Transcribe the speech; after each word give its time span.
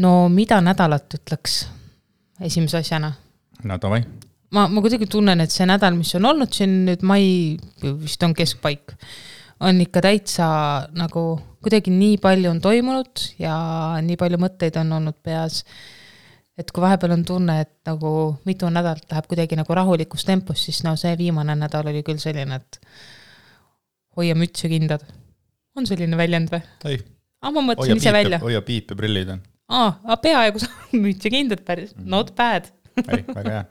no 0.00 0.28
mida 0.32 0.60
nädalat 0.64 1.18
ütleks 1.18 1.64
esimese 2.42 2.80
asjana? 2.82 3.12
no 3.64 3.78
davai. 3.80 4.02
ma, 4.54 4.66
ma 4.68 4.84
kuidagi 4.84 5.08
tunnen, 5.10 5.40
et 5.44 5.54
see 5.54 5.66
nädal, 5.68 5.96
mis 5.98 6.14
on 6.18 6.30
olnud 6.32 6.52
siin 6.54 6.84
nüüd 6.88 7.04
mai, 7.06 7.56
vist 8.02 8.22
on 8.26 8.34
keskpaik, 8.36 8.94
on 9.64 9.80
ikka 9.84 10.04
täitsa 10.04 10.46
nagu 10.96 11.24
kuidagi 11.64 11.92
nii 11.94 12.18
palju 12.22 12.50
on 12.52 12.60
toimunud 12.64 13.28
ja 13.40 13.56
nii 14.04 14.18
palju 14.20 14.40
mõtteid 14.42 14.76
on 14.82 14.92
olnud 14.98 15.16
peas. 15.24 15.62
et 16.58 16.70
kui 16.70 16.82
vahepeal 16.84 17.16
on 17.16 17.24
tunne, 17.26 17.60
et 17.64 17.72
nagu 17.88 18.10
mitu 18.46 18.68
nädalat 18.70 19.10
läheb 19.10 19.26
kuidagi 19.30 19.58
nagu 19.58 19.74
rahulikus 19.74 20.26
tempos, 20.26 20.66
siis 20.66 20.84
no 20.86 20.94
see 21.00 21.16
viimane 21.18 21.56
nädal 21.58 21.88
oli 21.90 22.04
küll 22.06 22.20
selline, 22.22 22.60
et 22.60 22.78
hoia 24.16 24.36
müts 24.38 24.66
ja 24.66 24.70
kindad. 24.70 25.02
on 25.74 25.86
selline 25.86 26.16
väljend 26.16 26.52
või? 26.52 26.62
ei. 26.90 27.00
aa, 27.42 27.50
ma 27.50 27.64
mõtlesin 27.72 28.02
ise 28.02 28.12
välja. 28.14 28.38
hoia 28.42 28.62
piip 28.62 28.90
ja 28.92 28.98
prillid 28.98 29.34
on. 29.34 29.42
Aa, 29.74 30.16
peaaegu 30.22 30.62
müts 31.04 31.26
ja 31.26 31.32
kindad 31.34 31.64
päris, 31.66 31.94
mhm. 31.96 32.08
not 32.14 32.34
bad 32.38 32.70
ei, 33.04 33.24
väga 33.28 33.56
hea 33.56 33.64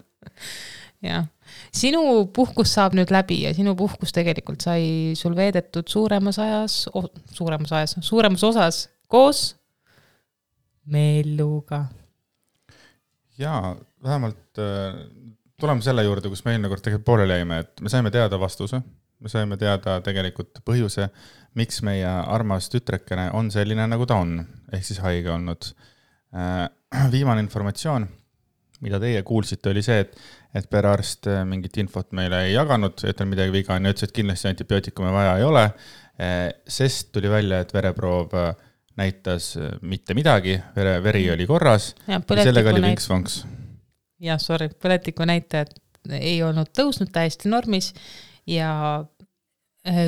jah, 1.09 1.27
sinu 1.76 2.03
puhkus 2.35 2.73
saab 2.77 2.95
nüüd 2.98 3.12
läbi 3.13 3.41
ja 3.43 3.53
sinu 3.55 3.76
puhkus 3.79 4.16
tegelikult 4.16 4.63
sai 4.66 5.13
sul 5.20 5.35
veedetud 5.38 5.89
suuremas 5.91 6.39
ajas 6.43 6.84
oh,, 6.93 7.09
suuremas 7.31 7.73
ajas, 7.76 7.98
suuremas 8.02 8.43
osas 8.48 8.88
koos 9.12 9.52
Melluga. 10.84 11.85
jaa, 13.40 13.76
vähemalt 14.04 14.59
äh, 14.59 14.98
tuleme 15.59 15.85
selle 15.85 16.04
juurde, 16.04 16.27
kus 16.27 16.43
me 16.43 16.51
eelmine 16.51 16.71
kord 16.71 16.84
tegelikult 16.84 17.07
pooleli 17.07 17.40
jäime, 17.40 17.62
et 17.63 17.79
me 17.84 17.91
saime 17.91 18.12
teada 18.12 18.40
vastuse 18.40 18.81
me 19.23 19.31
saime 19.31 19.57
teada 19.59 19.98
tegelikult 20.04 20.59
põhjuse, 20.67 21.07
miks 21.55 21.79
meie 21.85 22.07
armas 22.07 22.67
tütrekene 22.73 23.29
on 23.38 23.49
selline, 23.54 23.85
nagu 23.88 24.07
ta 24.09 24.20
on, 24.20 24.41
ehk 24.73 24.84
siis 24.84 24.99
haige 25.04 25.31
olnud. 25.31 25.70
Äh, 26.33 26.69
viimane 27.13 27.41
informatsioon, 27.41 28.07
mida 28.81 28.99
teie 29.01 29.21
kuulsite, 29.25 29.69
oli 29.69 29.83
see, 29.85 29.99
et, 30.03 30.15
et 30.57 30.70
perearst 30.70 31.29
äh, 31.29 31.43
mingit 31.45 31.77
infot 31.81 32.09
meile 32.17 32.43
ei 32.48 32.55
jaganud, 32.55 33.03
et 33.09 33.21
on 33.21 33.29
midagi 33.29 33.53
viga 33.53 33.77
on 33.77 33.85
ja 33.85 33.93
ütles, 33.93 34.09
et 34.09 34.15
kindlasti 34.17 34.49
antibiootikume 34.49 35.12
vaja 35.13 35.35
ei 35.37 35.45
ole. 35.45 35.63
Äh, 36.21 36.48
sest 36.70 37.12
tuli 37.13 37.29
välja, 37.29 37.62
et 37.63 37.73
vereproov 37.73 38.34
näitas 38.98 39.55
mitte 39.81 40.13
midagi, 40.13 40.59
vere, 40.75 40.99
veri 41.03 41.23
oli 41.34 41.48
korras. 41.49 41.93
ja 42.07 42.20
sellega 42.43 42.73
oli 42.73 42.84
vinks-vonks. 42.85 43.40
jah, 44.21 44.41
sorry, 44.41 44.70
põletiku 44.70 45.25
näitajad 45.25 45.73
ei 46.13 46.35
olnud 46.45 46.70
tõusnud 46.77 47.09
täiesti 47.13 47.49
normis 47.49 47.90
ja 48.45 49.03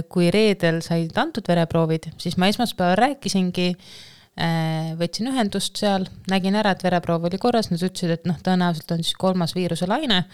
kui 0.10 0.30
reedel 0.32 0.84
said 0.86 1.18
antud 1.18 1.50
vereproovid, 1.50 2.12
siis 2.22 2.38
ma 2.38 2.48
esmaspäeval 2.52 2.96
rääkisingi, 3.00 3.72
äh, 3.74 4.15
võtsin 5.00 5.30
ühendust 5.32 5.80
seal, 5.80 6.08
nägin 6.32 6.58
ära, 6.60 6.74
et 6.76 6.84
vereproov 6.84 7.30
oli 7.30 7.40
korras, 7.40 7.70
nad 7.72 7.80
ütlesid, 7.80 8.12
et 8.18 8.26
noh, 8.28 8.40
tõenäoliselt 8.44 8.92
on 8.92 9.04
siis 9.04 9.16
kolmas 9.20 9.56
viiruse 9.56 9.88
laine. 9.88 10.26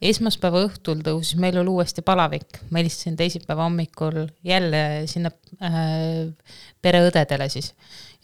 esmaspäeva 0.00 0.62
õhtul 0.64 1.02
tõusis 1.04 1.36
Meelul 1.36 1.68
uuesti 1.68 2.00
palavik, 2.02 2.62
ma 2.70 2.80
helistasin 2.80 3.16
teisipäeva 3.16 3.66
hommikul 3.66 4.30
jälle 4.44 5.06
sinna 5.06 5.30
äh, 5.60 6.32
pereõdedele 6.80 7.48
siis 7.52 7.74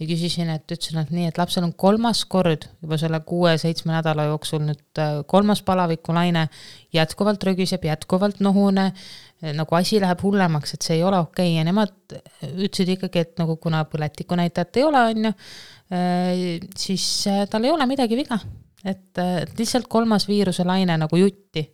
ja 0.01 0.07
küsisin, 0.07 0.49
et 0.53 0.65
ütlesin, 0.73 1.01
et 1.01 1.11
nii, 1.13 1.27
et 1.29 1.39
lapsel 1.39 1.65
on 1.65 1.73
kolmas 1.73 2.25
kord 2.25 2.65
juba 2.81 2.97
selle 3.01 3.21
kuue-seitsme 3.29 3.93
nädala 3.93 4.29
jooksul 4.31 4.65
nüüd 4.65 5.01
äh, 5.01 5.21
kolmas 5.29 5.63
palavikulaine, 5.63 6.49
jätkuvalt 6.97 7.45
rögiseb, 7.45 7.85
jätkuvalt 7.85 8.41
nohune, 8.41 8.87
äh, 8.93 9.26
nagu 9.57 9.77
asi 9.77 10.01
läheb 10.01 10.23
hullemaks, 10.25 10.75
et 10.75 10.87
see 10.87 10.97
ei 10.99 11.05
ole 11.05 11.19
okei 11.21 11.51
okay. 11.51 11.57
ja 11.59 11.65
nemad 11.67 12.17
ütlesid 12.55 12.95
ikkagi, 12.97 13.25
et 13.25 13.35
nagu 13.41 13.59
kuna 13.61 13.83
põletikunäitajat 13.91 14.81
ei 14.81 14.87
ole, 14.87 15.03
on 15.11 15.29
ju, 15.29 15.33
äh, 15.97 16.31
siis 16.79 17.07
tal 17.51 17.67
ei 17.67 17.75
ole 17.75 17.89
midagi 17.91 18.19
viga. 18.19 18.39
et, 18.87 19.19
lihtsalt 19.59 19.89
kolmas 19.91 20.29
viiruselaine 20.29 20.97
nagu 20.97 21.17
jutti. 21.17 21.67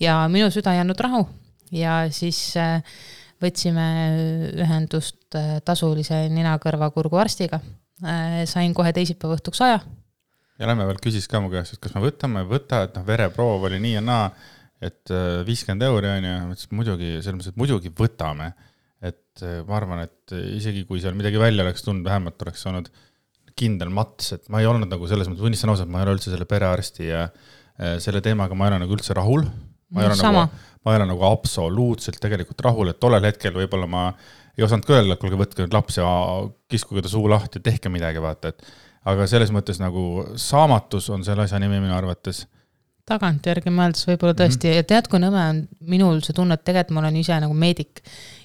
ja 0.00 0.22
minu 0.32 0.48
süda 0.50 0.72
ei 0.72 0.80
andnud 0.80 1.00
rahu 1.04 1.26
ja 1.72 2.06
siis 2.12 2.54
võtsime 3.42 3.86
ühendust 4.62 5.36
tasulise 5.66 6.26
nina-kõrva-kurgu 6.32 7.18
arstiga. 7.20 7.60
Sain 8.48 8.74
kohe 8.74 8.92
teisipäeva 8.94 9.36
õhtuks 9.38 9.62
aja. 9.64 9.82
ja 10.58 10.68
Lämme 10.68 10.86
veel 10.88 11.00
küsis 11.02 11.28
ka 11.30 11.40
mu 11.42 11.50
käest, 11.52 11.76
et 11.76 11.82
kas 11.82 11.94
me 11.94 12.02
võtame, 12.04 12.44
võta, 12.48 12.84
et 12.86 12.96
noh, 12.96 13.06
vereproov 13.06 13.68
oli 13.68 13.78
nii 13.82 13.94
ja 13.96 14.02
naa, 14.04 14.26
et 14.82 15.14
äh, 15.14 15.40
viiskümmend 15.46 15.86
euri 15.86 16.10
on 16.10 16.28
ju, 16.28 16.34
ma 16.42 16.56
ütlesin 16.56 16.76
muidugi, 16.78 17.14
selles 17.20 17.38
mõttes, 17.38 17.54
et 17.54 17.62
muidugi 17.62 17.94
võtame. 18.02 18.52
et 19.02 19.42
ma 19.66 19.74
arvan, 19.74 20.04
et 20.04 20.32
isegi 20.54 20.84
kui 20.86 21.00
seal 21.02 21.16
midagi 21.18 21.40
välja 21.40 21.64
oleks 21.64 21.82
tulnud, 21.82 22.04
vähemalt 22.06 22.42
oleks 22.44 22.60
olnud 22.70 22.90
kindel 23.58 23.90
mats, 23.90 24.28
et 24.36 24.44
ma 24.52 24.60
ei 24.62 24.68
olnud 24.70 24.92
nagu 24.92 25.08
selles 25.10 25.26
mõttes, 25.26 25.42
tunnistan 25.42 25.72
ausalt, 25.72 25.90
ma 25.90 25.98
ei 25.98 26.06
ole 26.06 26.14
üldse 26.18 26.30
selle 26.30 26.46
perearsti 26.46 27.08
ja 27.08 27.24
selle 28.04 28.20
teemaga 28.22 28.54
ma 28.54 28.68
ei 28.68 28.74
ole 28.74 28.82
nagu 28.84 28.94
üldse 28.94 29.16
rahul 29.16 29.42
ma 29.92 30.02
ei 30.02 30.06
ole 30.06 30.14
Sama. 30.16 30.44
nagu, 30.44 30.62
ma 30.84 30.92
ei 30.92 31.00
ole 31.00 31.08
nagu 31.10 31.26
absoluutselt 31.28 32.20
tegelikult 32.22 32.64
rahul, 32.64 32.92
et 32.92 33.00
tollel 33.00 33.24
hetkel 33.28 33.54
võib-olla 33.56 33.88
ma 33.90 34.06
ei 34.56 34.64
osanud 34.64 34.86
ka 34.88 34.96
öelda, 34.96 35.16
et 35.16 35.20
kuulge, 35.20 35.38
võtke 35.40 35.64
nüüd 35.64 35.76
laps 35.76 35.98
ja 36.00 36.08
kiskuge 36.72 37.04
ta 37.04 37.12
suu 37.12 37.28
lahti 37.30 37.62
tehke 37.64 37.92
midagi, 37.92 38.20
vaata, 38.22 38.52
et 38.52 38.64
aga 39.08 39.26
selles 39.30 39.52
mõttes 39.54 39.80
nagu 39.82 40.24
saamatus 40.40 41.10
on 41.12 41.24
selle 41.26 41.46
asja 41.46 41.60
nimi 41.62 41.80
minu 41.82 41.96
arvates 41.96 42.44
tagantjärgi 43.08 43.72
mõeldes 43.74 44.06
võib-olla 44.06 44.36
tõesti 44.38 44.68
mm 44.68 44.76
-hmm. 44.78 44.88
tead, 44.92 45.08
kui 45.10 45.18
nõme 45.22 45.42
on 45.48 45.64
minul 45.80 46.22
see 46.22 46.36
tunne, 46.36 46.54
et 46.54 46.64
tegelikult 46.64 46.94
ma 46.94 47.00
olen 47.00 47.16
ise 47.16 47.40
nagu 47.40 47.54
meedik. 47.54 48.02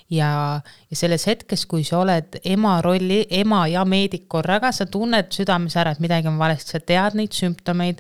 ja, 0.10 0.62
ja 0.90 0.96
selles 0.96 1.28
hetkes, 1.28 1.66
kui 1.66 1.84
sa 1.84 2.00
oled 2.00 2.40
ema 2.44 2.82
rolli, 2.82 3.26
ema 3.30 3.68
ja 3.68 3.86
meedik 3.86 4.28
korraga, 4.28 4.72
sa 4.72 4.86
tunned 4.86 5.32
südames 5.32 5.76
ära, 5.76 5.92
et 5.92 6.00
midagi 6.00 6.28
on 6.28 6.38
valesti, 6.40 6.72
sa 6.72 6.80
tead 6.80 7.14
neid 7.14 7.32
sümptomeid 7.36 8.00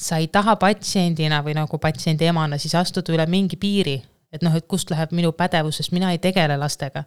sa 0.00 0.16
ei 0.16 0.30
taha 0.32 0.56
patsiendina 0.56 1.42
või 1.44 1.54
nagu 1.58 1.78
patsiendi 1.78 2.28
emana 2.30 2.58
siis 2.60 2.74
astuda 2.78 3.12
üle 3.12 3.26
mingi 3.28 3.58
piiri, 3.60 3.98
et 4.32 4.44
noh, 4.46 4.54
et 4.56 4.66
kust 4.70 4.90
läheb 4.92 5.12
minu 5.16 5.32
pädevus, 5.36 5.80
sest 5.80 5.92
mina 5.92 6.12
ei 6.14 6.20
tegele 6.22 6.56
lastega. 6.56 7.04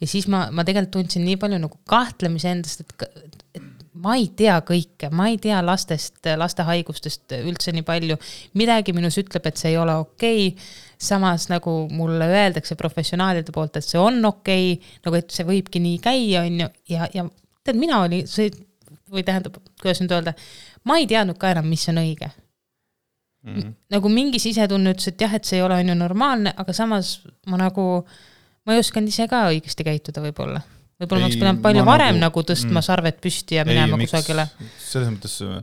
ja 0.00 0.06
siis 0.06 0.28
ma, 0.28 0.46
ma 0.50 0.64
tegelikult 0.64 0.94
tundsin 0.96 1.26
nii 1.26 1.36
palju 1.36 1.60
nagu 1.60 1.80
kahtlemise 1.90 2.54
endast, 2.54 2.80
et, 2.80 3.08
et 3.58 3.69
ma 3.92 4.14
ei 4.14 4.28
tea 4.36 4.60
kõike, 4.66 5.10
ma 5.10 5.26
ei 5.32 5.38
tea 5.42 5.58
lastest, 5.66 6.20
laste 6.38 6.62
haigustest 6.68 7.34
üldse 7.40 7.74
nii 7.74 7.82
palju. 7.86 8.16
midagi 8.54 8.94
minus 8.94 9.18
ütleb, 9.18 9.46
et 9.46 9.58
see 9.58 9.72
ei 9.72 9.78
ole 9.80 9.96
okei 10.04 10.48
okay. 10.48 10.64
samas 10.98 11.48
nagu 11.50 11.88
mulle 11.90 12.28
öeldakse 12.30 12.76
professionaalide 12.78 13.52
poolt, 13.52 13.76
et 13.76 13.84
see 13.84 13.98
on 13.98 14.24
okei 14.24 14.72
okay,, 14.74 14.98
nagu 15.06 15.18
et 15.18 15.30
see 15.30 15.46
võibki 15.48 15.82
nii 15.82 15.98
käia, 15.98 16.44
on 16.46 16.60
ju, 16.64 16.68
ja, 16.94 17.08
ja 17.14 17.26
tead, 17.64 17.80
mina 17.80 18.02
olin, 18.04 18.26
see 18.30 18.52
või 19.10 19.24
tähendab, 19.26 19.58
kuidas 19.82 19.98
nüüd 20.02 20.14
öelda 20.14 20.36
ma 20.86 21.00
ei 21.00 21.08
teadnud 21.10 21.38
ka 21.40 21.50
enam, 21.50 21.66
mis 21.70 21.88
on 21.90 21.98
õige 22.02 22.30
mm. 23.42 23.54
-hmm. 23.54 23.72
nagu 23.90 24.08
mingi 24.08 24.38
sisetunne 24.38 24.94
ütles, 24.94 25.08
et 25.08 25.20
jah, 25.20 25.34
et 25.34 25.44
see 25.44 25.58
ei 25.58 25.62
ole 25.66 25.80
on 25.80 25.88
ju 25.88 25.94
normaalne, 25.94 26.54
aga 26.56 26.72
samas 26.72 27.20
ma 27.46 27.60
nagu, 27.60 28.06
ma 28.66 28.74
ei 28.74 28.84
osanud 28.84 29.08
ise 29.08 29.28
ka 29.28 29.46
õigesti 29.50 29.86
käituda 29.86 30.22
võib-olla. 30.24 30.62
Võib-olla 31.00 31.26
oleks 31.26 31.38
pidanud 31.40 31.62
palju 31.64 31.84
varem 31.86 32.18
nagu, 32.18 32.24
nagu 32.26 32.46
tõstma 32.50 32.76
mm, 32.78 32.86
sarved 32.86 33.20
püsti 33.24 33.58
ja 33.58 33.64
minema 33.68 33.96
ei, 33.96 34.08
kusagile. 34.08 34.46
selles 34.84 35.12
mõttes 35.12 35.36
äh, 35.46 35.60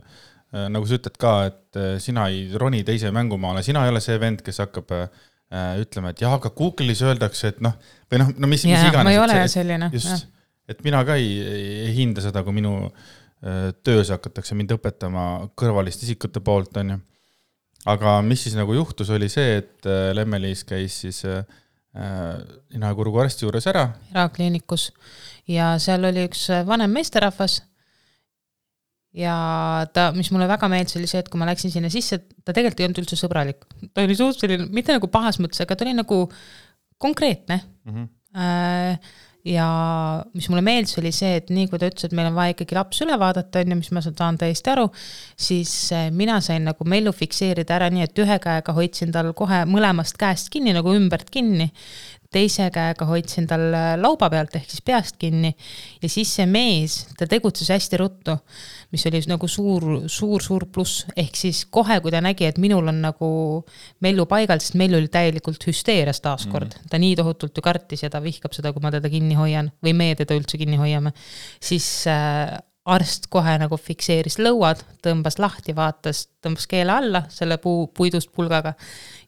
nagu 0.74 0.88
sa 0.88 0.98
ütled 0.98 1.18
ka, 1.20 1.34
et 1.50 1.78
äh, 1.78 1.90
sina 2.02 2.26
ei 2.32 2.46
roni 2.58 2.82
teise 2.86 3.12
mängumaale, 3.14 3.62
sina 3.66 3.84
ei 3.86 3.92
ole 3.92 4.02
see 4.04 4.18
vend, 4.20 4.42
kes 4.46 4.62
hakkab 4.64 4.94
äh, 4.96 5.04
ütlema, 5.82 6.12
et 6.14 6.24
jah, 6.24 6.34
aga 6.38 6.50
Google'is 6.56 7.04
öeldakse, 7.06 7.54
et 7.54 7.62
noh, 7.64 7.76
või 8.10 8.24
noh, 8.24 8.34
no 8.36 8.50
mis, 8.50 8.66
mis 8.68 8.82
iganes. 8.82 9.06
ma 9.06 9.14
ei 9.14 9.22
ole 9.22 9.38
selline. 9.52 9.90
just, 9.94 10.26
et 10.68 10.82
mina 10.86 11.04
ka 11.08 11.16
ei, 11.20 11.30
ei 11.86 11.94
hinda 11.96 12.24
seda, 12.24 12.44
kui 12.46 12.56
minu 12.58 12.90
töös 13.86 14.08
hakatakse 14.10 14.56
mind 14.58 14.72
õpetama 14.74 15.22
kõrvaliste 15.54 16.02
isikute 16.02 16.42
poolt, 16.42 16.74
on 16.80 16.90
ju. 16.90 16.96
aga 17.94 18.16
mis 18.26 18.42
siis 18.42 18.56
nagu 18.58 18.74
juhtus, 18.74 19.12
oli 19.14 19.28
see, 19.30 19.60
et 19.60 19.86
Lemmelis 20.18 20.64
käis 20.66 20.96
siis 21.04 21.22
äh, 21.22 21.44
nina- 21.94 22.90
ja 22.90 22.94
kurguarsti 22.94 23.46
juures 23.46 23.66
ära. 23.66 23.88
erakliinikus 24.12 24.90
ja 25.48 25.78
seal 25.82 26.04
oli 26.04 26.26
üks 26.28 26.48
vanem 26.68 26.92
meesterahvas 26.92 27.62
ja 29.16 29.34
ta, 29.92 30.10
mis 30.16 30.30
mulle 30.34 30.48
väga 30.50 30.68
meeldis, 30.70 30.96
oli 31.00 31.08
see, 31.10 31.22
et 31.22 31.30
kui 31.32 31.40
ma 31.40 31.48
läksin 31.48 31.72
sinna 31.72 31.90
sisse, 31.92 32.20
ta 32.44 32.52
tegelikult 32.52 32.82
ei 32.82 32.88
olnud 32.88 33.00
üldse 33.02 33.18
sõbralik. 33.18 33.64
ta 33.94 34.04
oli 34.04 34.16
suht 34.18 34.40
selline, 34.40 34.68
mitte 34.74 34.94
nagu 34.94 35.08
pahas 35.12 35.40
mõttes, 35.42 35.62
aga 35.64 35.76
ta 35.76 35.86
oli 35.86 35.96
nagu 35.96 36.26
konkreetne 36.98 37.62
mm. 37.84 37.94
-hmm. 37.94 38.14
Äh, 38.38 38.98
ja 39.46 39.66
mis 40.34 40.48
mulle 40.50 40.62
meeldis, 40.66 40.96
oli 40.98 41.12
see, 41.14 41.36
et 41.38 41.52
nii 41.54 41.68
kui 41.70 41.78
ta 41.80 41.88
ütles, 41.88 42.08
et 42.08 42.14
meil 42.16 42.30
on 42.30 42.36
vaja 42.36 42.54
ikkagi 42.54 42.76
laps 42.76 43.02
üle 43.04 43.18
vaadata, 43.20 43.62
on 43.62 43.72
ju, 43.74 43.78
mis 43.80 43.90
ma 43.94 44.02
saan 44.04 44.38
täiesti 44.40 44.72
aru, 44.72 44.88
siis 45.38 45.72
eh, 45.94 46.08
mina 46.14 46.40
sain 46.44 46.66
nagu 46.66 46.86
Mellu 46.88 47.12
fikseerida 47.14 47.76
ära 47.78 47.90
nii, 47.94 48.08
et 48.08 48.22
ühe 48.24 48.38
käega 48.42 48.74
hoidsin 48.76 49.14
tal 49.14 49.30
kohe 49.38 49.62
mõlemast 49.70 50.18
käest 50.20 50.50
kinni 50.54 50.74
nagu 50.76 50.94
ümbert 50.94 51.30
kinni, 51.34 51.70
teise 52.32 52.68
käega 52.70 53.06
hoidsin 53.08 53.46
tal 53.48 53.70
lauba 54.00 54.28
pealt 54.30 54.56
ehk 54.58 54.68
siis 54.68 54.84
peast 54.84 55.16
kinni. 55.20 55.54
Ja 56.02 56.10
siis 56.12 56.34
see 56.36 56.46
mees, 56.46 57.06
ta 57.18 57.26
tegutses 57.30 57.70
hästi 57.72 58.00
ruttu 58.00 58.36
mis 58.92 59.04
oli 59.06 59.20
nagu 59.28 59.48
suur, 59.48 59.84
suur, 60.08 60.42
suur 60.42 60.64
pluss, 60.72 61.02
ehk 61.16 61.36
siis 61.36 61.64
kohe, 61.72 61.98
kui 62.00 62.12
ta 62.12 62.22
nägi, 62.24 62.46
et 62.48 62.60
minul 62.62 62.88
on 62.88 63.02
nagu 63.04 63.28
Mellu 64.04 64.24
paigal, 64.30 64.62
sest 64.64 64.78
Mellu 64.80 64.96
oli 65.00 65.10
täielikult 65.12 65.66
hüsteerias 65.68 66.22
taaskord. 66.24 66.72
Mm., 66.72 66.92
ta 66.92 67.00
nii 67.02 67.18
tohutult 67.18 67.58
ju 67.58 67.64
kartis 67.64 68.06
ja 68.06 68.10
ta 68.12 68.22
vihkab 68.24 68.56
seda, 68.56 68.72
kui 68.72 68.84
ma 68.84 68.92
teda 68.94 69.10
kinni 69.12 69.36
hoian 69.38 69.68
või 69.84 69.94
meie 69.98 70.16
teda 70.18 70.38
üldse 70.38 70.60
kinni 70.60 70.80
hoiame, 70.80 71.12
siis 71.60 71.88
äh, 72.08 72.56
arst 72.88 73.28
kohe 73.32 73.54
nagu 73.60 73.76
fikseeris 73.80 74.38
lõuad, 74.40 74.80
tõmbas 75.04 75.38
lahti, 75.40 75.74
vaatas, 75.76 76.24
tõmbas 76.44 76.66
keele 76.70 76.94
alla 76.94 77.22
selle 77.32 77.58
puu, 77.62 77.86
puidust 77.94 78.30
pulgaga 78.34 78.74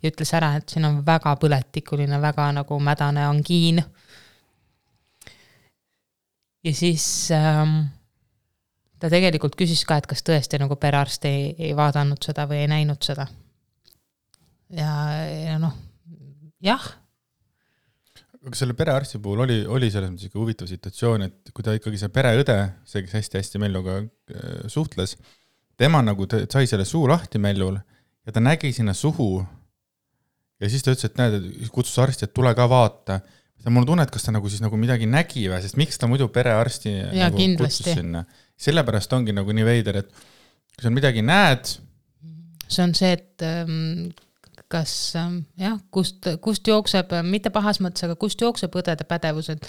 ja 0.01 0.11
ütles 0.13 0.33
ära, 0.37 0.55
et 0.59 0.73
siin 0.73 0.87
on 0.89 1.01
väga 1.07 1.35
põletikuline, 1.41 2.21
väga 2.23 2.51
nagu 2.61 2.81
mädane 2.81 3.27
angiin. 3.29 3.83
ja 6.65 6.75
siis 6.75 7.05
ähm, 7.37 7.77
ta 9.01 9.13
tegelikult 9.13 9.57
küsis 9.57 9.85
ka, 9.85 10.01
et 10.01 10.09
kas 10.09 10.25
tõesti 10.25 10.61
nagu 10.61 10.77
perearst 10.77 11.25
ei, 11.29 11.55
ei 11.59 11.77
vaadanud 11.77 12.23
seda 12.25 12.49
või 12.49 12.65
ei 12.65 12.73
näinud 12.73 13.03
seda. 13.05 13.27
ja, 14.71 14.91
ja 15.27 15.59
noh, 15.59 15.77
jah 16.65 16.91
aga 18.47 18.57
selle 18.57 18.75
perearsti 18.77 19.21
puhul 19.21 19.45
oli, 19.45 19.59
oli 19.69 19.91
selles 19.93 20.13
mõttes 20.13 20.31
ikka 20.31 20.41
huvitav 20.41 20.69
situatsioon, 20.71 21.27
et 21.29 21.53
kui 21.55 21.65
ta 21.65 21.75
ikkagi 21.77 22.01
see 22.01 22.13
pereõde, 22.13 22.57
see, 22.89 23.03
kes 23.05 23.17
hästi-hästi 23.19 23.61
Melluga 23.61 23.99
äh, 24.01 24.63
suhtles, 24.73 25.17
tema 25.81 26.01
nagu 26.05 26.27
sai 26.31 26.69
selle 26.69 26.87
suu 26.89 27.07
lahti 27.11 27.41
Mellul 27.43 27.77
ja 27.77 28.35
ta 28.37 28.43
nägi 28.43 28.73
sinna 28.77 28.95
suhu. 28.97 29.45
ja 30.61 30.71
siis 30.73 30.85
ta 30.85 30.95
ütles, 30.95 31.09
et 31.09 31.21
näed, 31.21 31.51
kutsus 31.75 32.01
arsti, 32.01 32.29
et 32.29 32.35
tule 32.37 32.53
ka 32.57 32.69
vaata. 32.69 33.21
mul 33.69 33.83
on 33.83 33.91
tunne, 33.93 34.09
et 34.09 34.13
kas 34.13 34.25
ta 34.25 34.33
nagu 34.33 34.49
siis 34.49 34.65
nagu 34.65 34.77
midagi 34.81 35.07
nägi 35.09 35.45
või, 35.49 35.61
sest 35.61 35.77
miks 35.77 36.01
ta 36.01 36.09
muidu 36.09 36.29
perearsti 36.33 36.97
ja, 36.97 37.29
nagu 37.29 37.45
kutsus 37.61 37.93
sinna. 37.93 38.25
sellepärast 38.57 39.13
ongi 39.13 39.37
nagu 39.37 39.53
nii 39.53 39.69
veider, 39.69 40.01
et 40.01 40.11
kui 40.77 40.89
sa 40.89 40.93
midagi 40.93 41.21
näed. 41.21 41.77
see 42.71 42.85
on 42.89 42.97
see, 42.97 43.13
et 43.13 43.45
ähm 43.45 44.13
kas 44.71 44.93
ähm, 45.19 45.41
jah, 45.59 45.79
kust, 45.91 46.27
kust 46.45 46.69
jookseb, 46.71 47.13
mitte 47.27 47.51
pahas 47.55 47.81
mõttes, 47.83 48.05
aga 48.07 48.17
kust 48.21 48.41
jookseb 48.41 48.77
õdede 48.81 49.07
pädevus, 49.09 49.51
et 49.53 49.67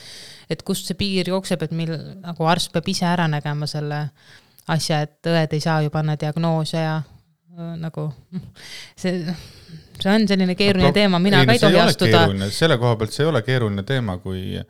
et 0.51 0.61
kust 0.67 0.89
see 0.89 0.99
piir 0.99 1.31
jookseb, 1.31 1.63
et 1.65 1.73
mil 1.75 1.95
nagu 2.21 2.49
arst 2.49 2.71
peab 2.73 2.87
ise 2.91 3.07
ära 3.09 3.27
nägema 3.31 3.69
selle 3.69 4.03
asja, 4.71 5.01
et 5.07 5.31
õed 5.31 5.57
ei 5.57 5.63
saa 5.63 5.81
ju 5.81 5.93
panna 5.93 6.17
diagnoose 6.21 6.77
ja 6.77 6.99
äh, 7.01 7.73
nagu 7.81 8.07
see, 8.99 9.17
see 9.97 10.13
on 10.13 10.27
selline 10.29 10.55
keeruline 10.59 10.91
no, 10.91 10.95
teema, 10.95 11.21
mina 11.23 11.41
ei, 11.41 11.49
ka 11.49 11.57
ei 11.57 11.65
tohi 11.65 11.81
astuda. 11.81 12.23
selle 12.53 12.77
koha 12.81 12.99
pealt 13.01 13.17
see 13.17 13.25
ei 13.25 13.33
ole 13.33 13.41
keeruline 13.47 13.85
teema, 13.87 14.19
kui 14.21 14.61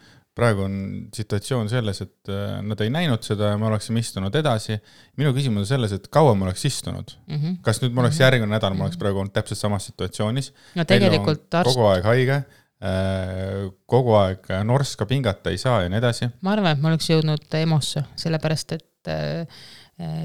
praegu 0.42 0.66
on 0.66 0.78
situatsioon 1.16 1.70
selles, 1.72 2.02
et 2.06 2.32
äh, 2.32 2.58
nad 2.66 2.82
ei 2.84 2.92
näinud 2.94 3.24
seda 3.26 3.52
ja 3.54 3.60
me 3.62 3.70
oleksime 3.70 4.02
istunud 4.02 4.36
edasi. 4.36 4.80
minu 5.22 5.34
küsimus 5.38 5.66
on 5.66 5.70
selles, 5.70 5.94
et 5.98 6.08
kaua 6.14 6.34
ma 6.38 6.48
oleks 6.50 6.66
istunud 6.70 7.14
mm. 7.28 7.36
-hmm. 7.38 7.60
kas 7.66 7.82
nüüd 7.84 7.94
ma 7.94 8.04
oleks 8.04 8.16
mm 8.16 8.20
-hmm. 8.20 8.26
järgmine 8.26 8.56
nädal, 8.56 8.78
ma 8.78 8.88
oleks 8.88 9.00
praegu 9.02 9.22
olnud 9.24 9.34
täpselt 9.34 9.60
samas 9.60 9.86
situatsioonis. 9.92 10.54
no 10.76 10.86
tegelikult 10.86 11.54
arst. 11.62 11.74
kogu 11.74 11.88
aeg 11.92 12.08
haige, 12.10 12.38
äh, 12.84 13.70
kogu 13.86 14.16
aeg 14.20 14.50
norska 14.64 15.06
pingata 15.06 15.50
ei 15.50 15.58
saa 15.58 15.82
ja 15.84 15.90
nii 15.90 16.02
edasi. 16.04 16.32
ma 16.42 16.56
arvan, 16.58 16.72
et 16.72 16.82
ma 16.82 16.90
oleks 16.94 17.10
jõudnud 17.10 17.60
EMO-sse, 17.64 18.04
sellepärast 18.26 18.78
et 18.80 19.08
äh, 19.08 19.48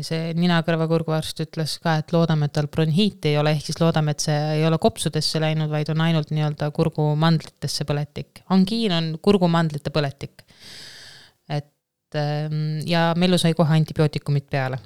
see 0.07 0.33
nina-kõrva-kurguarst 0.39 1.43
ütles 1.45 1.77
ka, 1.83 1.97
et 2.01 2.13
loodame, 2.15 2.49
et 2.49 2.55
tal 2.57 2.69
bronhiiti 2.73 3.33
ei 3.33 3.41
ole, 3.41 3.53
ehk 3.57 3.69
siis 3.69 3.81
loodame, 3.81 4.15
et 4.15 4.25
see 4.25 4.37
ei 4.59 4.65
ole 4.69 4.79
kopsudesse 4.83 5.41
läinud, 5.43 5.71
vaid 5.73 5.91
on 5.93 6.03
ainult 6.05 6.33
nii-öelda 6.35 6.71
kurgumandlitesse 6.77 7.87
põletik. 7.89 8.43
angiin 8.55 8.95
on 8.97 9.11
kurgumandlite 9.23 9.93
põletik. 9.95 10.47
et 11.49 12.15
ehm, 12.15 12.81
ja 12.87 13.13
Mellu 13.17 13.39
sai 13.39 13.55
kohe 13.55 13.77
antibiootikumid 13.77 14.49
peale. 14.51 14.79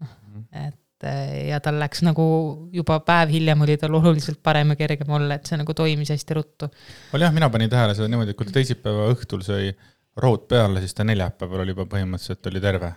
Mhm. 0.00 0.44
et 0.66 1.04
eh, 1.04 1.48
ja 1.48 1.60
tal 1.60 1.78
läks 1.80 2.02
nagu 2.06 2.24
juba 2.72 3.00
päev 3.00 3.30
hiljem 3.32 3.62
oli 3.62 3.76
tal 3.76 3.94
oluliselt 3.94 4.42
parem 4.42 4.74
ja 4.74 4.76
kergem 4.76 5.10
olla, 5.10 5.36
et 5.36 5.46
see 5.46 5.58
nagu 5.60 5.74
toimis 5.74 6.10
hästi 6.10 6.34
ruttu. 6.34 6.70
oli 7.14 7.24
jah, 7.24 7.32
mina 7.32 7.50
panin 7.50 7.70
tähele 7.70 7.94
seda 7.94 8.08
niimoodi, 8.08 8.34
et 8.34 8.36
kui 8.36 8.46
ta 8.46 8.58
teisipäeva 8.58 9.08
õhtul 9.14 9.46
sai 9.46 9.70
rood 10.16 10.48
peale, 10.48 10.80
siis 10.80 10.94
ta 10.94 11.04
neljapäeval 11.04 11.62
oli 11.64 11.72
juba 11.76 11.86
põhimõtteliselt 11.86 12.50
oli 12.50 12.60
terve 12.60 12.92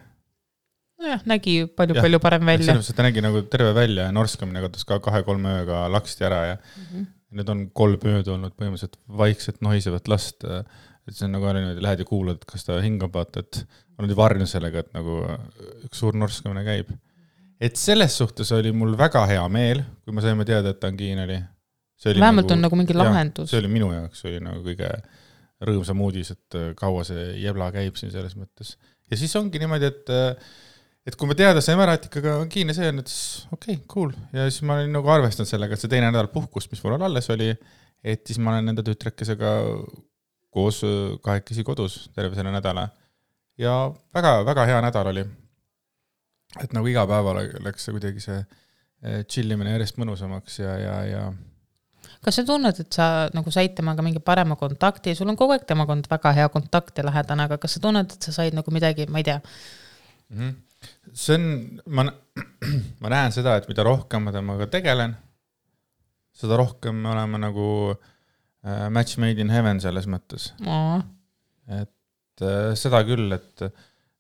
nojah, 1.04 1.26
nägi 1.30 1.56
palju-palju 1.78 2.20
parem 2.24 2.48
välja. 2.48 2.68
selles 2.68 2.82
mõttes, 2.82 2.94
et 2.94 3.00
ta 3.00 3.06
nägi 3.06 3.24
nagu 3.26 3.44
terve 3.52 3.74
välja 3.76 4.08
ja 4.08 4.16
norskamine 4.16 4.64
kadutas 4.64 4.88
ka 4.88 5.00
kahe-kolme 5.04 5.60
ööga 5.62 5.84
laksti 5.92 6.28
ära 6.28 6.42
ja 6.48 6.58
mm 6.58 6.88
-hmm. 6.88 7.06
nüüd 7.40 7.54
on 7.54 7.64
kolm 7.82 8.10
ööd 8.14 8.32
olnud 8.36 8.56
põhimõtteliselt 8.58 9.00
vaikset 9.24 9.62
nohisevat 9.66 10.08
last. 10.12 10.44
et 10.44 11.16
see 11.16 11.26
on 11.28 11.34
nagu 11.36 11.50
niimoodi, 11.52 11.82
lähed 11.84 12.00
ja 12.00 12.06
kuulad, 12.08 12.38
et 12.40 12.46
kas 12.48 12.64
ta 12.64 12.78
hingab, 12.80 13.12
vaata, 13.14 13.42
et 13.44 13.66
on 13.98 14.08
nüüd 14.08 14.16
varjunud 14.16 14.48
sellega, 14.48 14.80
et 14.80 14.94
nagu 14.96 15.18
üks 15.84 16.00
suur 16.00 16.16
norskamine 16.16 16.64
käib. 16.64 16.94
et 17.60 17.76
selles 17.76 18.18
suhtes 18.18 18.52
oli 18.52 18.72
mul 18.72 18.98
väga 18.98 19.26
hea 19.28 19.44
meel, 19.50 19.84
kui 20.04 20.14
me 20.14 20.22
saime 20.22 20.46
teada, 20.46 20.70
et 20.70 20.84
angiin 20.84 21.20
oli. 21.26 21.42
vähemalt 22.06 22.48
nagu, 22.48 22.54
on 22.54 22.62
nagu 22.62 22.76
mingi 22.76 22.94
lahendus. 22.94 23.50
see 23.50 23.60
oli 23.60 23.68
minu 23.68 23.92
jaoks, 23.92 24.26
oli 24.26 24.40
nagu 24.40 24.64
kõige 24.64 24.90
rõõmsam 25.64 26.02
uudis, 26.04 26.32
et 26.32 26.76
kaua 26.76 27.04
see 27.08 27.40
jebla 27.40 27.72
käib 27.72 27.96
siin 27.96 28.12
selles 28.12 28.36
mõttes. 28.36 28.78
ja 29.12 29.18
siis 29.18 29.36
ongi 29.36 29.60
niimoodi, 29.60 29.92
et 29.92 30.14
et 31.04 31.18
kui 31.20 31.28
me 31.28 31.36
teada 31.38 31.62
saime 31.64 31.84
ära, 31.86 31.98
et 31.98 32.08
ikkagi 32.08 32.32
angiine 32.32 32.76
see 32.76 32.90
on, 32.94 33.04
et 33.04 33.12
siis 33.12 33.46
okei 33.52 33.76
okay,, 33.76 33.86
cool. 33.92 34.14
ja 34.36 34.48
siis 34.48 34.64
ma 34.68 34.80
olin 34.80 34.96
nagu 34.96 35.12
arvestanud 35.12 35.50
sellega, 35.50 35.76
et 35.76 35.84
see 35.84 35.92
teine 35.92 36.10
nädal 36.10 36.32
puhkust, 36.32 36.72
mis 36.72 36.84
mul 36.86 36.96
alles 36.96 37.30
oli, 37.34 37.52
et 38.04 38.24
siis 38.28 38.40
ma 38.40 38.54
olen 38.54 38.74
enda 38.74 38.86
tütrekesega 38.88 39.54
koos 40.54 40.84
kahekesi 41.26 41.66
kodus 41.68 42.04
terve 42.16 42.38
selle 42.38 42.54
nädala. 42.54 42.88
ja 43.60 43.92
väga-väga 44.16 44.68
hea 44.70 44.82
nädal 44.88 45.12
oli. 45.12 45.26
et 46.64 46.74
nagu 46.74 46.88
iga 46.88 47.08
päeval 47.10 47.42
läks 47.66 47.88
see 47.88 47.96
kuidagi 47.96 48.22
see 48.24 48.40
äh, 48.40 49.24
chill 49.28 49.52
imine 49.52 49.74
järjest 49.76 49.98
mõnusamaks 50.00 50.60
ja, 50.62 50.78
ja, 50.80 50.98
ja 51.10 51.24
kas 52.24 52.38
sa 52.40 52.44
tunned, 52.48 52.80
et 52.80 52.96
sa 52.96 53.28
nagu 53.36 53.52
said 53.52 53.74
temaga 53.76 54.04
mingi 54.06 54.22
parema 54.24 54.56
kontakti, 54.56 55.16
sul 55.18 55.28
on 55.28 55.36
kogu 55.40 55.58
aeg 55.58 55.66
temaga 55.68 55.92
olnud 55.92 56.08
väga 56.08 56.32
hea 56.38 56.52
kontakt 56.54 56.96
ja 57.00 57.04
lähedane, 57.10 57.50
aga 57.50 57.58
kas 57.60 57.76
sa 57.76 57.84
tunned, 57.84 58.14
et 58.16 58.28
sa 58.30 58.32
said 58.32 58.56
nagu 58.56 58.72
midagi, 58.72 59.10
ma 59.12 59.20
ei 59.20 59.28
tea 59.28 59.42
mm, 59.42 60.38
-hmm 60.38 60.62
see 61.14 61.38
on, 61.38 61.46
ma, 61.96 62.06
ma 63.04 63.14
näen 63.14 63.36
seda, 63.36 63.58
et 63.60 63.70
mida 63.70 63.86
rohkem 63.88 64.28
ma 64.28 64.34
temaga 64.36 64.68
tegelen, 64.72 65.16
seda 66.34 66.58
rohkem 66.60 66.98
me 67.04 67.14
oleme 67.14 67.42
nagu 67.42 67.68
äh, 67.94 68.90
match 68.94 69.20
made 69.22 69.42
in 69.42 69.54
heaven 69.54 69.82
selles 69.84 70.10
mõttes. 70.10 70.52
Mm.. 70.64 71.06
et 71.82 72.46
äh, 72.46 72.74
seda 72.80 73.04
küll, 73.08 73.30
et, 73.36 73.66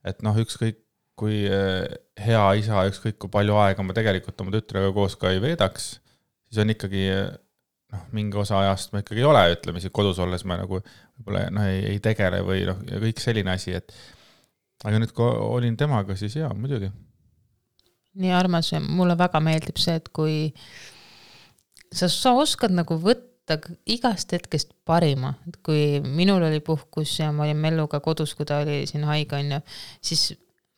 et 0.05 0.25
noh, 0.25 0.37
ükskõik 0.43 0.81
kui 1.19 1.43
äh, 1.45 1.85
hea 2.21 2.43
isa, 2.59 2.85
ükskõik 2.89 3.19
kui 3.21 3.31
palju 3.33 3.57
aega 3.61 3.85
ma 3.85 3.95
tegelikult 3.95 4.41
oma 4.41 4.53
tütrega 4.55 4.93
koos 4.95 5.17
ka 5.19 5.33
ei 5.33 5.41
veedaks, 5.43 5.95
siis 6.49 6.61
on 6.63 6.73
ikkagi 6.73 7.05
noh, 7.93 8.07
mingi 8.15 8.39
osa 8.41 8.63
ajast 8.63 8.93
ma 8.93 9.03
ikkagi 9.03 9.21
ei 9.21 9.29
ole, 9.29 9.43
ütleme 9.53 9.81
siis 9.81 9.93
kodus 9.93 10.21
olles 10.23 10.45
ma 10.49 10.57
nagu 10.61 10.81
võib-olla 10.81 11.47
noh, 11.53 11.67
ei, 11.69 11.83
ei 11.93 12.01
tegele 12.03 12.41
või 12.45 12.65
noh, 12.69 12.81
ja 12.89 13.01
kõik 13.03 13.21
selline 13.21 13.53
asi, 13.53 13.75
et 13.77 13.93
aga 14.83 14.99
nüüd, 14.99 15.13
kui 15.15 15.27
olin 15.27 15.77
temaga, 15.79 16.15
siis 16.19 16.35
jaa, 16.39 16.51
muidugi. 16.57 16.91
nii 18.13 18.33
armas 18.37 18.69
ja 18.69 18.79
mulle 18.83 19.15
väga 19.17 19.39
meeldib 19.41 19.79
see, 19.81 19.95
et 19.97 20.09
kui 20.13 20.35
sa, 21.93 22.09
sa 22.09 22.35
oskad 22.37 22.73
nagu 22.75 22.97
võtta 23.01 23.57
igast 23.89 24.35
hetkest 24.35 24.75
parima, 24.87 25.33
et 25.49 25.57
kui 25.65 25.99
minul 26.05 26.45
oli 26.45 26.61
puhkus 26.63 27.15
ja 27.19 27.31
ma 27.33 27.47
olin 27.47 27.59
Melluga 27.59 27.99
kodus, 28.03 28.35
kui 28.37 28.45
ta 28.47 28.61
oli 28.63 28.83
siin 28.89 29.07
haige, 29.09 29.39
on 29.39 29.57
ju, 29.57 29.59
siis 30.11 30.27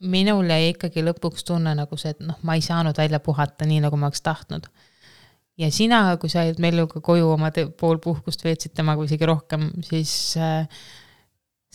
minul 0.06 0.48
jäi 0.50 0.72
ikkagi 0.74 1.04
lõpuks 1.06 1.46
tunne 1.48 1.76
nagu 1.78 2.00
see, 2.00 2.16
et 2.16 2.24
noh, 2.26 2.40
ma 2.48 2.58
ei 2.58 2.64
saanud 2.66 2.98
välja 2.98 3.22
puhata 3.24 3.68
nii, 3.68 3.84
nagu 3.86 4.00
ma 4.00 4.10
oleks 4.10 4.24
tahtnud. 4.26 4.68
ja 5.58 5.72
sina, 5.72 6.18
kui 6.20 6.32
sa 6.32 6.44
jäid 6.48 6.60
Melluga 6.64 7.02
koju 7.04 7.30
oma 7.36 7.52
pool 7.80 8.00
puhkust 8.04 8.44
veetsid 8.44 8.76
temaga 8.76 9.04
isegi 9.08 9.28
rohkem, 9.28 9.70
siis 9.88 10.36
äh, 10.40 10.68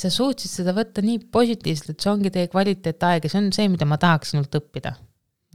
sa 0.00 0.10
suutsid 0.12 0.52
seda 0.52 0.74
võtta 0.76 1.02
nii 1.04 1.24
positiivselt, 1.32 1.94
et 1.94 2.04
see 2.04 2.12
ongi 2.12 2.32
teie 2.34 2.50
kvaliteetaeg 2.52 3.26
ja 3.26 3.32
see 3.32 3.40
on 3.42 3.50
see, 3.54 3.70
mida 3.72 3.88
ma 3.88 3.98
tahaks 4.00 4.34
sinult 4.34 4.54
õppida. 4.56 4.96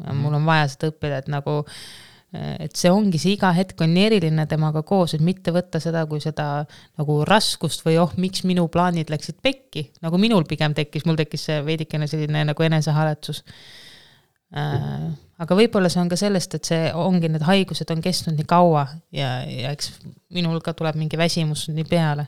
Mm.. 0.03 0.19
mul 0.25 0.35
on 0.35 0.47
vaja 0.47 0.67
seda 0.73 0.89
õppida, 0.91 1.21
et 1.23 1.29
nagu, 1.31 1.61
et 2.35 2.75
see 2.75 2.91
ongi 2.91 3.19
see 3.21 3.37
iga 3.37 3.53
hetk 3.55 3.79
on 3.85 3.95
eriline 3.97 4.43
temaga 4.51 4.83
koos, 4.87 5.13
et 5.15 5.23
mitte 5.23 5.53
võtta 5.55 5.79
seda 5.83 6.03
kui 6.09 6.19
seda 6.23 6.65
nagu 6.99 7.21
raskust 7.27 7.85
või 7.85 7.97
oh, 8.01 8.11
miks 8.19 8.43
minu 8.47 8.67
plaanid 8.71 9.13
läksid 9.13 9.39
pekki, 9.45 9.87
nagu 10.03 10.19
minul 10.21 10.43
pigem 10.49 10.75
tekkis, 10.75 11.07
mul 11.07 11.19
tekkis 11.19 11.47
see 11.49 11.61
veidikene 11.65 12.09
selline 12.11 12.43
nagu 12.51 12.67
enesehaletsus. 12.67 13.43
Äh, 14.55 15.07
aga 15.41 15.55
võib-olla 15.57 15.89
see 15.91 16.03
on 16.03 16.11
ka 16.11 16.19
sellest, 16.19 16.59
et 16.59 16.67
see 16.67 16.91
ongi, 16.93 17.31
need 17.31 17.43
haigused 17.47 17.89
on 17.91 18.03
kestnud 18.03 18.35
nii 18.37 18.47
kaua 18.51 18.85
ja, 19.15 19.37
ja 19.47 19.71
eks 19.71 19.95
minul 20.35 20.59
ka 20.63 20.75
tuleb 20.77 20.99
mingi 20.99 21.17
väsimus 21.19 21.69
nii 21.71 21.87
peale 21.87 22.27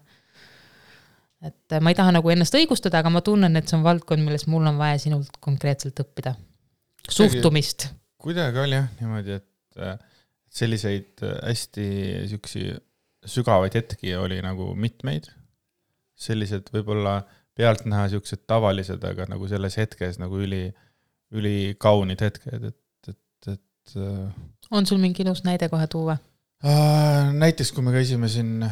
et 1.46 1.76
äh, 1.76 1.82
ma 1.84 1.94
ei 1.94 1.98
taha 1.98 2.14
nagu 2.16 2.32
ennast 2.34 2.56
õigustada, 2.58 3.02
aga 3.02 3.12
ma 3.14 3.22
tunnen, 3.26 3.60
et 3.60 3.70
see 3.70 3.78
on 3.78 3.86
valdkond, 3.86 4.24
milles 4.26 4.48
mul 4.50 4.66
on 4.70 4.80
vaja 4.80 4.98
sinult 5.02 5.38
konkreetselt 5.44 6.00
õppida. 6.02 6.34
suhtumist. 7.10 7.90
kuidagi 8.22 8.60
oli 8.64 8.78
jah 8.78 8.88
niimoodi, 9.00 9.38
et 9.38 9.82
äh, 9.82 9.98
selliseid 10.50 11.24
äh, 11.24 11.38
hästi 11.46 11.88
siuksi 12.34 12.70
sügavaid 13.28 13.76
hetki 13.78 14.16
oli 14.16 14.42
nagu 14.42 14.74
mitmeid. 14.76 15.30
sellised 16.18 16.72
võib-olla 16.74 17.22
pealtnäha 17.58 18.08
siuksed 18.10 18.48
tavalised, 18.50 19.04
aga 19.06 19.28
nagu 19.30 19.48
selles 19.50 19.78
hetkes 19.78 20.18
nagu 20.18 20.40
üli, 20.42 20.72
ülikaunid 21.34 22.22
hetked, 22.22 22.64
et, 22.72 23.10
et, 23.12 23.52
et. 23.54 23.94
on 24.72 24.90
sul 24.90 24.98
mingi 25.02 25.22
ilus 25.22 25.44
näide 25.46 25.70
kohe 25.70 25.86
tuua? 25.88 26.18
näiteks, 27.38 27.70
kui 27.72 27.86
me 27.86 27.94
käisime 27.94 28.26
siin 28.34 28.66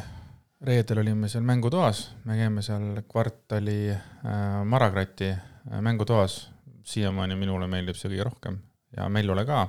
reedel 0.65 1.01
olime 1.03 1.29
seal 1.31 1.45
mängutoas, 1.45 2.09
me 2.25 2.37
käime 2.39 2.63
seal 2.65 3.01
kvartali 3.09 3.79
äh, 3.91 4.59
Marakrati 4.65 5.31
äh, 5.31 5.81
mängutoas, 5.81 6.39
siiamaani 6.85 7.37
minule 7.39 7.67
meeldib 7.71 7.97
see 7.99 8.11
kõige 8.11 8.27
rohkem 8.29 8.59
ja 8.97 9.09
Mellule 9.09 9.45
ka. 9.47 9.67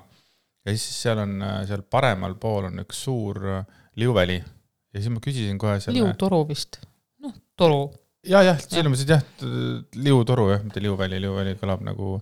ja 0.65 0.75
siis 0.75 1.03
seal 1.03 1.23
on, 1.23 1.39
seal 1.69 1.85
paremal 1.91 2.37
pool 2.41 2.71
on 2.71 2.85
üks 2.85 3.05
suur 3.07 3.41
liuväli 3.97 4.37
ja 4.97 5.01
siis 5.03 5.13
ma 5.13 5.23
küsisin 5.23 5.59
kohe 5.61 5.79
selle. 5.81 6.01
liutoru 6.01 6.43
vist, 6.49 6.81
noh, 7.23 7.35
toru. 7.59 7.91
ja, 8.27 8.43
jah, 8.47 8.61
selles 8.63 8.89
mõttes, 8.89 9.05
et 9.05 9.13
jah, 9.13 9.25
liutoru 10.07 10.51
jah, 10.55 10.65
mitte 10.65 10.83
liuväli, 10.85 11.21
liuväli 11.23 11.57
kõlab 11.61 11.85
nagu 11.87 12.17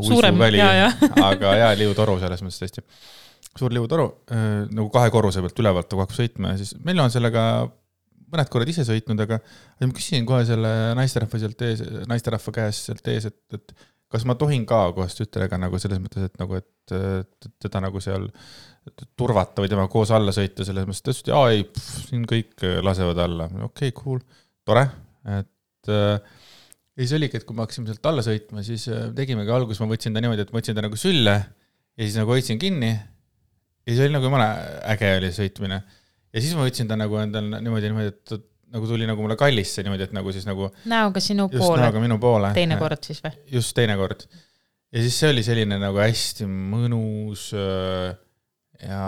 uisuväli, 0.00 0.62
aga 1.28 1.54
jaa, 1.60 1.74
liutoru 1.78 2.16
selles 2.22 2.44
mõttes 2.44 2.62
tõesti. 2.62 2.84
Suur 3.58 3.74
liutoru 3.74 4.08
nagu 4.74 4.88
kahe 4.94 5.12
korruse 5.14 5.42
pealt 5.44 5.62
ülevalt 5.62 5.90
nagu 5.92 6.04
hakkab 6.04 6.18
sõitma 6.18 6.52
ja 6.54 6.60
siis 6.60 6.74
meil 6.84 7.00
on 7.02 7.12
sellega 7.14 7.44
mõned 8.34 8.50
korrad 8.50 8.70
ise 8.72 8.84
sõitnud, 8.86 9.20
aga 9.22 9.38
ma 9.38 9.94
küsisin 9.94 10.26
kohe 10.28 10.44
selle 10.48 10.70
naisterahva 10.98 11.40
sealt 11.40 11.66
ees, 11.66 11.82
naisterahva 12.10 12.54
käest 12.56 12.88
sealt 12.88 13.10
ees, 13.12 13.28
et, 13.30 13.40
et 13.54 13.74
kas 14.14 14.26
ma 14.28 14.36
tohin 14.38 14.64
ka 14.68 14.80
koos 14.96 15.16
tütrega 15.18 15.58
nagu 15.60 15.78
selles 15.82 16.00
mõttes, 16.02 16.28
et 16.28 16.40
nagu, 16.40 16.58
et 16.58 16.94
teda 17.62 17.82
nagu 17.84 18.02
seal 18.02 18.26
turvata 19.18 19.64
või 19.64 19.70
temaga 19.72 19.90
koos 19.92 20.12
alla 20.14 20.34
sõita, 20.34 20.66
selles 20.66 20.86
mõttes, 20.88 21.02
ta 21.04 21.12
ütles, 21.14 21.22
et 21.24 21.32
aa 21.34 21.52
ei, 21.54 21.64
siin 22.10 22.26
kõik 22.30 22.66
lasevad 22.84 23.22
alla, 23.24 23.48
okei 23.68 23.90
okay,, 23.90 23.96
cool, 23.96 24.20
tore, 24.66 24.84
et 25.38 25.92
äh, 25.94 26.42
ja 26.94 27.02
siis 27.02 27.16
oligi, 27.16 27.40
et 27.40 27.46
kui 27.46 27.56
me 27.56 27.64
hakkasime 27.64 27.90
sealt 27.90 28.06
alla 28.10 28.22
sõitma, 28.24 28.62
siis 28.66 28.86
tegimegi 29.16 29.54
alguses, 29.54 29.80
ma 29.82 29.90
võtsin 29.90 30.14
ta 30.14 30.22
niimoodi, 30.22 30.44
et 30.46 30.52
ma 30.54 30.60
võtsin 30.60 30.78
ta 30.78 30.84
nagu 30.84 30.98
sülle 31.00 31.34
ja 31.34 32.06
siis 32.06 32.18
nagu 32.20 32.34
hoidsin 32.34 32.60
kinni. 32.62 32.92
Ja 33.84 33.92
siis 33.92 34.02
oli 34.06 34.14
nagu 34.14 34.28
jumala 34.28 34.48
äge 34.94 35.12
oli 35.18 35.30
sõitmine. 35.34 35.80
ja 36.32 36.42
siis 36.42 36.56
ma 36.56 36.66
võtsin 36.66 36.90
ta 36.90 36.98
nagu 36.98 37.18
endal 37.20 37.48
niimoodi, 37.56 37.90
niimoodi, 37.90 38.12
et 38.14 38.34
nagu 38.74 38.90
tuli 38.90 39.06
nagu 39.08 39.22
mulle 39.22 39.36
kallisse 39.38 39.84
niimoodi, 39.86 40.08
et 40.08 40.16
nagu 40.16 40.34
siis 40.34 40.48
nagu. 40.48 40.70
näoga 40.90 41.22
sinu 41.22 41.48
poole. 41.52 41.80
näoga 41.84 42.02
minu 42.02 42.18
poole. 42.22 42.52
teine 42.56 42.78
kord 42.80 43.06
siis 43.06 43.22
või? 43.24 43.34
just, 43.54 43.74
teine 43.76 43.96
kord. 44.00 44.26
ja 44.94 45.04
siis 45.04 45.18
see 45.20 45.32
oli 45.34 45.46
selline 45.46 45.80
nagu 45.82 46.00
hästi 46.02 46.48
mõnus 46.50 47.50
äh, 47.58 48.14
ja 48.84 49.02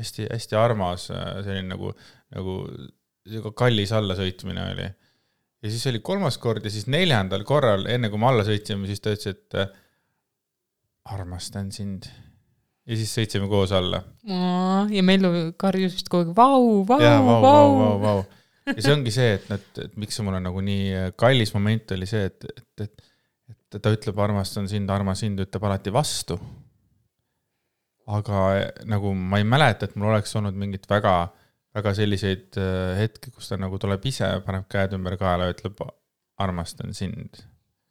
hästi-hästi 0.00 0.56
armas 0.56 1.10
äh, 1.14 1.36
selline 1.44 1.74
nagu, 1.74 1.92
nagu 2.34 3.52
kallis 3.56 3.92
allasõitmine 3.96 4.70
oli 4.72 4.88
ja 5.60 5.70
siis 5.70 5.86
oli 5.90 6.00
kolmas 6.04 6.38
kord 6.40 6.64
ja 6.64 6.72
siis 6.72 6.88
neljandal 6.90 7.44
korral, 7.48 7.86
enne 7.90 8.10
kui 8.12 8.20
me 8.20 8.28
alla 8.30 8.44
sõitsime, 8.46 8.88
siis 8.88 9.02
ta 9.04 9.12
ütles, 9.14 9.36
et 9.36 9.58
äh, 9.60 9.72
armastan 11.14 11.70
sind. 11.74 12.08
Ja 12.90 12.98
siis 12.98 13.12
sõitsime 13.14 13.48
koos 13.50 13.72
alla. 13.76 14.02
ja 14.90 15.04
Mellu 15.06 15.32
karjus 15.60 15.94
vist 15.98 16.10
kogu 16.10 16.30
aeg 16.30 16.36
vau, 16.36 16.64
vau, 16.88 17.00
vau, 17.26 17.42
vau, 17.44 17.92
vau, 18.02 18.24
ja 18.70 18.78
see 18.80 18.94
ongi 18.94 19.14
see, 19.14 19.36
et, 19.38 19.46
et, 19.54 19.84
et 19.86 20.00
miks 20.00 20.18
see 20.18 20.26
mulle 20.26 20.42
nagu 20.42 20.64
nii 20.64 20.88
äh, 20.96 21.12
kallis 21.18 21.54
moment 21.56 21.94
oli 21.96 22.08
see, 22.10 22.26
et, 22.30 22.48
et, 22.50 22.86
et, 22.86 23.06
et 23.54 23.78
ta 23.82 23.94
ütleb 23.94 24.18
armastan 24.20 24.68
sind, 24.70 24.90
armas 24.90 25.22
sind, 25.24 25.40
ütleb 25.42 25.68
alati 25.68 25.94
vastu. 25.94 26.38
aga 28.10 28.46
äh, 28.58 28.64
nagu 28.90 29.14
ma 29.14 29.38
ei 29.38 29.46
mäleta, 29.46 29.86
et 29.86 29.94
mul 29.96 30.10
oleks 30.12 30.34
olnud 30.40 30.58
mingit 30.58 30.90
väga 30.90 31.14
väga 31.76 31.94
selliseid 31.94 32.58
äh, 32.58 32.96
hetki, 32.98 33.30
kus 33.30 33.50
ta 33.50 33.58
nagu 33.60 33.78
tuleb 33.78 34.04
ise, 34.10 34.28
paneb 34.46 34.66
käed 34.70 34.96
ümber 34.98 35.16
kaela 35.20 35.48
ja 35.48 35.54
ütleb 35.54 35.78
armastan 36.40 36.94
sind. 36.96 37.44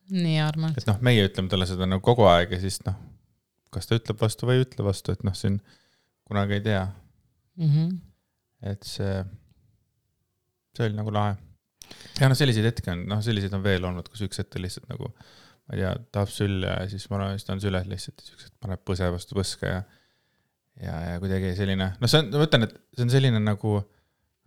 nii 0.09 0.39
armas. 0.41 0.75
et 0.77 0.87
noh, 0.89 0.99
meie 1.05 1.27
ütleme 1.27 1.51
talle 1.51 1.67
seda 1.69 1.87
nagu 1.87 2.03
kogu 2.03 2.25
aeg 2.27 2.55
ja 2.55 2.59
siis 2.63 2.79
noh, 2.87 2.97
kas 3.73 3.89
ta 3.89 3.99
ütleb 3.99 4.21
vastu 4.21 4.49
või 4.49 4.59
ei 4.59 4.65
ütle 4.65 4.85
vastu, 4.87 5.13
et 5.15 5.25
noh, 5.27 5.35
siin 5.37 5.59
kunagi 6.29 6.57
ei 6.59 6.63
tea 6.65 6.85
mm. 6.85 7.67
-hmm. 7.67 7.99
et 8.73 8.87
see, 8.87 9.19
see 10.77 10.87
oli 10.87 10.97
nagu 10.97 11.13
lahe. 11.13 11.35
ja 12.19 12.31
noh, 12.31 12.37
selliseid 12.37 12.69
hetki 12.71 12.93
on, 12.93 13.05
noh, 13.09 13.21
selliseid 13.25 13.53
on 13.57 13.65
veel 13.65 13.85
olnud, 13.89 14.09
kus 14.09 14.25
üks 14.27 14.41
hetk 14.41 14.59
lihtsalt 14.61 14.89
nagu, 14.91 15.11
ma 15.13 15.77
ei 15.77 15.83
tea, 15.83 15.93
tahab 16.15 16.33
sülle 16.33 16.73
ja 16.73 16.89
siis 16.91 17.09
ma 17.09 17.21
olen, 17.21 17.37
siis 17.37 17.47
ta 17.47 17.55
on 17.55 17.63
süles 17.63 17.87
lihtsalt 17.89 18.21
ja 18.23 18.31
siuksed 18.31 18.57
paneb 18.63 18.83
põse 18.87 19.09
vastu 19.13 19.37
põske 19.37 19.73
ja 19.73 19.85
ja, 20.79 20.95
ja 21.11 21.15
kuidagi 21.21 21.53
selline, 21.57 21.93
noh, 21.99 22.11
see 22.11 22.21
on, 22.23 22.29
ma 22.33 22.45
ütlen, 22.47 22.67
et 22.67 22.75
see 22.95 23.05
on 23.05 23.13
selline 23.13 23.41
nagu 23.43 23.79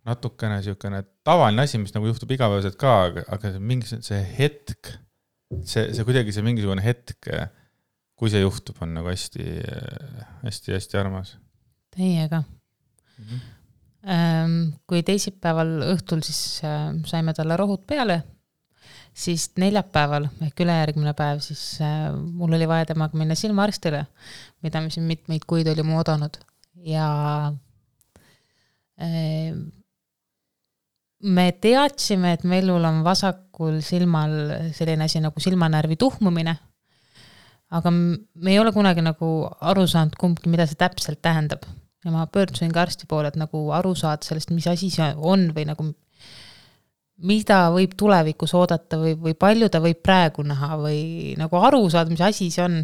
natukene 0.08 0.58
niisugune 0.58 1.02
tavaline 1.26 1.62
asi, 1.66 1.78
mis 1.78 1.94
nagu 1.94 2.08
juhtub 2.08 2.30
igapäevaselt 2.34 2.78
ka, 2.80 2.94
aga, 3.08 3.24
aga 3.36 3.52
mingi 3.62 3.90
see 3.92 4.20
hetk, 4.38 4.94
see, 5.62 5.92
see 5.94 6.06
kuidagi 6.08 6.34
see 6.34 6.44
mingisugune 6.46 6.82
hetk, 6.84 7.28
kui 8.22 8.30
see 8.30 8.42
juhtub, 8.44 8.76
on 8.84 8.92
nagu 8.94 9.10
hästi, 9.10 9.44
hästi, 10.44 10.76
hästi 10.76 10.98
armas. 11.00 11.32
Teiega 11.96 12.42
mm. 13.18 13.24
-hmm. 13.24 14.68
kui 14.86 15.02
teisipäeval 15.02 15.72
õhtul 15.88 16.22
siis 16.22 16.62
äh, 16.64 16.94
saime 17.06 17.34
talle 17.34 17.56
rohud 17.56 17.82
peale 17.86 18.22
siis 19.12 19.50
neljapäeval 19.58 20.28
ehk 20.46 20.60
ülejärgmine 20.64 21.12
päev, 21.18 21.42
siis 21.44 21.80
äh, 21.80 22.14
mul 22.14 22.52
oli 22.52 22.68
vaja 22.68 22.86
temaga 22.92 23.18
minna 23.18 23.34
silmaarstile, 23.34 24.06
mida 24.62 24.80
me 24.80 24.90
siin 24.90 25.06
mitmeid 25.06 25.44
kuid 25.46 25.68
olime 25.68 25.96
oodanud 25.98 26.38
ja 26.88 27.52
äh, 29.02 29.52
me 31.22 31.52
teadsime, 31.52 32.32
et 32.32 32.44
Mellul 32.44 32.84
on 32.84 33.02
vasakul 33.04 33.80
silmal 33.84 34.32
selline 34.74 35.04
asi 35.04 35.20
nagu 35.22 35.40
silmanärvi 35.40 35.96
tuhmumine. 35.96 36.56
Aga 37.72 37.92
me 37.92 38.52
ei 38.52 38.58
ole 38.60 38.72
kunagi 38.74 39.04
nagu 39.04 39.30
aru 39.72 39.86
saanud 39.88 40.18
kumbki, 40.20 40.50
mida 40.52 40.66
see 40.68 40.78
täpselt 40.80 41.22
tähendab. 41.24 41.64
ja 42.04 42.10
ma 42.10 42.26
pöördusin 42.26 42.72
ka 42.74 42.82
arsti 42.82 43.06
poole, 43.06 43.30
et 43.30 43.38
nagu 43.38 43.68
aru 43.70 43.94
saada 43.94 44.26
sellest, 44.26 44.50
mis 44.50 44.66
asi 44.66 44.90
see 44.90 45.12
on 45.16 45.52
või 45.54 45.68
nagu 45.68 45.92
mida 47.22 47.68
võib 47.70 47.94
tulevikus 47.98 48.54
oodata 48.58 48.98
või, 48.98 49.14
või 49.14 49.36
palju 49.38 49.68
ta 49.70 49.80
võib 49.82 50.00
praegu 50.02 50.42
näha 50.46 50.76
või 50.80 51.00
nagu 51.38 51.60
aru 51.62 51.84
saada, 51.92 52.10
mis 52.10 52.22
asi 52.24 52.50
see 52.50 52.64
on. 52.64 52.82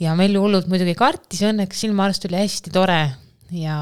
ja 0.00 0.14
Mellu 0.18 0.42
hullult 0.44 0.70
muidugi 0.70 0.94
kartis, 0.98 1.42
õnneks 1.42 1.84
silmaarst 1.84 2.28
oli 2.28 2.40
hästi 2.40 2.72
tore 2.74 3.02
ja 3.54 3.76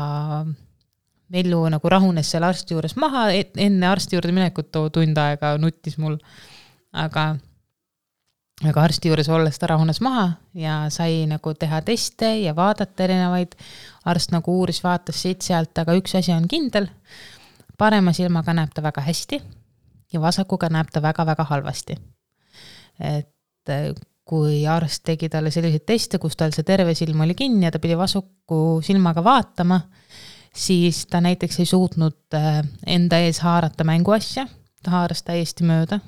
Mellu 1.32 1.62
nagu 1.72 1.88
rahunes 1.88 2.28
seal 2.28 2.44
arsti 2.44 2.74
juures 2.74 2.94
maha, 3.00 3.30
enne 3.32 3.88
arsti 3.88 4.18
juurde 4.18 4.34
minekut 4.36 4.68
too 4.72 4.90
tund 4.92 5.16
aega 5.18 5.54
nuttis 5.60 5.96
mul. 6.00 6.18
aga, 6.92 7.36
aga 8.68 8.82
arsti 8.82 9.10
juures 9.10 9.28
olles 9.28 9.58
ta 9.58 9.66
rahunes 9.72 10.00
maha 10.04 10.32
ja 10.54 10.84
sai 10.94 11.24
nagu 11.30 11.54
teha 11.54 11.80
teste 11.82 12.28
ja 12.42 12.54
vaadata 12.56 13.04
erinevaid. 13.04 13.56
arst 14.04 14.32
nagu 14.34 14.58
uuris-vaatas 14.60 15.22
siit-sealt, 15.22 15.78
aga 15.78 15.94
üks 15.98 16.14
asi 16.18 16.32
on 16.32 16.48
kindel 16.48 16.88
parema 17.78 18.12
silmaga 18.12 18.54
näeb 18.54 18.70
ta 18.74 18.82
väga 18.82 19.02
hästi 19.02 19.40
ja 20.12 20.20
vasakuga 20.20 20.68
näeb 20.70 20.90
ta 20.92 21.02
väga-väga 21.02 21.44
halvasti. 21.50 21.96
et 23.00 23.68
äh, 23.68 23.92
kui 24.24 24.66
arst 24.66 25.02
tegi 25.04 25.28
talle 25.28 25.50
selliseid 25.50 25.84
teste, 25.86 26.18
kus 26.22 26.36
tal 26.38 26.52
see 26.54 26.66
terve 26.66 26.94
silm 26.94 27.24
oli 27.24 27.34
kinni 27.34 27.66
ja 27.66 27.72
ta 27.74 27.80
pidi 27.82 27.96
vasaku 27.98 28.80
silmaga 28.84 29.24
vaatama, 29.24 29.80
siis 30.54 31.06
ta 31.06 31.20
näiteks 31.20 31.58
ei 31.60 31.66
suutnud 31.66 32.38
äh, 32.38 32.62
enda 32.86 33.18
ees 33.18 33.42
haarata 33.42 33.84
mänguasja, 33.84 34.46
ta 34.82 34.98
haaras 34.98 35.24
täiesti 35.26 35.66
mööda. 35.66 35.98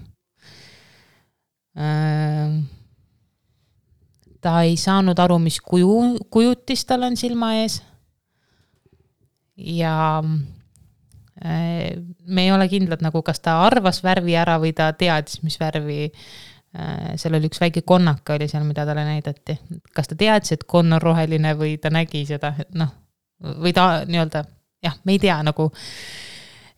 Äh, 1.74 2.62
ta 4.40 4.56
ei 4.62 4.76
saanud 4.76 5.18
aru, 5.18 5.38
mis 5.42 5.60
kuju, 5.60 6.18
kujutis 6.30 6.84
tal 6.86 7.08
on 7.08 7.16
silma 7.16 7.54
ees. 7.62 7.82
ja 9.56 10.22
me 12.26 12.42
ei 12.42 12.52
ole 12.52 12.68
kindlad 12.68 13.02
nagu, 13.04 13.22
kas 13.22 13.40
ta 13.44 13.58
arvas 13.66 14.00
värvi 14.04 14.36
ära 14.38 14.56
või 14.62 14.72
ta 14.76 14.92
teadis, 14.96 15.42
mis 15.42 15.58
värvi. 15.60 16.08
Äh, 16.74 17.14
seal 17.20 17.36
oli 17.38 17.46
üks 17.50 17.60
väike 17.62 17.84
konnake 17.86 18.34
oli 18.34 18.48
seal, 18.50 18.64
mida 18.66 18.86
talle 18.86 19.04
näidati. 19.06 19.58
kas 19.94 20.08
ta 20.10 20.16
teadis, 20.18 20.52
et 20.52 20.64
konn 20.66 20.92
on 20.92 21.02
roheline 21.02 21.54
või 21.58 21.76
ta 21.78 21.90
nägi 21.90 22.24
seda, 22.26 22.54
et 22.58 22.74
noh, 22.74 22.90
või 23.38 23.72
ta 23.74 24.04
nii-öelda 24.08 24.44
jah, 24.82 24.96
me 25.04 25.14
ei 25.14 25.20
tea 25.22 25.36
nagu. 25.46 25.70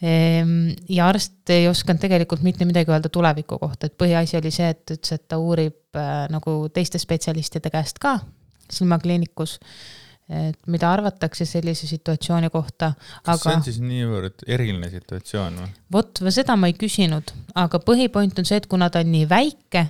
Ehm, 0.04 0.74
ja 0.92 1.06
arst 1.08 1.48
ei 1.54 1.68
osanud 1.70 2.02
tegelikult 2.02 2.42
mitte 2.44 2.66
midagi 2.68 2.92
öelda 2.92 3.08
tuleviku 3.08 3.56
kohta, 3.58 3.88
et 3.88 3.96
põhiasi 3.96 4.36
oli 4.36 4.52
see, 4.52 4.68
et 4.74 4.92
ütles, 4.92 5.14
et 5.16 5.24
ta 5.28 5.38
uurib 5.40 5.96
äh, 5.96 6.26
nagu 6.32 6.58
teiste 6.68 7.00
spetsialistide 7.00 7.72
käest 7.72 8.02
ka 8.02 8.18
silmakliinikus 8.68 9.56
et 10.26 10.58
mida 10.66 10.88
arvatakse 10.90 11.46
sellise 11.46 11.86
situatsiooni 11.86 12.48
kohta. 12.50 12.92
kas 13.22 13.36
aga... 13.38 13.42
see 13.42 13.56
on 13.56 13.64
siis 13.66 13.76
niivõrd 13.78 14.42
eriline 14.50 14.88
situatsioon 14.90 15.60
või? 15.60 15.68
vot, 15.94 16.22
seda 16.34 16.56
ma 16.58 16.66
ei 16.70 16.74
küsinud, 16.74 17.30
aga 17.54 17.78
põhipoint 17.78 18.42
on 18.42 18.48
see, 18.48 18.58
et 18.58 18.66
kuna 18.66 18.88
ta 18.90 19.04
on 19.04 19.12
nii 19.12 19.28
väike, 19.30 19.84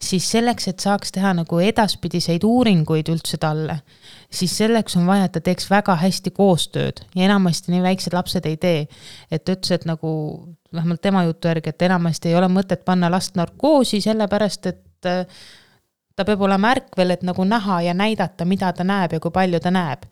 siis 0.00 0.30
selleks, 0.32 0.70
et 0.72 0.80
saaks 0.80 1.12
teha 1.12 1.34
nagu 1.36 1.60
edaspidiseid 1.60 2.46
uuringuid 2.48 3.12
üldse 3.12 3.36
talle, 3.42 3.82
siis 4.32 4.56
selleks 4.56 4.96
on 4.96 5.06
vaja, 5.06 5.28
et 5.28 5.32
ta 5.36 5.40
teeks 5.44 5.68
väga 5.70 5.96
hästi 6.00 6.32
koostööd 6.34 7.04
ja 7.14 7.26
enamasti 7.28 7.72
nii 7.72 7.82
väiksed 7.84 8.16
lapsed 8.16 8.46
ei 8.48 8.56
tee. 8.56 8.86
et 9.30 9.44
ta 9.44 9.56
ütles, 9.56 9.74
et 9.74 9.84
nagu 9.88 10.12
vähemalt 10.74 11.02
tema 11.02 11.24
jutu 11.24 11.48
järgi, 11.48 11.68
et 11.68 11.82
enamasti 11.82 12.28
ei 12.28 12.36
ole 12.36 12.48
mõtet 12.48 12.84
panna 12.84 13.10
last 13.10 13.36
narkoosi, 13.36 14.00
sellepärast 14.00 14.66
et 14.66 15.10
ta 16.16 16.24
peab 16.24 16.42
olema 16.44 16.72
ärkvel, 16.76 17.14
et 17.14 17.22
nagu 17.26 17.44
näha 17.44 17.80
ja 17.86 17.94
näidata, 17.94 18.44
mida 18.48 18.72
ta 18.72 18.84
näeb 18.84 19.16
ja 19.16 19.20
kui 19.20 19.32
palju 19.34 19.60
ta 19.60 19.72
näeb. 19.74 20.04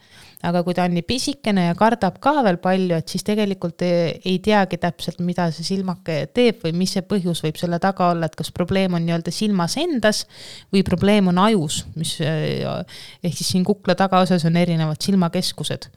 Aga 0.46 0.62
kui 0.64 0.74
ta 0.76 0.86
on 0.88 0.94
nii 0.96 1.04
pisikene 1.04 1.66
ja 1.66 1.74
kardab 1.78 2.16
ka 2.22 2.32
veel 2.46 2.56
palju, 2.62 2.96
et 2.96 3.12
siis 3.12 3.24
tegelikult 3.26 3.82
ei, 3.84 4.14
ei 4.24 4.38
teagi 4.44 4.78
täpselt, 4.80 5.20
mida 5.24 5.50
see 5.52 5.66
silmake 5.66 6.22
teeb 6.36 6.62
või 6.64 6.72
mis 6.80 6.94
see 6.96 7.04
põhjus 7.06 7.42
võib 7.44 7.60
selle 7.60 7.80
taga 7.82 8.10
olla, 8.14 8.30
et 8.30 8.38
kas 8.38 8.52
probleem 8.56 8.96
on 8.96 9.04
nii-öelda 9.04 9.34
silmas 9.34 9.76
endas 9.80 10.24
või 10.72 10.84
probleem 10.86 11.28
on 11.32 11.42
ajus, 11.44 11.82
mis 12.00 12.16
ehk 12.24 13.36
siis 13.36 13.52
siin 13.52 13.66
kukla 13.68 13.98
tagaosas 14.00 14.46
on 14.48 14.56
erinevad 14.56 15.00
silmakeskused. 15.04 15.90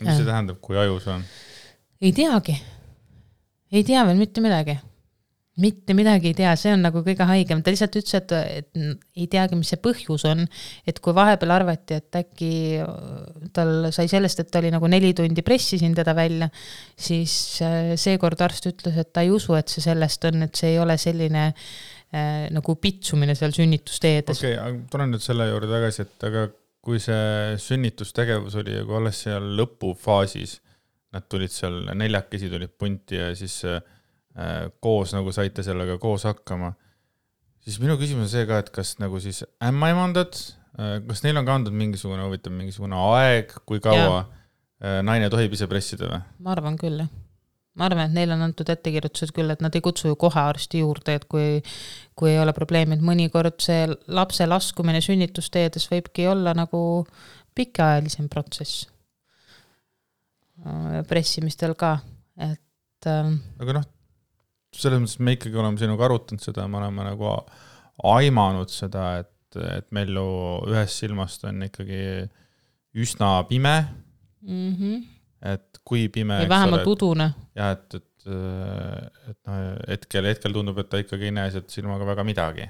mis 0.00 0.14
see 0.18 0.26
tähendab, 0.26 0.58
kui 0.62 0.78
ajus 0.78 1.06
on? 1.14 1.24
ei 2.02 2.12
teagi, 2.14 2.58
ei 3.72 3.86
tea 3.86 4.04
veel 4.06 4.18
mitte 4.18 4.42
midagi 4.42 4.78
mitte 5.58 5.94
midagi 5.96 6.30
ei 6.30 6.36
tea, 6.38 6.52
see 6.58 6.70
on 6.74 6.84
nagu 6.86 7.00
kõige 7.06 7.26
haigem, 7.26 7.62
ta 7.64 7.72
lihtsalt 7.72 7.96
ütles, 7.98 8.14
et, 8.14 8.34
et 8.60 9.18
ei 9.18 9.26
teagi, 9.30 9.58
mis 9.58 9.72
see 9.72 9.80
põhjus 9.82 10.24
on. 10.30 10.44
et 10.88 11.00
kui 11.02 11.14
vahepeal 11.16 11.54
arvati, 11.56 11.98
et 11.98 12.18
äkki 12.20 12.50
tal 13.56 13.90
sai 13.94 14.10
sellest, 14.10 14.44
et 14.44 14.52
ta 14.52 14.62
oli 14.62 14.70
nagu 14.74 14.90
neli 14.90 15.10
tundi 15.18 15.42
pressisin 15.46 15.96
teda 15.98 16.14
välja, 16.16 16.50
siis 16.94 17.34
äh, 17.66 17.94
seekord 17.98 18.40
arst 18.46 18.70
ütles, 18.70 18.96
et 19.02 19.12
ta 19.12 19.26
ei 19.26 19.34
usu, 19.34 19.56
et 19.58 19.70
see 19.72 19.84
sellest 19.84 20.28
on, 20.30 20.46
et 20.46 20.62
see 20.62 20.76
ei 20.76 20.80
ole 20.82 20.98
selline 21.00 21.48
äh, 21.50 22.46
nagu 22.54 22.78
pitsumine 22.78 23.34
seal 23.38 23.54
sünnitusteedes. 23.56 24.38
okei 24.38 24.54
okay,, 24.54 24.62
aga 24.62 24.94
tulen 24.94 25.14
nüüd 25.14 25.26
selle 25.26 25.50
juurde 25.50 25.74
tagasi, 25.74 26.06
et 26.06 26.30
aga 26.30 26.48
kui 26.88 27.02
see 27.02 27.58
sünnitustegevus 27.60 28.54
oli 28.62 28.78
nagu 28.78 29.00
alles 29.00 29.26
seal 29.26 29.52
lõpufaasis, 29.58 30.60
nad 31.16 31.24
tulid 31.26 31.50
seal 31.50 31.82
neljakesi 31.98 32.50
tulid 32.52 32.78
punti 32.78 33.18
ja 33.18 33.32
siis 33.36 33.62
äh, 33.66 33.80
Äh, 33.80 33.97
koos 34.80 35.14
nagu 35.16 35.32
saite 35.34 35.64
sellega 35.66 35.96
koos 35.98 36.26
hakkama, 36.28 36.72
siis 37.68 37.78
minu 37.82 37.98
küsimus 38.00 38.28
on 38.28 38.32
see 38.32 38.48
ka, 38.48 38.62
et 38.62 38.72
kas 38.74 38.96
nagu 39.02 39.20
siis 39.22 39.42
ämmaemandad, 39.64 40.40
äh, 40.80 40.98
kas 41.08 41.22
neil 41.24 41.40
on 41.40 41.48
ka 41.48 41.56
antud 41.58 41.76
mingisugune 41.76 42.24
huvitav 42.24 42.54
mingisugune 42.56 42.98
aeg, 43.12 43.54
kui 43.68 43.82
kaua 43.84 44.02
ja. 44.02 44.26
Äh, 44.78 45.00
naine 45.02 45.26
tohib 45.26 45.56
ise 45.56 45.66
pressida 45.66 46.06
või? 46.06 46.20
ma 46.44 46.52
arvan 46.54 46.76
küll, 46.78 47.00
jah. 47.02 47.10
ma 47.78 47.88
arvan, 47.88 48.06
et 48.06 48.14
neile 48.14 48.36
on 48.36 48.44
antud 48.46 48.68
ettekirjutused 48.70 49.34
küll, 49.34 49.50
et 49.50 49.64
nad 49.64 49.74
ei 49.74 49.82
kutsu 49.82 50.12
ju 50.12 50.18
kohe 50.20 50.44
arsti 50.52 50.84
juurde, 50.84 51.16
et 51.18 51.26
kui, 51.30 51.58
kui 52.18 52.30
ei 52.30 52.38
ole 52.38 52.54
probleemi, 52.54 52.94
et 52.94 53.02
mõnikord 53.04 53.58
see 53.64 53.88
lapse 54.14 54.46
laskumine 54.46 55.02
sünnitusteedes 55.02 55.90
võibki 55.90 56.28
olla 56.30 56.54
nagu 56.54 56.80
pikaajalisem 57.58 58.30
protsess. 58.30 58.86
pressimistel 61.10 61.74
ka, 61.78 61.96
et. 62.38 63.06
aga 63.06 63.80
noh 63.80 63.86
selles 64.74 65.00
mõttes 65.02 65.20
me 65.24 65.34
ikkagi 65.36 65.58
oleme 65.58 65.80
sinuga 65.80 66.06
arutanud 66.08 66.44
seda, 66.44 66.66
me 66.68 66.80
oleme 66.80 67.06
nagu 67.06 67.30
aimanud 68.08 68.72
seda, 68.72 69.04
et, 69.22 69.60
et 69.78 69.86
meil 69.96 70.12
ju 70.14 70.26
ühest 70.70 71.02
silmast 71.02 71.46
on 71.48 71.64
ikkagi 71.66 72.02
üsna 72.98 73.30
pime 73.48 73.76
mm. 74.42 74.74
-hmm. 74.74 75.04
et 75.54 75.80
kui 75.84 76.08
pime. 76.08 76.42
või 76.42 76.48
vähemalt 76.48 76.86
udune. 76.86 77.30
jah, 77.56 77.72
et, 77.76 77.94
et, 77.94 78.28
et 78.28 79.38
noh, 79.48 79.62
hetkel, 79.88 80.28
hetkel 80.32 80.52
tundub, 80.52 80.78
et 80.78 80.90
ta 80.90 81.00
ikkagi 81.02 81.30
ei 81.30 81.36
näe 81.36 81.50
sealt 81.54 81.70
silmaga 81.70 82.06
väga 82.06 82.24
midagi. 82.24 82.68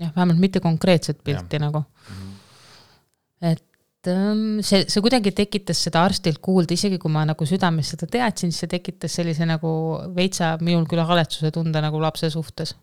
jah, 0.00 0.12
vähemalt 0.16 0.42
mitte 0.42 0.60
konkreetset 0.60 1.24
pilti 1.24 1.56
ja. 1.56 1.66
nagu 1.68 1.80
mm. 1.80 2.20
-hmm. 2.20 3.52
et 3.52 3.64
Ähm, 4.10 4.60
see, 4.66 4.84
see 4.90 5.02
kuidagi 5.04 5.32
tekitas 5.36 5.80
seda 5.86 6.04
arstilt 6.06 6.40
kuulda, 6.44 6.74
isegi 6.76 6.98
kui 7.02 7.12
ma 7.12 7.24
nagu 7.28 7.48
südames 7.48 7.92
seda 7.92 8.08
teadsin, 8.10 8.52
siis 8.52 8.64
see 8.64 8.72
tekitas 8.76 9.16
sellise 9.18 9.46
nagu 9.48 9.70
veitsa 10.16 10.54
minul 10.62 10.86
küll 10.90 11.04
haletsuse 11.06 11.52
tunde 11.54 11.82
nagu 11.82 12.00
lapse 12.02 12.30
suhtes. 12.32 12.74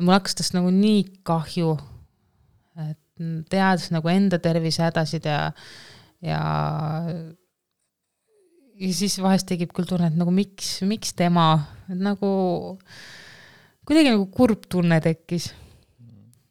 mul 0.00 0.14
hakkas 0.16 0.38
tast 0.38 0.54
nagu 0.56 0.70
nii 0.72 1.02
kahju, 1.28 1.74
et 2.86 3.24
teades 3.52 3.90
nagu 3.92 4.08
enda 4.08 4.38
tervisehädasid 4.40 5.26
ja, 5.28 5.40
ja 6.24 6.40
ja 8.80 8.92
siis 8.96 9.18
vahest 9.20 9.48
tekib 9.50 9.74
küll 9.76 9.88
tunne, 9.88 10.08
et 10.08 10.16
nagu 10.16 10.32
miks, 10.32 10.78
miks 10.88 11.12
tema, 11.18 11.52
et 11.92 12.00
nagu 12.00 12.30
kuidagi 13.84 14.14
nagu 14.14 14.30
kurb 14.32 14.64
tunne 14.72 15.02
tekkis 15.04 15.50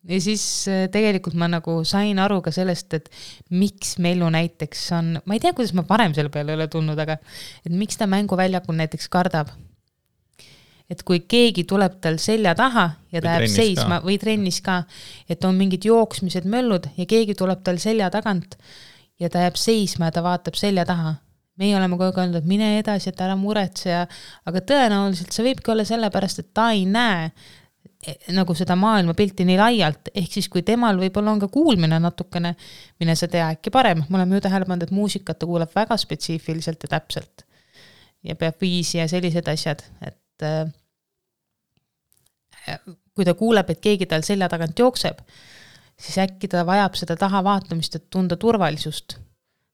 ja 0.09 0.19
siis 0.21 0.43
äh, 0.69 0.87
tegelikult 0.91 1.37
ma 1.39 1.47
nagu 1.51 1.79
sain 1.87 2.19
aru 2.21 2.39
ka 2.45 2.53
sellest, 2.53 2.93
et 2.97 3.09
miks 3.53 3.97
Mellu 4.01 4.29
näiteks 4.34 4.86
on, 4.97 5.15
ma 5.23 5.38
ei 5.38 5.43
tea, 5.43 5.53
kuidas 5.57 5.75
ma 5.77 5.86
varem 5.88 6.15
selle 6.17 6.34
peale 6.34 6.53
ei 6.53 6.60
ole 6.60 6.67
tulnud, 6.71 6.99
aga 6.99 7.19
et 7.65 7.73
miks 7.73 7.99
ta 7.99 8.10
mänguväljakul 8.10 8.77
näiteks 8.79 9.10
kardab. 9.13 9.53
et 10.89 11.03
kui 11.05 11.19
keegi 11.29 11.67
tuleb 11.69 11.99
tal 12.01 12.15
selja 12.17 12.55
taha 12.57 12.88
ja 13.13 13.21
ta 13.21 13.36
jääb 13.36 13.51
seisma 13.53 13.99
ka. 13.99 14.05
või 14.07 14.17
trennis 14.17 14.57
ka, 14.65 14.84
et 15.29 15.43
on 15.45 15.53
mingid 15.55 15.86
jooksmised, 15.86 16.49
möllud 16.49 16.89
ja 16.97 17.05
keegi 17.05 17.36
tuleb 17.38 17.62
tal 17.63 17.77
selja 17.77 18.10
tagant 18.10 18.57
ja 19.21 19.29
ta 19.29 19.45
jääb 19.45 19.60
seisma 19.60 20.10
ja 20.10 20.17
ta 20.17 20.25
vaatab 20.25 20.57
selja 20.57 20.88
taha 20.89 21.19
meie 21.60 21.75
oleme 21.75 21.97
kogu 21.97 22.07
aeg 22.07 22.19
öelnud, 22.21 22.39
et 22.39 22.47
mine 22.47 22.69
edasi, 22.79 23.12
et 23.12 23.21
ära 23.21 23.36
muretse 23.38 23.89
ja, 23.91 24.03
aga 24.47 24.62
tõenäoliselt 24.63 25.36
see 25.36 25.45
võibki 25.49 25.73
olla 25.73 25.86
sellepärast, 25.88 26.39
et 26.39 26.53
ta 26.55 26.69
ei 26.75 26.86
näe 26.88 27.29
nagu 28.31 28.53
seda 28.55 28.77
maailmapilti 28.79 29.43
nii 29.47 29.57
laialt, 29.59 30.07
ehk 30.15 30.31
siis 30.38 30.47
kui 30.51 30.63
temal 30.63 30.97
võib-olla 31.01 31.33
on 31.35 31.41
ka 31.41 31.49
kuulmine 31.51 31.99
natukene, 31.99 32.53
mine 32.99 33.15
sa 33.19 33.27
tea, 33.27 33.49
äkki 33.57 33.73
parem, 33.75 34.05
me 34.07 34.19
oleme 34.19 34.39
ju 34.39 34.45
tähele 34.45 34.67
pannud, 34.69 34.88
et 34.88 34.95
muusikat 34.95 35.39
ta 35.39 35.49
kuulab 35.49 35.73
väga 35.75 35.97
spetsiifiliselt 35.99 36.85
ja 36.88 36.93
täpselt. 36.95 37.45
ja 38.23 38.35
peab 38.35 38.55
viisi 38.62 38.97
ja 38.97 39.07
sellised 39.07 39.47
asjad, 39.47 39.83
et 40.03 40.43
äh, 40.43 40.71
kui 43.15 43.25
ta 43.25 43.33
kuuleb, 43.33 43.69
et 43.69 43.79
keegi 43.83 44.05
tal 44.07 44.23
selja 44.27 44.49
tagant 44.51 44.79
jookseb, 44.79 45.19
siis 45.99 46.17
äkki 46.23 46.47
ta 46.51 46.65
vajab 46.67 46.95
seda 46.99 47.15
tahavaatamist, 47.19 47.95
et 47.95 48.09
tunda 48.09 48.35
turvalisust, 48.39 49.19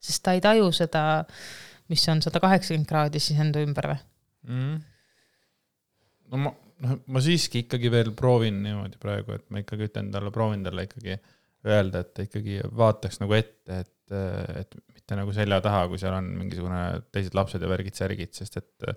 sest 0.01 0.23
ta 0.25 0.33
ei 0.33 0.41
taju 0.41 0.71
seda, 0.73 1.25
mis 1.93 2.09
on 2.09 2.21
sada 2.25 2.41
kaheksakümmend 2.41 2.89
kraadi 2.89 3.21
siis 3.21 3.39
enda 3.41 3.61
ümber 3.61 3.93
või 3.93 3.99
mm.? 4.49 4.77
no 6.33 6.41
ma 6.41 6.53
noh, 6.83 6.99
ma 7.07 7.23
siiski 7.23 7.65
ikkagi 7.65 7.91
veel 7.93 8.11
proovin 8.17 8.61
niimoodi 8.63 8.99
praegu, 9.01 9.37
et 9.37 9.45
ma 9.53 9.61
ikkagi 9.63 9.89
ütlen 9.89 10.11
talle, 10.13 10.31
proovin 10.35 10.65
talle 10.65 10.87
ikkagi 10.87 11.17
öelda, 11.65 12.03
et 12.03 12.13
ta 12.13 12.25
ikkagi 12.25 12.59
vaataks 12.77 13.21
nagu 13.23 13.35
ette, 13.37 13.81
et, 13.85 14.15
et 14.61 14.77
mitte 14.93 15.17
nagu 15.17 15.33
selja 15.35 15.61
taha, 15.65 15.85
kui 15.89 16.01
seal 16.01 16.17
on 16.17 16.27
mingisugune 16.39 16.81
teised 17.15 17.37
lapsed 17.37 17.63
ja 17.63 17.69
värgid-särgid, 17.71 18.33
sest 18.37 18.59
et 18.61 18.89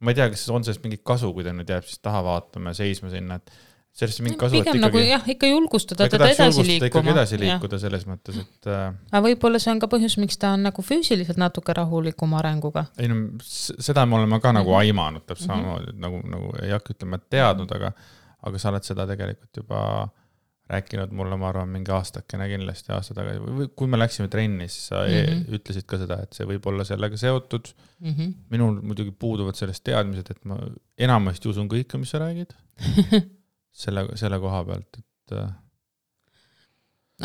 ma 0.00 0.12
ei 0.12 0.18
tea, 0.18 0.30
kas 0.32 0.46
on 0.52 0.64
sellest 0.64 0.84
mingit 0.84 1.04
kasu, 1.06 1.32
kui 1.36 1.44
ta 1.44 1.52
nüüd 1.56 1.68
jääb 1.70 1.84
siis 1.88 2.00
taha 2.04 2.22
vaatama 2.24 2.72
ja 2.72 2.80
seisma 2.80 3.12
sinna, 3.12 3.40
et 3.40 3.52
sellest 3.96 4.22
mingi 4.22 4.38
kasu, 4.38 4.60
ikkagi. 4.60 4.80
nagu 4.82 5.00
jah, 5.02 5.24
ikka 5.34 5.48
julgustada 5.50 6.06
teda 6.10 6.28
edasi 6.30 6.64
liikuma. 6.66 7.10
edasi 7.14 7.40
liikuda 7.40 7.76
ja. 7.76 7.82
selles 7.84 8.06
mõttes, 8.08 8.38
et 8.38 8.70
äh.... 8.70 8.86
aga 9.10 9.22
võib-olla 9.24 9.60
see 9.62 9.72
on 9.74 9.82
ka 9.82 9.88
põhjus, 9.90 10.16
miks 10.22 10.38
ta 10.40 10.54
on 10.56 10.64
nagu 10.68 10.84
füüsiliselt 10.84 11.40
natuke 11.40 11.74
rahulikuma 11.76 12.38
arenguga. 12.40 12.86
ei 13.02 13.10
no 13.10 13.18
seda 13.42 14.06
me 14.06 14.20
oleme 14.20 14.40
ka 14.40 14.54
nagu 14.54 14.70
mm 14.70 14.76
-hmm. 14.76 14.94
aimanud 14.94 15.26
täpselt 15.26 15.50
mm 15.50 15.54
-hmm. 15.54 15.66
samamoodi, 15.66 15.90
et 15.90 16.00
nagu, 16.06 16.22
nagu 16.36 16.54
ei 16.62 16.70
hakka 16.76 16.94
ütlema, 16.94 17.18
et 17.18 17.28
teadnud, 17.36 17.76
aga, 17.76 17.92
aga 18.42 18.58
sa 18.58 18.70
oled 18.70 18.86
seda 18.86 19.06
tegelikult 19.10 19.62
juba 19.62 19.82
rääkinud 20.70 21.10
mulle, 21.10 21.36
ma 21.36 21.48
arvan, 21.48 21.68
mingi 21.68 21.90
aastakene 21.90 22.46
kindlasti 22.48 22.92
aasta 22.94 23.14
tagasi 23.14 23.40
või 23.42 23.66
kui 23.74 23.90
me 23.90 23.98
läksime 23.98 24.28
trenni, 24.30 24.68
siis 24.68 24.86
sa 24.92 25.02
mm 25.02 25.10
-hmm. 25.10 25.58
ütlesid 25.58 25.86
ka 25.86 25.98
seda, 25.98 26.20
et 26.22 26.32
see 26.32 26.46
võib 26.46 26.66
olla 26.70 26.84
sellega 26.84 27.16
seotud 27.16 27.72
mm. 27.98 28.14
-hmm. 28.14 28.34
minul 28.50 28.80
muidugi 28.82 29.10
puuduvad 29.10 29.58
sellest 29.58 29.84
teadmised, 29.84 30.30
et 30.30 30.44
ma 30.44 30.60
enamasti 30.98 31.48
usun 31.48 31.68
kõike, 31.68 31.98
mis 31.98 32.10
sa 32.14 32.22
räägid 32.22 32.54
selle, 33.80 34.06
selle 34.20 34.38
koha 34.42 34.62
pealt, 34.68 35.00
et. 35.00 35.34
Äh, 35.36 35.50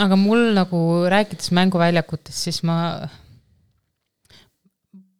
aga 0.05 0.17
mul 0.19 0.49
nagu 0.55 0.79
rääkides 1.11 1.53
mänguväljakutest, 1.55 2.47
siis 2.49 2.61
ma, 2.67 2.77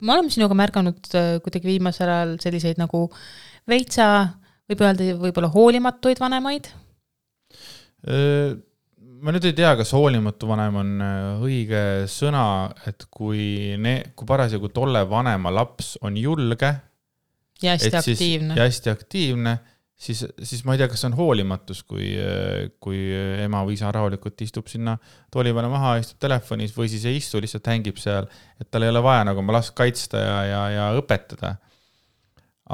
me 0.02 0.16
oleme 0.16 0.34
sinuga 0.34 0.58
märganud 0.58 1.12
äh, 1.16 1.36
kuidagi 1.44 1.72
viimasel 1.74 2.12
ajal 2.12 2.38
selliseid 2.44 2.82
nagu 2.82 3.08
veitsa, 3.70 4.08
võib 4.70 4.86
öelda, 4.86 5.12
võib-olla 5.22 5.52
hoolimatuid 5.54 6.22
vanemaid. 6.22 6.72
Äh, 8.06 8.56
ma 9.26 9.34
nüüd 9.34 9.48
ei 9.48 9.56
tea, 9.58 9.72
kas 9.80 9.94
hoolimatu 9.96 10.50
vanem 10.50 10.82
on 10.82 11.06
õige 11.46 11.86
sõna, 12.12 12.74
et 12.86 13.08
kui 13.10 13.74
ne-, 13.82 14.12
kui 14.14 14.28
parasjagu 14.30 14.70
tolle 14.76 15.02
vanema 15.10 15.54
laps 15.56 15.96
on 16.06 16.20
julge. 16.20 16.76
ja 17.64 17.72
hästi 17.74 17.98
aktiivne. 17.98 18.60
ja 18.60 18.68
hästi 18.68 18.92
aktiivne 18.92 19.56
siis, 19.96 20.24
siis 20.44 20.64
ma 20.68 20.76
ei 20.76 20.82
tea, 20.82 20.90
kas 20.92 21.02
see 21.04 21.10
on 21.10 21.18
hoolimatus, 21.18 21.82
kui, 21.88 22.10
kui 22.84 23.00
ema 23.46 23.64
või 23.68 23.78
isa 23.78 23.92
rahulikult 23.96 24.42
istub 24.46 24.68
sinna 24.72 24.98
tooli 25.34 25.54
peale 25.56 25.72
maha, 25.72 25.96
istub 26.04 26.20
telefonis 26.24 26.76
või 26.76 26.90
siis 26.92 27.06
ei 27.10 27.20
istu, 27.22 27.40
lihtsalt 27.44 27.70
hängib 27.72 28.00
seal, 28.02 28.28
et 28.60 28.70
tal 28.72 28.86
ei 28.86 28.92
ole 28.92 29.04
vaja 29.06 29.26
nagu 29.30 29.42
oma 29.44 29.56
last 29.58 29.76
kaitsta 29.78 30.22
ja, 30.22 30.38
ja, 30.50 30.64
ja 30.76 30.90
õpetada. 31.00 31.56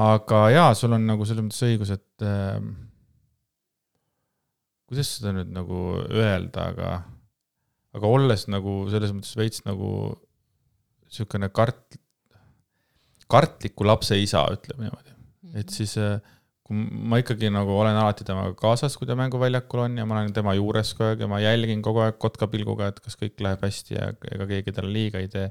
aga 0.01 0.41
jaa, 0.55 0.73
sul 0.77 0.97
on 0.97 1.05
nagu 1.07 1.27
selles 1.27 1.45
mõttes 1.45 1.65
õigus, 1.67 1.93
et 1.93 2.25
äh, 2.25 2.57
kuidas 4.89 5.15
seda 5.19 5.35
nüüd 5.37 5.53
nagu 5.55 5.85
öelda, 6.09 6.71
aga, 6.73 6.91
aga 7.95 8.13
olles 8.17 8.47
nagu 8.49 8.83
selles 8.91 9.13
mõttes 9.15 9.37
veits 9.37 9.65
nagu 9.67 9.93
niisugune 11.05 11.51
kart-, 11.53 11.99
kartliku 13.31 13.85
lapse 13.85 14.17
isa, 14.19 14.45
ütleme 14.55 14.87
niimoodi, 14.87 15.17
et 15.59 15.71
siis 15.75 15.97
äh, 15.99 16.17
ma 16.71 17.19
ikkagi 17.21 17.49
nagu 17.53 17.73
olen 17.75 17.97
alati 17.99 18.25
temaga 18.27 18.53
kaasas, 18.59 18.95
kui 18.97 19.09
ta 19.09 19.17
mänguväljakul 19.19 19.83
on 19.85 19.97
ja 19.99 20.05
ma 20.07 20.19
olen 20.19 20.33
tema 20.35 20.53
juures 20.57 20.93
kogu 20.95 21.09
aeg 21.09 21.23
ja 21.25 21.29
ma 21.31 21.41
jälgin 21.43 21.81
kogu 21.85 22.03
aeg 22.05 22.19
kotkapilguga, 22.21 22.91
et 22.91 22.99
kas 23.03 23.17
kõik 23.19 23.41
läheb 23.43 23.63
hästi 23.65 23.97
ja 23.97 24.11
ega 24.31 24.47
keegi 24.49 24.75
talle 24.75 24.93
liiga 24.93 25.21
ei 25.21 25.29
tee. 25.31 25.49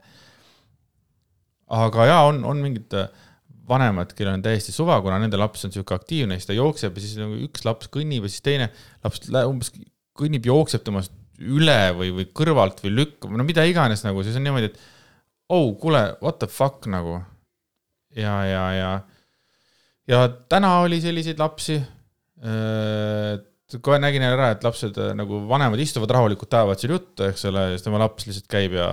aga 1.70 2.06
jaa, 2.08 2.22
on, 2.30 2.42
on 2.44 2.62
mingid 2.64 2.96
vanemad, 3.70 4.14
kellel 4.18 4.38
on 4.38 4.44
täiesti 4.44 4.74
suva, 4.74 4.98
kuna 5.04 5.20
nende 5.22 5.38
laps 5.38 5.64
on 5.66 5.74
sihuke 5.74 5.94
aktiivne, 5.94 6.38
siis 6.38 6.48
ta 6.48 6.56
jookseb 6.56 6.96
ja 6.96 7.04
siis 7.04 7.18
nagu 7.20 7.36
üks 7.46 7.64
laps 7.66 7.90
kõnnib 7.92 8.26
ja 8.26 8.32
siis 8.32 8.46
teine 8.46 8.70
laps 9.04 9.28
umbes 9.44 9.72
kõnnib, 10.18 10.48
jookseb 10.48 10.84
temast 10.86 11.14
üle 11.40 11.78
või, 11.96 12.10
või 12.16 12.26
kõrvalt 12.36 12.82
või 12.84 12.94
lükkab, 12.98 13.32
no 13.36 13.46
mida 13.46 13.64
iganes 13.68 14.02
nagu, 14.04 14.24
siis 14.26 14.36
on 14.36 14.44
niimoodi, 14.44 14.72
et 14.72 14.80
oh, 15.50 15.70
kuule, 15.80 16.02
what 16.20 16.40
the 16.42 16.50
fuck 16.50 16.88
nagu. 16.90 17.20
ja, 18.16 18.34
ja, 18.44 18.64
ja 18.74 18.90
ja 20.10 20.26
täna 20.50 20.76
oli 20.84 21.00
selliseid 21.02 21.40
lapsi. 21.40 21.78
kohe 23.80 23.98
nägin 24.02 24.24
ära, 24.26 24.50
et 24.54 24.64
lapsed 24.66 24.96
nagu 25.14 25.44
vanemad 25.48 25.80
istuvad 25.82 26.10
rahulikult, 26.16 26.54
ajavad 26.56 26.80
seal 26.80 26.94
juttu, 26.96 27.26
eks 27.28 27.44
ole, 27.50 27.66
siis 27.74 27.84
tema 27.84 28.00
laps 28.02 28.26
lihtsalt 28.26 28.48
käib 28.50 28.74
ja, 28.74 28.88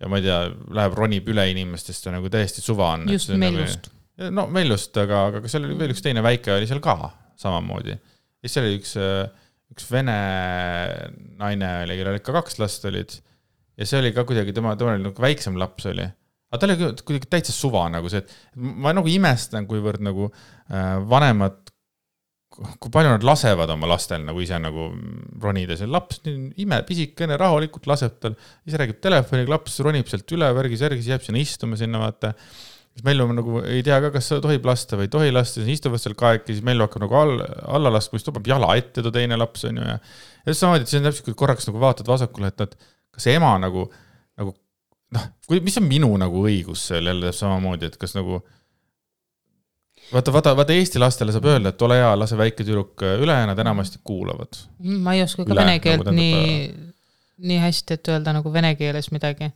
ja 0.00 0.08
ma 0.08 0.20
ei 0.20 0.24
tea, 0.24 0.38
läheb, 0.78 0.96
ronib 0.96 1.28
üle 1.34 1.44
inimestest 1.50 2.08
ja 2.08 2.14
nagu 2.14 2.30
täiesti 2.32 2.64
suva 2.64 2.94
on. 2.96 3.10
just 3.12 3.34
Meljust 3.34 3.90
nagu,. 3.90 4.30
no 4.38 4.46
Meljust, 4.54 4.96
aga, 5.02 5.26
aga 5.32 5.50
seal 5.52 5.66
oli 5.68 5.76
veel 5.80 5.92
üks 5.92 6.04
teine 6.04 6.24
väike 6.24 6.54
oli 6.54 6.70
seal 6.70 6.80
ka 6.84 6.96
samamoodi. 7.42 7.98
ja 7.98 8.46
siis 8.46 8.56
seal 8.56 8.70
oli 8.70 8.80
üks, 8.80 8.94
üks 9.74 9.90
vene 9.92 10.16
naine 11.42 11.74
oli, 11.82 11.98
kellel 12.00 12.22
ikka 12.22 12.38
kaks 12.38 12.60
last 12.62 12.88
olid. 12.88 13.18
ja 13.76 13.88
see 13.88 14.00
oli 14.00 14.14
ka 14.16 14.24
kuidagi 14.28 14.56
tema, 14.56 14.78
tema 14.80 14.96
oli 14.96 15.10
nagu 15.10 15.26
väiksem 15.26 15.60
laps 15.60 15.90
oli 15.92 16.08
aga 16.52 16.60
tal 16.60 16.74
oli 16.74 16.88
kuidagi 17.00 17.30
täitsa 17.32 17.54
suva 17.56 17.86
nagu 17.92 18.10
see, 18.12 18.20
et 18.20 18.32
ma 18.60 18.92
nagu 18.92 19.08
imestan, 19.08 19.64
kuivõrd 19.70 20.04
nagu 20.04 20.28
äh, 20.28 20.98
vanemad, 21.08 21.62
kui 22.52 22.92
palju 22.92 23.14
nad 23.14 23.24
lasevad 23.24 23.70
oma 23.72 23.88
lastel 23.88 24.26
nagu 24.26 24.42
ise 24.44 24.58
nagu 24.60 24.90
ronida, 25.40 25.78
see 25.80 25.88
laps, 25.88 26.20
ime, 26.60 26.82
pisikene, 26.88 27.38
rahulikult 27.40 27.88
laseb 27.88 28.18
tal, 28.20 28.36
ise 28.68 28.80
räägib 28.80 29.00
telefoniga, 29.04 29.54
laps 29.54 29.80
ronib 29.84 30.10
sealt 30.10 30.36
üle, 30.36 30.50
värgis-värgis, 30.58 31.08
jääb 31.08 31.24
sinna 31.24 31.40
istuma 31.40 31.80
sinna, 31.80 32.02
vaata 32.04 32.34
siis 32.92 33.06
Mellu 33.06 33.24
nagu 33.32 33.62
ei 33.64 33.80
tea 33.86 33.96
ka, 34.04 34.12
kas 34.12 34.28
tohib 34.44 34.66
lasta 34.68 34.98
või 35.00 35.08
ei 35.08 35.12
tohi 35.12 35.32
lasta, 35.32 35.62
siis 35.62 35.78
istuvad 35.78 36.02
seal 36.02 36.16
kahekesi, 36.18 36.58
siis 36.58 36.66
Mellu 36.66 36.84
hakkab 36.84 37.06
nagu 37.06 37.16
all, 37.16 37.40
alla 37.78 37.92
laskma, 37.94 38.20
siis 38.20 38.28
tõmbab 38.28 38.52
jala 38.52 38.74
ette 38.76 39.04
ta 39.04 39.12
teine 39.14 39.38
laps 39.40 39.64
on 39.68 39.80
ju 39.80 39.86
ja. 39.88 39.96
ja 40.44 40.56
samamoodi, 40.58 40.84
et 40.84 40.92
see 40.92 41.00
on 41.00 41.08
täpselt, 41.08 41.30
kui 41.30 41.38
korraks 41.40 41.70
nagu 41.70 41.80
vaatad 41.80 42.12
vasakule, 42.12 42.52
et, 42.52 42.66
et 42.66 42.92
kas 43.16 43.30
ema 43.32 43.54
nagu, 43.62 43.86
nagu 44.40 44.52
noh, 45.16 45.28
kui, 45.48 45.60
mis 45.64 45.78
on 45.80 45.86
minu 45.88 46.10
nagu 46.20 46.42
õigus 46.46 46.88
seal 46.90 47.08
jälle 47.10 47.32
samamoodi, 47.36 47.90
et 47.90 47.98
kas 48.00 48.16
nagu. 48.16 48.40
vaata, 50.12 50.34
vaata, 50.34 50.56
vaata 50.58 50.76
Eesti 50.76 51.02
lastele 51.02 51.34
saab 51.34 51.48
öelda, 51.52 51.72
et 51.72 51.84
ole 51.86 52.00
hea, 52.00 52.14
lase 52.18 52.38
väike 52.38 52.64
tüdruk 52.64 53.04
üle 53.22 53.36
ja 53.36 53.48
nad 53.48 53.58
enamasti 53.58 54.02
kuulavad. 54.04 54.64
ma 54.80 55.16
ei 55.16 55.24
oska 55.26 55.44
ka 55.44 55.54
üle, 55.54 55.62
vene 55.62 55.78
keelt 55.84 56.06
nagu 56.08 56.16
nii, 56.18 56.56
nii 57.52 57.60
hästi, 57.66 57.98
et 57.98 58.12
öelda 58.14 58.36
nagu 58.38 58.52
vene 58.54 58.74
keeles 58.80 59.12
midagi. 59.14 59.52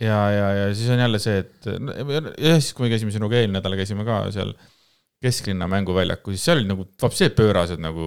ja, 0.00 0.18
ja, 0.32 0.48
ja 0.62 0.72
siis 0.74 0.90
on 0.94 1.04
jälle 1.04 1.20
see, 1.22 1.44
et 1.44 1.70
ja 1.70 2.58
siis, 2.58 2.72
kui 2.74 2.86
me 2.86 2.92
käisime 2.94 3.14
sinuga 3.14 3.40
eelmine 3.40 3.60
nädal, 3.60 3.78
käisime 3.78 4.06
ka 4.08 4.24
seal 4.34 4.54
kesklinna 5.22 5.66
mänguväljaku, 5.66 6.30
siis 6.30 6.44
seal 6.46 6.60
oli 6.60 6.68
nagu 6.68 6.84
vapsee 7.02 7.32
pöörased 7.34 7.80
nagu 7.82 8.04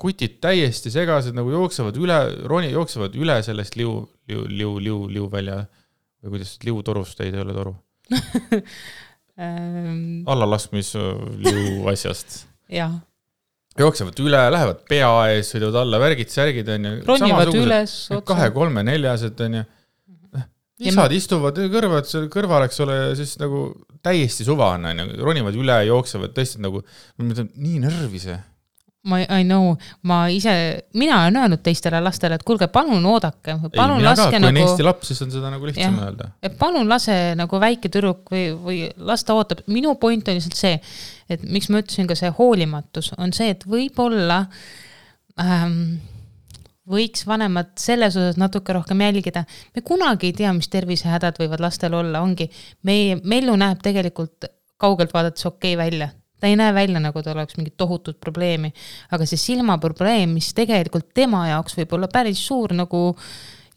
kutid 0.00 0.38
täiesti 0.40 0.92
segased 0.92 1.36
nagu 1.36 1.52
jooksevad 1.52 1.98
üle, 2.00 2.16
roni, 2.48 2.70
jooksevad 2.72 3.16
üle 3.20 3.36
sellest 3.44 3.76
liu, 3.76 4.00
liu, 4.28 4.44
liu, 4.48 4.72
liu, 4.82 4.98
liuvälja 5.18 5.62
või 6.22 6.36
kuidas, 6.36 6.56
liutorust, 6.66 7.20
ei, 7.22 7.32
see 7.32 7.40
ei 7.40 7.44
ole 7.44 7.56
toru 7.56 7.74
ähm. 9.42 10.24
allalaskmisliu 10.28 11.86
asjast. 11.92 12.42
jah. 12.72 12.98
jooksevad 13.78 14.20
üle, 14.24 14.44
lähevad 14.54 14.84
pea 14.90 15.10
ees, 15.32 15.52
sõidavad 15.54 15.82
alla, 15.84 16.02
värgid, 16.02 16.32
särgid 16.34 16.70
onju. 16.76 16.94
ronivad 17.08 17.52
üles. 17.54 17.98
kahe-kolme-neljased 18.28 19.44
onju 19.48 19.64
isad 20.78 21.12
istuvad 21.14 21.58
kõrvad 21.72 22.10
kõrval, 22.30 22.68
eks 22.68 22.84
ole, 22.84 22.98
ja 23.08 23.14
siis 23.18 23.34
nagu 23.40 23.64
täiesti 24.04 24.46
suva 24.46 24.72
on, 24.76 24.86
onju, 24.92 25.08
ronivad 25.26 25.56
üle, 25.58 25.80
jooksevad 25.88 26.34
tõesti 26.36 26.62
nagu, 26.62 26.84
nii 27.18 27.80
närvi 27.82 28.22
see 28.22 28.38
ma, 29.08 29.20
I 29.24 29.44
know, 29.46 29.72
ma 30.08 30.20
ise, 30.32 30.52
mina 30.98 31.22
olen 31.22 31.40
öelnud 31.42 31.62
teistele 31.64 32.00
lastele, 32.04 32.38
et 32.38 32.44
kuulge, 32.46 32.68
palun 32.72 33.06
oodake, 33.08 33.56
palun 33.74 34.04
laske 34.04 34.28
ka, 34.34 34.42
nagu. 34.42 34.52
kui 34.52 34.52
on 34.52 34.60
Eesti 34.64 34.86
laps, 34.86 35.12
siis 35.12 35.24
on 35.24 35.32
seda 35.34 35.52
nagu 35.54 35.68
lihtsam 35.68 35.96
jah, 35.96 36.10
öelda. 36.10 36.28
et 36.44 36.58
palun 36.60 36.90
lase 36.90 37.16
nagu 37.38 37.62
väike 37.62 37.92
tüdruk 37.94 38.34
või, 38.34 38.44
või 38.64 38.82
las 39.10 39.24
ta 39.26 39.36
ootab, 39.38 39.64
minu 39.72 39.94
point 40.00 40.28
on 40.28 40.38
lihtsalt 40.38 40.58
see, 40.58 40.76
et 41.32 41.48
miks 41.48 41.70
ma 41.72 41.82
ütlesin 41.82 42.10
ka 42.10 42.18
see 42.18 42.30
hoolimatus, 42.38 43.12
on 43.18 43.34
see, 43.36 43.50
et 43.56 43.66
võib-olla 43.68 44.44
ähm, 45.40 45.98
võiks 46.88 47.26
vanemad 47.28 47.74
selles 47.80 48.16
osas 48.16 48.38
natuke 48.40 48.72
rohkem 48.72 49.00
jälgida. 49.04 49.44
me 49.74 49.82
kunagi 49.84 50.30
ei 50.30 50.36
tea, 50.42 50.52
mis 50.56 50.70
tervisehädad 50.72 51.40
võivad 51.40 51.62
lastel 51.64 51.94
olla, 51.94 52.22
ongi, 52.24 52.48
meie, 52.88 53.18
Mellu 53.24 53.56
näeb 53.60 53.82
tegelikult 53.84 54.48
kaugelt 54.78 55.12
vaadates 55.14 55.46
okei 55.46 55.74
okay 55.74 55.84
välja, 55.84 56.10
ta 56.40 56.50
ei 56.50 56.56
näe 56.58 56.72
välja, 56.76 57.02
nagu 57.02 57.22
tal 57.24 57.36
oleks 57.38 57.58
mingit 57.58 57.76
tohutut 57.80 58.20
probleemi, 58.20 58.72
aga 59.14 59.26
see 59.28 59.40
silmaprobleem, 59.40 60.32
mis 60.38 60.52
tegelikult 60.56 61.12
tema 61.16 61.46
jaoks 61.50 61.78
võib 61.80 61.94
olla 61.98 62.10
päris 62.12 62.42
suur 62.46 62.74
nagu 62.76 63.02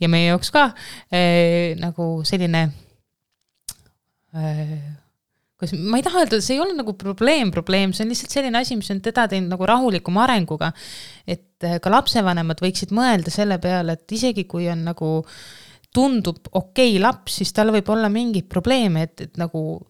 ja 0.02 0.10
meie 0.12 0.32
jaoks 0.32 0.54
ka 0.54 0.70
äh, 1.14 1.78
nagu 1.82 2.14
selline 2.28 2.66
äh, 4.36 4.76
kas, 5.62 5.74
ma 5.78 6.00
ei 6.00 6.06
taha 6.06 6.24
öelda, 6.24 6.42
see 6.42 6.58
ei 6.58 6.64
ole 6.64 6.76
nagu 6.78 6.96
probleem, 7.00 7.52
probleem, 7.54 7.94
see 7.94 8.06
on 8.06 8.12
lihtsalt 8.12 8.34
selline 8.34 8.62
asi, 8.62 8.78
mis 8.80 8.90
on 8.94 9.02
teda 9.04 9.28
teinud 9.32 9.54
nagu 9.54 9.68
rahulikuma 9.70 10.26
arenguga. 10.26 10.72
et 11.28 11.68
äh, 11.68 11.78
ka 11.84 11.94
lapsevanemad 11.94 12.64
võiksid 12.64 12.94
mõelda 12.98 13.34
selle 13.34 13.60
peale, 13.62 13.98
et 13.98 14.18
isegi 14.18 14.48
kui 14.50 14.70
on 14.72 14.86
nagu 14.90 15.12
tundub 15.94 16.48
okei 16.52 16.96
okay 16.96 17.04
laps, 17.04 17.42
siis 17.42 17.54
tal 17.54 17.74
võib 17.76 17.90
olla 17.92 18.10
mingeid 18.10 18.48
probleeme, 18.50 19.06
et, 19.08 19.28
et 19.28 19.42
nagu 19.42 19.82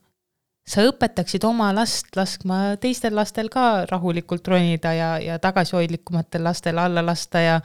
sa 0.72 0.86
õpetaksid 0.88 1.44
oma 1.48 1.72
last 1.76 2.16
laskma 2.16 2.78
teistel 2.82 3.16
lastel 3.18 3.52
ka 3.52 3.86
rahulikult 3.90 4.48
ronida 4.48 4.94
ja, 4.96 5.12
ja 5.20 5.40
tagasihoidlikumatel 5.44 6.46
lastel 6.48 6.80
alla 6.82 7.04
lasta 7.06 7.44
ja 7.44 7.62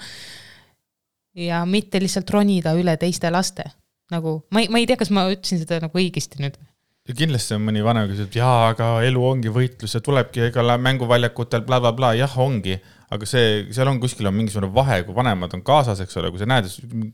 ja 1.37 1.65
mitte 1.69 2.01
lihtsalt 2.01 2.31
ronida 2.33 2.73
üle 2.79 2.97
teiste 2.97 3.31
laste. 3.31 3.69
nagu 4.11 4.41
ma 4.51 4.63
ei, 4.63 4.71
ma 4.71 4.79
ei 4.79 4.87
tea, 4.87 4.99
kas 4.99 5.11
ma 5.11 5.29
ütlesin 5.31 5.63
seda 5.63 5.81
nagu 5.83 5.99
õigesti 5.99 6.43
nüüd 6.43 6.59
ja 7.07 7.15
kindlasti 7.15 7.55
on 7.55 7.65
mõni 7.67 7.83
vanem, 7.87 8.09
kes 8.11 8.25
ütleb, 8.25 8.37
jaa, 8.41 8.71
aga 8.73 8.91
elu 9.07 9.23
ongi 9.23 9.51
võitlus 9.53 9.95
ja 9.95 10.03
tulebki 10.03 10.49
igal 10.49 10.73
mänguväljakutel 10.83 11.63
blablabla 11.67 11.93
bla, 11.95 12.13
bla, 12.15 12.19
jah, 12.19 12.39
ongi. 12.43 12.79
aga 13.15 13.27
see, 13.31 13.69
seal 13.71 13.87
on 13.87 14.01
kuskil 14.03 14.27
on 14.27 14.35
mingisugune 14.35 14.73
vahe, 14.75 15.05
kui 15.07 15.15
vanemad 15.15 15.53
on 15.55 15.61
kaasas, 15.63 16.01
eks 16.03 16.17
ole, 16.19 16.33
kui 16.35 16.41
sa 16.43 16.49
näed, 16.51 16.67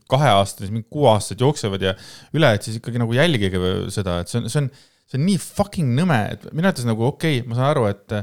kaheaastased, 0.09 0.71
mingi 0.73 0.87
kuueaastased 0.89 1.43
jooksevad 1.45 1.85
ja 1.85 1.93
üle, 2.33 2.49
et 2.49 2.65
siis 2.65 2.79
ikkagi 2.79 3.01
nagu 3.01 3.13
jälgige 3.13 3.61
seda, 3.93 4.17
et 4.23 4.31
see 4.31 4.41
on, 4.41 4.49
see 4.49 4.63
on, 4.63 4.71
see 5.09 5.19
on 5.19 5.27
nii 5.27 5.41
fucking 5.41 5.97
nõme, 5.99 6.19
et 6.35 6.47
minu 6.51 6.67
arvates 6.67 6.87
nagu 6.87 7.09
okei 7.09 7.41
okay,, 7.41 7.49
ma 7.49 7.59
saan 7.59 7.71
aru, 7.73 7.87
et, 7.91 8.15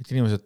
et 0.00 0.12
inimesed 0.12 0.44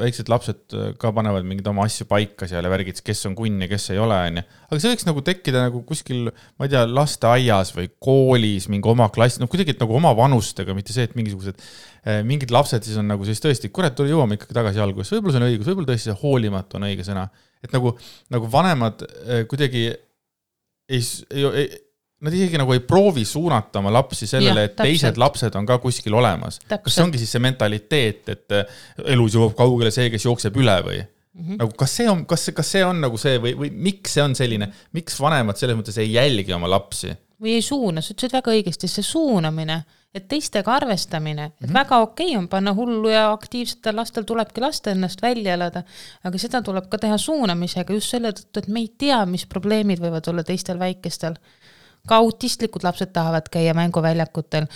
väiksed 0.00 0.30
lapsed 0.30 0.74
ka 1.00 1.10
panevad 1.14 1.44
mingeid 1.46 1.68
oma 1.70 1.84
asju 1.86 2.06
paika 2.10 2.46
seal 2.48 2.64
ja 2.64 2.70
värgid, 2.72 3.00
kes 3.04 3.22
on 3.28 3.36
kunn 3.38 3.60
ja 3.62 3.68
kes 3.70 3.90
ei 3.94 4.00
ole, 4.02 4.16
onju. 4.30 4.42
aga 4.66 4.78
see 4.82 4.92
võiks 4.92 5.06
nagu 5.06 5.22
tekkida 5.26 5.64
nagu 5.66 5.82
kuskil, 5.86 6.30
ma 6.58 6.66
ei 6.66 6.72
tea, 6.72 6.82
lasteaias 6.88 7.72
või 7.76 7.90
koolis 8.02 8.70
mingi 8.72 8.90
oma 8.90 9.10
klass, 9.14 9.40
noh 9.40 9.50
kuidagi 9.50 9.76
nagu 9.80 9.96
oma 9.98 10.12
vanustega, 10.16 10.74
mitte 10.76 10.96
see, 10.96 11.06
et 11.08 11.16
mingisugused 11.18 11.60
äh, 11.60 12.22
mingid 12.26 12.54
lapsed 12.54 12.86
siis 12.86 12.98
on 13.00 13.10
nagu 13.10 13.26
siis 13.28 13.42
tõesti, 13.42 13.70
kurat, 13.74 13.94
tule 13.96 14.12
jõuame 14.12 14.38
ikkagi 14.38 14.56
tagasi 14.56 14.82
algusesse, 14.82 15.18
võib-olla 15.18 15.36
see 15.36 15.42
on 15.42 15.48
õigus, 15.50 15.70
võib-olla 15.70 15.92
tõesti 15.92 16.10
see 16.10 16.18
hoolimatu 16.24 16.80
on 16.80 16.88
õige 16.90 17.06
sõna. 17.06 17.28
et 17.60 17.76
nagu, 17.76 17.94
nagu 18.32 18.50
vanemad 18.50 19.04
kuidagi 19.50 19.86
ei, 20.90 21.04
ei, 21.30 21.44
ei 21.44 21.68
nad 22.20 22.34
isegi 22.36 22.58
nagu 22.60 22.74
ei 22.74 22.82
proovi 22.84 23.24
suunata 23.24 23.80
oma 23.80 23.92
lapsi 23.94 24.28
sellele, 24.28 24.66
et 24.68 24.74
täpselt. 24.76 24.88
teised 24.88 25.20
lapsed 25.20 25.56
on 25.56 25.68
ka 25.68 25.78
kuskil 25.80 26.14
olemas. 26.14 26.60
kas 26.68 26.94
see 26.94 27.04
ongi 27.04 27.20
siis 27.20 27.32
see 27.36 27.44
mentaliteet, 27.44 28.28
et 28.34 28.56
eh, 28.58 28.82
elus 29.14 29.36
jõuab 29.36 29.56
kaugele 29.58 29.92
see, 29.94 30.10
kes 30.12 30.28
jookseb 30.28 30.60
üle 30.60 30.76
või 30.86 31.00
mm? 31.00 31.46
-hmm. 31.46 31.62
nagu 31.62 31.72
kas 31.78 31.96
see 31.96 32.10
on, 32.10 32.26
kas, 32.28 32.50
kas 32.56 32.74
see 32.76 32.84
on 32.84 33.00
nagu 33.06 33.20
see 33.20 33.38
või, 33.42 33.54
või 33.56 33.72
miks 33.88 34.18
see 34.18 34.24
on 34.24 34.36
selline, 34.36 34.70
miks 34.96 35.16
vanemad 35.20 35.56
selles 35.56 35.78
mõttes 35.78 35.98
ei 36.02 36.12
jälgi 36.12 36.52
oma 36.56 36.70
lapsi? 36.70 37.14
või 37.40 37.56
ei 37.56 37.62
suuna, 37.64 38.02
sa 38.04 38.12
ütlesid 38.12 38.36
väga 38.36 38.52
õigesti, 38.52 38.88
see 38.90 39.06
suunamine, 39.06 39.78
et 40.12 40.26
teistega 40.28 40.74
arvestamine, 40.74 41.46
et 41.46 41.54
mm 41.60 41.66
-hmm. 41.68 41.78
väga 41.78 41.98
okei 42.04 42.26
okay 42.34 42.38
on 42.38 42.48
panna 42.48 42.74
hullu 42.76 43.08
ja 43.08 43.30
aktiivsetel 43.32 43.96
lastel 43.96 44.26
tulebki 44.28 44.60
lasta 44.60 44.90
ennast 44.90 45.22
välja 45.22 45.54
elada, 45.54 45.82
aga 46.24 46.38
seda 46.38 46.60
tuleb 46.62 46.90
ka 46.90 46.98
teha 46.98 47.16
suunamisega 47.18 47.94
just 47.94 48.10
selle 48.10 48.32
tõttu, 48.32 48.58
et 48.58 48.68
me 48.68 48.80
ei 48.80 48.92
tea, 48.98 49.24
mis 49.26 49.46
probleemid 49.46 50.04
võivad 50.04 50.28
olla 50.28 50.44
teistel 50.44 50.78
väikestel 50.78 51.40
ka 52.10 52.18
autistlikud 52.24 52.84
lapsed 52.86 53.12
tahavad 53.14 53.46
käia 53.52 53.74
mänguväljakutel 53.78 54.66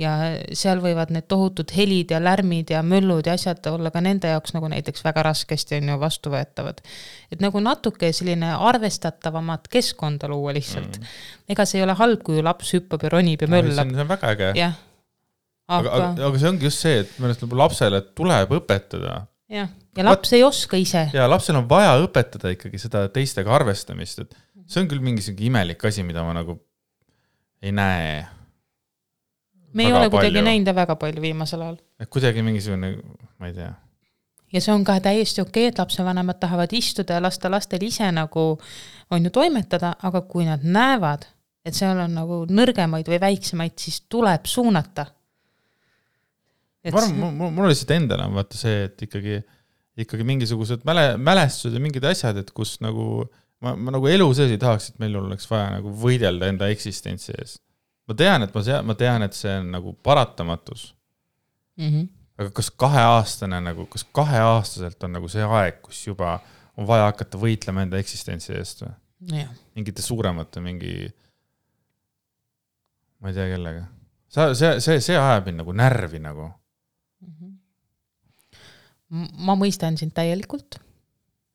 ja 0.00 0.14
seal 0.54 0.80
võivad 0.82 1.12
need 1.14 1.26
tohutud 1.30 1.74
helid 1.74 2.14
ja 2.14 2.20
lärmid 2.22 2.70
ja 2.74 2.82
möllud 2.86 3.26
ja 3.26 3.36
asjad 3.38 3.66
olla 3.70 3.92
ka 3.94 4.02
nende 4.04 4.30
jaoks 4.30 4.54
nagu 4.56 4.70
näiteks 4.70 5.04
väga 5.06 5.26
raskesti 5.28 5.78
on 5.80 5.92
ju 5.92 5.98
vastuvõetavad. 6.00 6.80
et 7.34 7.44
nagu 7.44 7.60
natuke 7.62 8.12
selline 8.12 8.54
arvestatavamat 8.70 9.68
keskkonda 9.70 10.30
luua 10.30 10.54
lihtsalt 10.56 10.98
mm.. 10.98 11.12
ega 11.54 11.66
see 11.66 11.80
ei 11.80 11.86
ole 11.86 11.98
halb, 11.98 12.22
kui 12.26 12.42
laps 12.42 12.74
hüppab 12.76 13.06
ja 13.06 13.14
ronib 13.14 13.42
ja 13.42 13.50
möllab. 13.50 13.94
see 13.94 14.06
on 14.06 14.12
väga 14.16 14.34
äge. 14.34 14.50
jah 14.58 14.74
aga, 15.68 15.90
aga, 15.90 16.10
aga 16.28 16.40
see 16.40 16.50
ongi 16.50 16.68
just 16.68 16.84
see, 16.84 17.00
et 17.04 17.14
minu 17.18 17.30
arust 17.30 17.56
lapsele 17.64 18.02
tuleb 18.16 18.52
õpetada 18.58 19.24
jah, 19.50 19.70
ja 19.96 20.06
laps 20.06 20.34
ei 20.36 20.44
oska 20.44 20.80
ise. 20.80 21.06
ja 21.14 21.28
lapsel 21.30 21.58
on 21.60 21.68
vaja 21.70 21.96
õpetada 22.02 22.52
ikkagi 22.54 22.80
seda 22.82 23.06
teistega 23.12 23.54
arvestamist, 23.56 24.24
et 24.24 24.36
see 24.68 24.82
on 24.82 24.90
küll 24.90 25.04
mingi 25.04 25.24
sihuke 25.24 25.46
imelik 25.48 25.84
asi, 25.88 26.04
mida 26.06 26.24
ma 26.26 26.34
nagu 26.36 26.58
ei 27.64 27.72
näe. 27.72 28.26
me 29.72 29.86
ei 29.86 29.92
ole 29.92 30.10
kuidagi 30.10 30.36
palju. 30.36 30.44
näinud 30.44 30.68
ja 30.68 30.74
väga 30.76 30.96
palju 31.00 31.22
viimasel 31.24 31.64
ajal. 31.64 31.80
kuidagi 32.10 32.44
mingisugune, 32.44 32.96
ma 33.38 33.48
ei 33.48 33.56
tea, 33.56 33.72
ja 34.54 34.62
see 34.62 34.74
on 34.74 34.84
ka 34.86 34.98
täiesti 35.02 35.42
okei, 35.42 35.70
et 35.70 35.80
lapsevanemad 35.80 36.38
tahavad 36.42 36.72
istuda 36.76 37.18
ja 37.18 37.22
lasta 37.24 37.50
lastel 37.50 37.82
ise 37.86 38.10
nagu 38.14 38.44
on 39.10 39.26
ju 39.26 39.32
toimetada, 39.34 39.94
aga 40.02 40.22
kui 40.28 40.46
nad 40.46 40.62
näevad, 40.64 41.26
et 41.64 41.76
seal 41.76 41.98
on 42.04 42.14
nagu 42.14 42.42
nõrgemaid 42.50 43.08
või 43.10 43.20
väiksemaid, 43.22 43.76
siis 43.80 44.02
tuleb 44.10 44.46
suunata. 44.46 45.06
ma 46.84 47.00
arvan, 47.00 47.34
mul, 47.38 47.50
mul 47.56 47.70
lihtsalt 47.72 47.94
endal 47.96 48.26
on 48.26 48.36
vaata 48.36 48.60
see, 48.60 48.84
et 48.90 49.06
ikkagi, 49.08 49.40
ikkagi 50.04 50.26
mingisugused 50.28 50.84
mäle, 50.84 51.14
mälestused 51.16 51.74
ja 51.74 51.82
mingid 51.82 52.04
asjad, 52.04 52.38
et 52.42 52.52
kus 52.54 52.76
nagu 52.84 53.24
ma, 53.64 53.74
ma 53.76 53.94
nagu 53.94 54.08
elu 54.10 54.26
sees 54.36 54.52
ei 54.52 54.60
tahaks, 54.60 54.90
et 54.92 55.00
meil 55.02 55.16
oleks 55.20 55.48
vaja 55.50 55.70
nagu 55.78 55.92
võidelda 56.04 56.50
enda 56.52 56.68
eksistentsi 56.72 57.32
eest. 57.36 57.60
ma 58.08 58.16
tean, 58.18 58.44
et 58.44 58.54
ma, 58.54 58.64
ma 58.90 58.96
tean, 58.98 59.24
et 59.26 59.36
see 59.36 59.54
on 59.62 59.70
nagu 59.72 59.94
paratamatus, 60.04 60.90
mm. 61.80 61.88
-hmm. 61.88 62.08
aga 62.42 62.50
kas 62.58 62.70
kaheaastane 62.84 63.60
nagu, 63.64 63.86
kas 63.90 64.04
kaheaastaselt 64.12 65.08
on 65.08 65.16
nagu 65.18 65.30
see 65.32 65.46
aeg, 65.46 65.80
kus 65.82 66.06
juba 66.06 66.38
on 66.76 66.86
vaja 66.86 67.08
hakata 67.08 67.40
võitlema 67.40 67.86
enda 67.86 68.00
eksistentsi 68.02 68.52
eest 68.58 68.84
või? 68.84 68.94
jah, 69.40 69.52
mingite 69.78 70.02
suuremate 70.02 70.60
mingi, 70.60 71.08
ma 73.22 73.32
ei 73.32 73.38
tea 73.38 73.48
kellega. 73.54 73.86
sa, 74.28 74.52
see, 74.54 74.76
see, 74.84 75.00
see 75.00 75.18
ajab 75.18 75.48
mind 75.48 75.62
nagu 75.62 75.72
närvi 75.72 76.20
nagu. 76.20 76.50
ma 79.46 79.54
mõistan 79.54 79.96
sind 79.96 80.12
täielikult. 80.16 80.80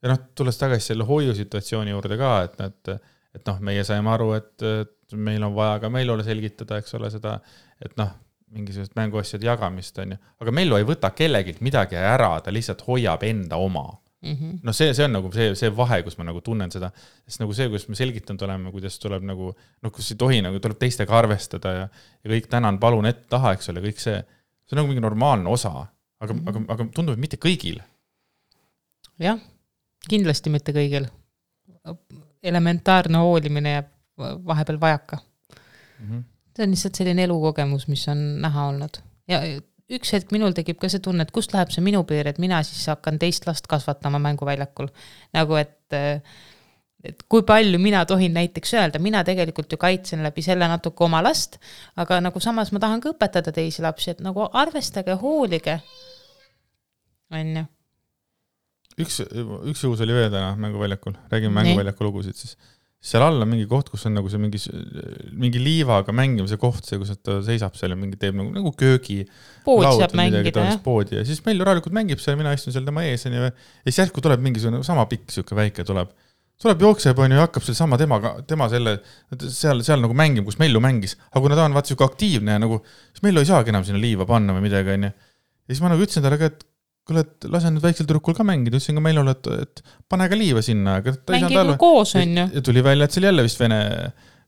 Ja 0.02 0.12
noh, 0.12 0.22
tulles 0.34 0.58
tagasi 0.58 0.92
selle 0.92 1.06
hoiusituatsiooni 1.08 1.94
juurde 1.94 2.18
ka, 2.20 2.32
et 2.48 2.58
nad, 2.60 2.94
et 3.36 3.46
noh, 3.46 3.60
meie 3.70 3.84
saime 3.86 4.10
aru, 4.14 4.32
et, 4.38 4.54
et 4.64 5.16
meil 5.16 5.44
on 5.46 5.54
vaja 5.54 5.78
ka 5.82 5.90
Meilule 5.92 6.24
selgitada, 6.26 6.80
eks 6.80 6.96
ole, 6.98 7.10
seda, 7.12 7.38
et 7.82 7.96
noh, 8.00 8.12
mingisugust 8.50 8.96
mänguasjade 8.98 9.46
jagamist 9.46 9.98
on 10.02 10.14
ju, 10.14 10.20
aga 10.42 10.54
Mellu 10.54 10.78
ei 10.78 10.86
võta 10.86 11.12
kellegilt 11.14 11.60
midagi 11.62 11.98
ära, 11.98 12.32
ta 12.42 12.52
lihtsalt 12.54 12.82
hoiab 12.86 13.22
enda 13.26 13.60
oma 13.62 13.84
mm. 14.22 14.32
-hmm. 14.34 14.58
noh, 14.62 14.74
see, 14.74 14.94
see 14.94 15.04
on 15.04 15.14
nagu 15.14 15.30
see, 15.34 15.52
see 15.58 15.70
vahe, 15.76 16.00
kus 16.06 16.18
ma 16.18 16.26
nagu 16.26 16.42
tunnen 16.44 16.72
seda, 16.72 16.90
sest 17.28 17.42
nagu 17.42 17.54
see, 17.56 17.68
kuidas 17.70 17.86
me 17.88 17.98
selgitanud 17.98 18.42
oleme, 18.46 18.72
kuidas 18.74 18.98
tuleb 19.02 19.26
nagu 19.26 19.52
noh, 19.54 19.92
kus 19.94 20.10
ei 20.12 20.18
tohi 20.18 20.42
nagu 20.46 20.58
tuleb 20.58 20.80
teistega 20.80 21.18
arvestada 21.18 21.76
ja, 21.76 21.86
ja 22.24 22.34
kõik 22.34 22.50
tänan, 22.50 22.80
palun 22.82 23.06
ette-taha, 23.10 23.54
eks 23.58 23.72
ole, 23.72 23.84
kõik 23.86 24.02
see, 24.02 24.18
see 24.66 24.76
on 24.76 24.82
nagu 24.82 24.92
mingi 24.92 25.06
normaalne 25.06 25.50
osa, 25.50 25.86
aga 26.20 26.34
mm, 26.34 26.40
-hmm. 26.40 26.48
aga, 26.48 26.64
aga 26.74 26.88
tundub, 26.94 27.14
et 27.14 27.24
mitte 27.26 27.38
kõigil. 27.38 27.80
jah, 29.18 29.38
kindlasti 30.08 30.50
mitte 30.50 30.72
kõigil. 30.72 31.08
elementaarne 32.42 33.18
hoolimine 33.18 33.72
jääb 33.72 33.88
vahepeal 34.46 34.80
vajaka. 34.80 35.18
Mm 35.98 36.10
-hmm. 36.10 36.22
see 36.56 36.64
on 36.64 36.70
lihtsalt 36.70 36.94
selline 36.94 37.24
elukogemus, 37.24 37.88
mis 37.88 38.08
on 38.08 38.40
näha 38.40 38.66
olnud 38.68 39.02
ja 39.30 39.40
üks 39.90 40.14
hetk 40.14 40.34
minul 40.34 40.54
tekib 40.56 40.78
ka 40.80 40.90
see 40.90 41.02
tunne, 41.02 41.26
et 41.26 41.32
kust 41.34 41.54
läheb 41.54 41.72
see 41.74 41.84
minu 41.84 42.02
piir, 42.08 42.28
et 42.30 42.38
mina 42.42 42.60
siis 42.66 42.86
hakkan 42.90 43.18
teist 43.22 43.46
last 43.48 43.66
kasvatama 43.70 44.20
mänguväljakul. 44.22 44.90
nagu 45.36 45.58
et, 45.58 45.96
et 47.04 47.24
kui 47.28 47.42
palju 47.46 47.80
mina 47.82 48.04
tohin 48.06 48.34
näiteks 48.36 48.74
öelda, 48.78 49.02
mina 49.02 49.24
tegelikult 49.26 49.72
ju 49.72 49.80
kaitsen 49.80 50.22
läbi 50.26 50.44
selle 50.46 50.68
natuke 50.70 51.04
oma 51.06 51.22
last, 51.26 51.58
aga 51.96 52.20
nagu 52.22 52.42
samas 52.42 52.72
ma 52.72 52.82
tahan 52.82 53.02
ka 53.02 53.14
õpetada 53.14 53.54
teisi 53.54 53.82
lapsi, 53.82 54.14
et 54.14 54.22
nagu 54.24 54.46
arvestage, 54.52 55.18
hoolige. 55.22 55.80
on 57.34 57.56
ju, 57.56 57.66
üks, 59.04 59.22
üks 59.70 59.86
juhus 59.86 60.02
oli 60.04 60.16
veel 60.16 60.28
täna 60.32 60.52
mänguväljakul, 60.60 61.16
räägime 61.32 61.56
mänguväljaku 61.60 62.06
lugusid 62.06 62.38
siis. 62.38 62.56
seal 63.00 63.22
all 63.24 63.40
on 63.40 63.48
mingi 63.48 63.64
koht, 63.68 63.88
kus 63.88 64.02
on 64.08 64.12
nagu 64.18 64.28
see 64.28 64.40
mingi, 64.40 64.58
mingi 65.32 65.60
liivaga 65.62 66.12
mängimise 66.12 66.58
koht, 66.60 66.84
see, 66.84 66.98
kus 67.00 67.14
ta 67.24 67.38
seisab 67.44 67.78
seal 67.78 67.94
ja 67.94 67.98
mingi 67.98 68.18
teeb 68.20 68.36
nagu, 68.36 68.50
nagu 68.52 68.72
köögi. 68.76 69.22
pood 69.64 69.86
saab 69.88 70.16
mängida 70.20 70.66
jah. 70.66 70.80
poodi 70.84 71.16
ja 71.16 71.24
siis 71.28 71.40
meil 71.46 71.62
rahulikult 71.64 71.96
mängib 71.96 72.20
seal, 72.20 72.36
mina 72.40 72.52
istun 72.56 72.76
seal 72.76 72.84
tema 72.88 73.06
ees 73.08 73.24
onju. 73.30 73.46
ja 73.48 73.52
siis 73.88 74.02
järsku 74.02 74.24
tuleb 74.24 74.44
mingisugune 74.44 74.82
sama 74.86 75.06
pikk 75.08 75.32
sihuke 75.32 75.56
väike 75.56 75.86
tuleb, 75.88 76.12
tuleb, 76.60 76.84
jookseb 76.84 77.24
onju 77.24 77.40
ja 77.40 77.46
hakkab 77.46 77.64
sealsama 77.64 77.96
temaga, 78.00 78.34
tema 78.48 78.68
selle, 78.72 78.98
seal, 79.46 79.80
seal 79.86 80.04
nagu 80.04 80.16
mängima, 80.16 80.44
kus 80.50 80.60
Mellu 80.60 80.82
mängis. 80.84 81.16
aga 81.30 81.44
kuna 81.46 81.56
ta 81.56 81.64
on 81.68 81.76
vaata 81.78 81.92
sihuke 81.94 82.04
aktiivne 82.04 82.58
ja 82.58 82.60
nagu, 82.60 82.82
siis 83.14 83.24
Mellu 83.24 83.40
ei 83.40 83.48
saagi 83.48 83.72
enam 83.72 83.86
sinna 83.88 84.02
liiva 84.02 84.28
panna 84.28 84.56
või 84.56 84.68
midagi 84.68 84.92
onju. 84.98 85.14
ja 85.14 85.72
siis 85.72 85.80
ma 85.80 85.94
nagu 85.94 86.04
ütlesin 86.04 86.26
talle 86.26 86.40
ka, 86.40 86.52
et 86.52 86.68
kuule, 87.10 87.24
et 87.26 87.46
lase 87.50 87.72
nüüd 87.72 87.84
väiksel 87.84 88.06
tüdrukul 88.06 88.36
ka 88.38 88.46
mängida, 88.46 88.78
ütlesin 88.78 88.98
ka 88.98 89.02
Meilule, 89.04 89.34
et, 89.34 89.48
et 89.66 89.82
pane 90.10 90.28
ka 90.30 90.38
liiva 90.38 90.62
sinna, 90.64 90.98
aga 91.00 91.14
ta 91.16 91.36
ei 91.36 91.44
saanud 91.44 91.62
aru. 91.64 91.78
koos, 91.80 92.14
on 92.20 92.36
ju. 92.38 92.46
ja 92.56 92.62
tuli 92.66 92.84
välja, 92.86 93.08
et 93.08 93.16
see 93.16 93.22
oli 93.22 93.30
jälle 93.30 93.46
vist 93.46 93.60
vene, 93.60 93.80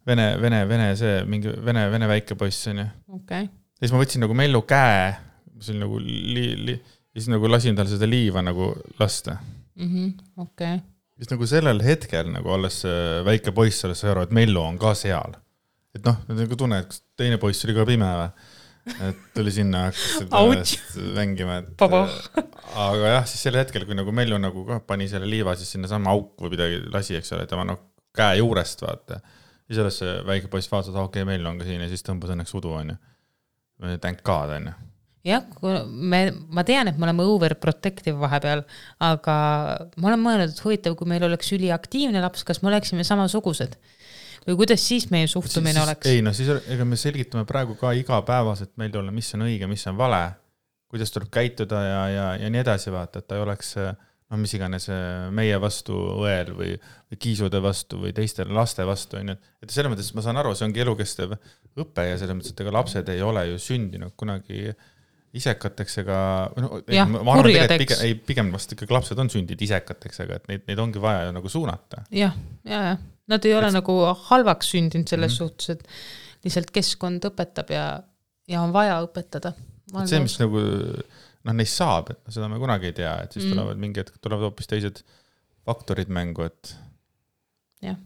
vene, 0.08 0.28
vene, 0.42 0.62
vene 0.70 0.86
see 0.98 1.18
mingi 1.28 1.52
vene, 1.66 1.84
vene 1.92 2.08
väike 2.10 2.38
poiss 2.38 2.70
onju. 2.70 2.86
okei, 3.18 3.48
ja 3.50 3.84
siis 3.84 3.94
ma 3.94 4.02
võtsin 4.02 4.24
nagu 4.24 4.38
Mellu 4.38 4.62
käe, 4.68 5.10
see 5.58 5.74
oli 5.74 5.82
nagu 5.82 6.00
li-, 6.06 6.46
li-, 6.68 6.78
ja 6.78 7.20
siis 7.20 7.30
nagu 7.34 7.50
lasin 7.50 7.78
tal 7.78 7.90
seda 7.90 8.08
liiva 8.08 8.44
nagu 8.44 8.72
lasta. 9.02 9.36
Mhm, 9.82 10.08
okei. 10.46 10.80
siis 11.18 11.34
nagu 11.34 11.50
sellel 11.50 11.82
hetkel 11.84 12.30
nagu 12.32 12.54
alles 12.54 12.82
see 12.86 13.22
väike 13.26 13.54
poiss 13.56 13.88
alles 13.88 14.04
sai 14.04 14.14
aru, 14.14 14.26
et 14.28 14.34
Mellu 14.38 14.62
on 14.62 14.80
ka 14.80 14.94
seal. 14.98 15.38
et 15.92 16.04
noh, 16.06 16.22
nagu 16.30 16.56
tunne, 16.56 16.78
et 16.80 16.88
kas 16.88 17.02
teine 17.20 17.36
poiss 17.42 17.66
oli 17.66 17.76
ka 17.76 17.84
pime 17.88 18.08
või? 18.22 18.50
Et 18.90 19.18
tuli 19.36 19.52
sinna, 19.54 19.86
hakkas 19.88 20.16
seda 20.18 21.12
mängima, 21.16 21.60
et 21.62 21.70
Paba. 21.78 22.02
aga 22.86 23.14
jah, 23.16 23.26
siis 23.30 23.44
sel 23.46 23.58
hetkel, 23.60 23.86
kui 23.86 23.96
nagu 23.98 24.14
Mellu 24.14 24.38
nagu 24.42 24.64
ka 24.68 24.80
pani 24.86 25.06
selle 25.10 25.28
liiva 25.30 25.54
siis 25.58 25.70
sinnasamma 25.76 26.10
auku 26.14 26.46
või 26.46 26.56
midagi 26.56 26.80
lasi, 26.92 27.16
eks 27.18 27.34
ole, 27.36 27.46
tema 27.50 27.66
noh 27.68 27.80
käe 28.16 28.40
juurest 28.40 28.82
vaata. 28.84 29.20
siis 29.66 29.80
alles 29.80 29.98
see 30.02 30.14
väike 30.28 30.50
poiss 30.52 30.70
vaatas, 30.72 30.92
et 30.92 30.98
okei 30.98 31.22
okay,, 31.22 31.28
Mellu 31.30 31.52
on 31.52 31.60
ka 31.60 31.68
siin 31.68 31.84
ja 31.84 31.90
siis 31.90 32.04
tõmbas 32.06 32.34
õnneks 32.34 32.54
udu 32.58 32.74
onju. 32.80 32.98
Thank 34.02 34.22
God 34.26 34.56
onju. 34.58 34.74
jah, 35.26 35.46
me, 35.86 36.24
ma 36.50 36.66
tean, 36.66 36.90
et 36.90 36.98
me 36.98 37.06
oleme 37.06 37.24
overprotective 37.30 38.18
vahepeal, 38.18 38.64
aga 39.06 39.36
ma 39.94 40.10
olen 40.10 40.22
mõelnud, 40.26 40.50
et 40.50 40.64
huvitav, 40.64 40.98
kui 40.98 41.06
meil 41.08 41.22
oleks 41.28 41.54
üliaktiivne 41.54 42.22
laps, 42.24 42.42
kas 42.48 42.62
me 42.62 42.72
oleksime 42.72 43.06
samasugused 43.06 43.78
või 44.46 44.58
kuidas 44.62 44.84
siis 44.84 45.08
meie 45.12 45.28
suhtumine 45.30 45.76
siis, 45.76 45.82
oleks? 45.84 46.10
ei 46.10 46.22
no 46.24 46.32
siis, 46.36 46.50
ega 46.74 46.86
me 46.88 46.98
selgitame 47.00 47.44
praegu 47.48 47.76
ka 47.80 47.92
igapäevaselt 47.98 48.74
Meldule, 48.80 49.14
mis 49.14 49.30
on 49.36 49.46
õige, 49.46 49.68
mis 49.70 49.84
on 49.90 49.98
vale, 49.98 50.22
kuidas 50.92 51.12
tuleb 51.14 51.30
käituda 51.32 51.82
ja, 51.86 52.00
ja, 52.12 52.30
ja 52.44 52.50
nii 52.52 52.62
edasi, 52.62 52.92
vaata, 52.94 53.22
et 53.22 53.28
ta 53.30 53.38
ei 53.38 53.44
oleks 53.44 53.74
noh, 54.32 54.40
mis 54.40 54.54
iganes 54.56 54.88
meie 55.36 55.58
vastu 55.62 55.96
õel 56.24 56.54
või, 56.56 56.72
või 57.10 57.20
kiisude 57.20 57.60
vastu 57.62 58.00
või 58.02 58.14
teiste 58.16 58.46
laste 58.48 58.86
vastu, 58.88 59.20
onju. 59.20 59.36
et 59.62 59.74
selles 59.74 59.92
mõttes 59.92 60.10
ma 60.16 60.24
saan 60.24 60.40
aru, 60.42 60.54
see 60.56 60.66
ongi 60.68 60.84
elukestev 60.84 61.36
õpe 61.82 62.08
ja 62.08 62.16
selles 62.20 62.38
mõttes, 62.38 62.56
et 62.56 62.64
ega 62.64 62.74
lapsed 62.78 63.12
ei 63.12 63.22
ole 63.24 63.46
ju 63.52 63.60
sündinud 63.62 64.16
kunagi 64.18 64.72
isekateks 65.32 66.02
ega 66.02 66.18
no, 66.60 66.82
Jah, 66.92 67.08
pigem, 67.40 68.02
ei, 68.04 68.16
pigem 68.20 68.50
vast 68.52 68.74
ikkagi 68.74 68.92
lapsed 68.92 69.20
on 69.22 69.32
sündinud 69.32 69.64
isekateks, 69.64 70.20
aga 70.26 70.36
et 70.40 70.50
neid, 70.50 70.66
neid 70.68 70.82
ongi 70.82 71.00
vaja 71.00 71.28
ju 71.28 71.36
nagu 71.38 71.52
suunata. 71.52 72.04
jah, 72.12 72.36
ja, 72.68 72.82
ja 72.90 72.96
nad 73.28 73.44
ei 73.44 73.54
ole 73.54 73.68
Et- 73.70 73.76
nagu 73.78 73.98
halvaks 74.30 74.70
sündinud 74.74 75.08
selles 75.08 75.32
mm 75.32 75.34
-hmm. 75.34 75.48
suhtes, 75.50 75.70
et 75.70 76.44
lihtsalt 76.44 76.70
keskkond 76.74 77.24
õpetab 77.30 77.70
ja, 77.72 78.02
ja 78.48 78.62
on 78.62 78.72
vaja 78.72 79.00
õpetada. 79.06 79.52
et 80.02 80.08
see, 80.08 80.20
mis 80.20 80.38
nagu 80.40 80.58
noh, 81.44 81.52
neist 81.54 81.76
saab, 81.76 82.10
et 82.10 82.20
seda 82.28 82.48
me 82.48 82.58
kunagi 82.58 82.86
ei 82.86 82.92
tea, 82.92 83.16
et 83.22 83.32
siis 83.32 83.44
Mm. 83.44 83.50
mm. 83.50 83.56
tulevad 83.56 83.76
mingi 83.78 84.00
hetk 84.00 84.18
tulevad 84.20 84.42
hoopis 84.42 84.66
teised 84.66 85.02
faktorid 85.66 86.08
mängu, 86.08 86.42
et. 86.42 86.76
Jah. 87.82 87.96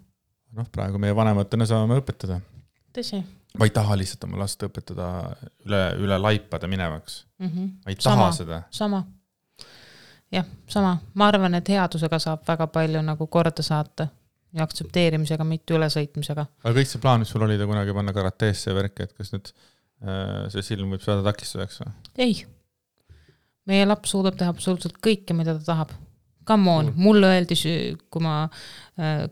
noh, 0.52 0.66
praegu 0.72 0.98
meie 0.98 1.16
vanematena 1.16 1.66
saame 1.66 2.00
õpetada. 2.00 2.40
tõsi 2.92 3.24
ma 3.58 3.64
ei 3.64 3.70
taha 3.70 3.96
lihtsalt 3.96 4.24
oma 4.24 4.38
last 4.40 4.62
õpetada 4.62 5.08
üle, 5.66 5.80
üle 6.04 6.18
laipade 6.20 6.66
minevaks, 6.66 7.26
mm. 7.38 7.48
-hmm. 7.48 7.70
ma 7.84 7.90
ei 7.92 7.96
Sama. 7.98 8.16
taha 8.16 8.32
seda. 8.32 8.62
sama. 8.70 9.04
jah, 10.32 10.44
sama, 10.68 10.96
ma 11.14 11.28
arvan, 11.28 11.54
et 11.54 11.68
headusega 11.68 12.18
saab 12.18 12.44
väga 12.48 12.66
palju 12.66 13.02
nagu 13.02 13.26
korda 13.26 13.62
saata 13.62 14.08
ja 14.54 14.66
aktsepteerimisega, 14.66 15.46
mitte 15.48 15.76
ülesõitmisega. 15.76 16.46
aga 16.64 16.74
kõik 16.78 16.90
see 16.90 17.02
plaan, 17.02 17.22
mis 17.22 17.32
sul 17.32 17.44
oli 17.46 17.58
ta 17.60 17.68
kunagi 17.68 17.94
panna 17.96 18.14
karateesse 18.16 18.74
värki, 18.76 19.06
et 19.06 19.14
kas 19.16 19.32
nüüd 19.34 19.52
äh, 19.52 20.46
see 20.54 20.66
silm 20.72 20.94
võib 20.94 21.04
saada 21.04 21.24
takistuseks 21.26 21.82
või? 21.82 21.94
ei, 22.26 22.36
meie 23.70 23.86
laps 23.88 24.14
suudab 24.14 24.38
teha 24.38 24.52
absoluutselt 24.54 25.00
kõike, 25.04 25.36
mida 25.36 25.56
ta 25.58 25.64
tahab. 25.72 25.94
Come 26.46 26.70
on 26.70 26.92
Cool., 26.92 27.02
mulle 27.02 27.30
öeldi, 27.34 27.56
kui 28.12 28.22
ma, 28.22 28.44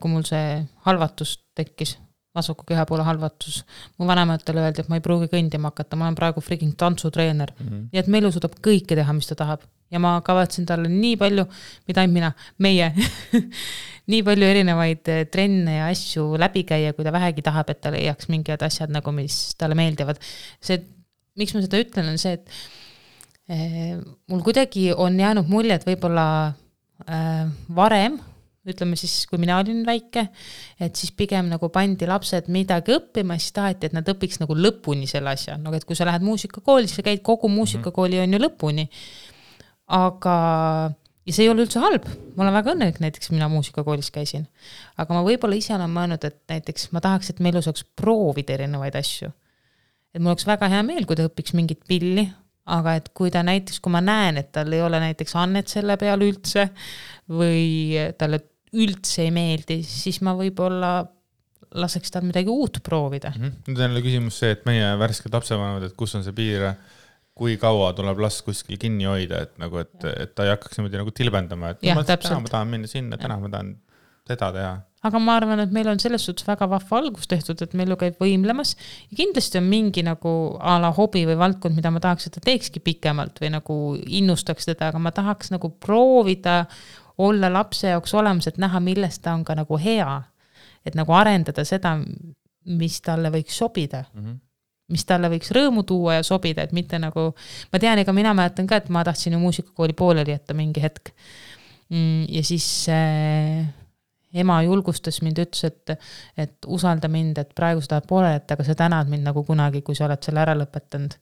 kui 0.03 0.11
mul 0.11 0.25
see 0.27 0.57
halvatus 0.83 1.37
tekkis, 1.55 1.93
vasaku 2.35 2.67
keha 2.67 2.83
poole 2.91 3.05
halvatus, 3.07 3.61
mu 3.99 4.09
vanematele 4.09 4.65
öeldi, 4.65 4.83
et 4.83 4.91
ma 4.91 4.99
ei 4.99 5.05
pruugi 5.05 5.29
kõndima 5.31 5.71
hakata, 5.71 5.99
ma 5.99 6.09
olen 6.09 6.19
praegu 6.19 6.43
freaking 6.43 6.75
tantsutreener. 6.79 7.55
Mhm. 7.61 7.87
nii 7.93 8.03
et 8.03 8.11
Melu 8.11 8.33
suudab 8.35 8.59
kõike 8.59 8.99
teha, 8.99 9.15
mis 9.15 9.31
ta 9.31 9.39
tahab 9.39 9.63
ja 9.93 10.01
ma 10.03 10.17
kavatsen 10.25 10.67
talle 10.69 10.91
nii 10.91 11.17
palju, 11.21 11.45
mitte 11.89 12.03
ainult 12.03 12.17
mina, 12.17 12.31
meie 12.65 12.91
nii 14.13 14.23
palju 14.27 14.49
erinevaid 14.49 15.13
eh, 15.13 15.23
trenne 15.33 15.79
ja 15.79 15.89
asju 15.93 16.35
läbi 16.41 16.65
käia, 16.69 16.95
kui 16.97 17.07
ta 17.07 17.13
vähegi 17.15 17.45
tahab, 17.45 17.71
et 17.73 17.81
ta 17.85 17.93
leiaks 17.95 18.31
mingid 18.33 18.65
asjad 18.67 18.93
nagu, 18.95 19.15
mis 19.17 19.55
talle 19.61 19.79
meeldivad. 19.79 20.21
see 20.65 20.83
miks 21.39 21.55
ma 21.55 21.65
seda 21.65 21.81
ütlen, 21.83 22.13
on 22.13 22.21
see, 22.21 22.37
et 22.39 23.51
eh, 23.51 23.97
mul 24.31 24.45
kuidagi 24.47 24.91
on 24.93 25.19
jäänud 25.21 25.51
mulje, 25.51 25.79
et 25.79 25.89
võib-olla 25.89 26.29
eh, 27.09 27.43
varem 27.75 28.21
ütleme 28.65 28.97
siis, 28.97 29.27
kui 29.29 29.37
mina 29.41 29.59
olin 29.61 29.83
väike, 29.85 30.29
et 30.81 30.97
siis 30.97 31.13
pigem 31.17 31.51
nagu 31.53 31.69
pandi 31.73 32.09
lapsed 32.09 32.49
midagi 32.53 32.95
õppima, 32.97 33.37
siis 33.41 33.53
taheti, 33.57 33.91
et 33.91 33.97
nad 33.97 34.09
õpiks 34.09 34.41
nagu 34.41 34.57
lõpuni 34.57 35.09
selle 35.11 35.35
asja, 35.37 35.59
no 35.61 35.75
et 35.77 35.85
kui 35.85 35.99
sa 35.99 36.07
lähed 36.09 36.25
muusikakooli, 36.25 36.89
siis 36.89 37.03
sa 37.03 37.05
käid 37.05 37.21
kogu 37.27 37.51
muusikakooli 37.53 38.23
on 38.23 38.37
ju 38.37 38.41
lõpuni. 38.41 38.87
Aga, 39.87 40.37
ja 41.27 41.35
see 41.35 41.47
ei 41.47 41.51
ole 41.53 41.65
üldse 41.67 41.83
halb, 41.83 42.07
ma 42.37 42.45
olen 42.45 42.57
väga 42.57 42.75
õnnelik, 42.75 43.01
näiteks 43.05 43.33
mina 43.35 43.49
muusikakoolis 43.53 44.11
käisin. 44.15 44.47
aga 44.97 45.17
ma 45.17 45.25
võib-olla 45.27 45.59
ise 45.59 45.75
olen 45.77 45.93
mõelnud, 45.93 46.25
et 46.25 46.41
näiteks 46.51 46.91
ma 46.97 47.03
tahaks, 47.05 47.31
et 47.31 47.43
me 47.45 47.53
elus 47.53 47.69
saaks 47.69 47.85
proovida 47.97 48.57
erinevaid 48.57 48.97
asju. 49.01 49.33
et 50.15 50.23
mul 50.23 50.35
oleks 50.35 50.49
väga 50.49 50.71
hea 50.73 50.83
meel, 50.87 51.05
kui 51.07 51.19
ta 51.19 51.29
õpiks 51.29 51.55
mingit 51.59 51.85
pilli, 51.89 52.27
aga 52.65 52.97
et 53.01 53.11
kui 53.17 53.31
ta 53.31 53.43
näiteks, 53.45 53.81
kui 53.85 53.93
ma 53.93 54.01
näen, 54.01 54.39
et 54.41 54.53
tal 54.53 54.73
ei 54.73 54.83
ole 54.83 55.01
näiteks 55.03 55.37
annet 55.37 55.69
selle 55.69 55.99
peale 56.01 56.31
üldse 56.31 56.71
või 57.29 57.99
talle 58.19 58.41
üldse 58.75 59.27
ei 59.27 59.35
meeldi, 59.35 59.83
siis 59.87 60.21
ma 60.25 60.33
võib-olla 60.39 60.97
laseks 61.75 62.13
tal 62.15 62.25
midagi 62.27 62.51
uut 62.51 62.79
proovida 62.87 63.33
mm. 63.35 63.43
-hmm. 63.43 63.63
nüüd 63.69 63.79
on 63.79 63.87
jälle 63.89 64.03
küsimus 64.03 64.39
see, 64.39 64.53
et 64.55 64.65
meie 64.67 64.93
värsked 64.99 65.33
lapsevanemad, 65.35 65.89
et 65.89 65.97
kus 65.99 66.15
on 66.15 66.25
see 66.25 66.37
piir, 66.37 66.71
kui 67.35 67.57
kaua 67.59 67.93
tuleb 67.99 68.21
last 68.23 68.45
kuskil 68.47 68.79
kinni 68.81 69.09
hoida, 69.11 69.43
et 69.47 69.55
nagu, 69.59 69.81
et, 69.83 69.95
et 70.07 70.35
ta 70.35 70.47
ei 70.47 70.53
hakkaks 70.55 70.79
niimoodi 70.79 71.01
nagu 71.01 71.15
tilbendama, 71.15 71.75
et 71.75 71.87
no, 71.89 71.97
ma, 71.99 72.05
täna 72.07 72.41
ma 72.41 72.53
tahan 72.53 72.71
minna 72.71 72.91
sinna, 72.91 73.19
täna 73.19 73.39
ma 73.43 73.51
tahan 73.51 73.73
seda 74.29 74.51
teha. 74.55 74.75
aga 75.05 75.21
ma 75.21 75.35
arvan, 75.41 75.61
et 75.65 75.73
meil 75.75 75.91
on 75.91 75.99
selles 76.01 76.25
suhtes 76.25 76.47
väga 76.47 76.69
vahva 76.71 77.01
algus 77.01 77.27
tehtud, 77.29 77.61
et 77.61 77.75
meil 77.77 77.91
ju 77.93 77.99
käib 78.01 78.23
võimlemas 78.23 78.77
ja 79.11 79.19
kindlasti 79.19 79.59
on 79.61 79.67
mingi 79.69 80.05
nagu 80.07 80.35
a 80.63 80.79
la 80.81 80.93
hobi 80.97 81.25
või 81.29 81.37
valdkond, 81.43 81.77
mida 81.77 81.91
ma 81.93 82.03
tahaks, 82.05 82.29
et 82.29 82.39
ta 82.39 82.45
teekski 82.47 82.85
pikemalt 82.85 83.43
või 83.43 83.51
nagu 83.57 83.81
innustaks 84.07 84.71
teda, 84.71 84.93
aga 84.93 85.03
ma 85.03 85.13
tahaks 85.15 85.51
nagu 85.53 85.75
proovida 85.75 86.63
olla 87.19 87.51
lapse 87.53 87.91
jaoks 87.91 88.15
olemas, 88.15 88.47
et 88.49 88.63
näha, 88.63 88.81
milles 88.83 89.19
ta 89.23 89.35
on 89.35 89.45
ka 89.47 89.59
nagu 89.59 89.79
hea. 89.79 90.23
et 90.85 90.95
nagu 90.95 91.13
arendada 91.17 91.63
seda, 91.65 91.95
mis 92.65 92.99
talle 93.01 93.31
võiks 93.33 93.57
sobida 93.57 94.05
mm. 94.13 94.25
-hmm 94.25 94.41
mis 94.93 95.05
talle 95.09 95.31
võiks 95.33 95.53
rõõmu 95.55 95.85
tuua 95.89 96.19
ja 96.19 96.27
sobida, 96.27 96.65
et 96.67 96.75
mitte 96.77 96.99
nagu, 97.01 97.31
ma 97.73 97.81
tean, 97.81 98.01
ega 98.03 98.13
mina 98.17 98.35
mäletan 98.37 98.69
ka, 98.69 98.83
et 98.83 98.91
ma 98.93 99.05
tahtsin 99.07 99.37
ju 99.37 99.41
muusikakooli 99.41 99.97
pooleli 99.97 100.35
jätta 100.35 100.57
mingi 100.57 100.83
hetk. 100.85 101.15
Mm, 101.93 102.27
ja 102.33 102.43
siis 102.45 102.67
äh, 102.93 103.65
ema 104.35 104.59
julgustas 104.67 105.23
mind, 105.25 105.41
ütles, 105.45 105.65
et, 105.69 106.11
et 106.37 106.69
usalda 106.69 107.09
mind, 107.09 107.39
et 107.41 107.55
praegu 107.57 107.85
sa 107.85 107.95
tahad 107.95 108.11
pooleli 108.11 108.39
jätta, 108.39 108.59
aga 108.59 108.69
sa 108.69 108.77
tänad 108.79 109.13
mind 109.13 109.31
nagu 109.31 109.45
kunagi, 109.47 109.85
kui 109.87 109.97
sa 109.97 110.09
oled 110.09 110.25
selle 110.25 110.45
ära 110.45 110.57
lõpetanud 110.59 111.17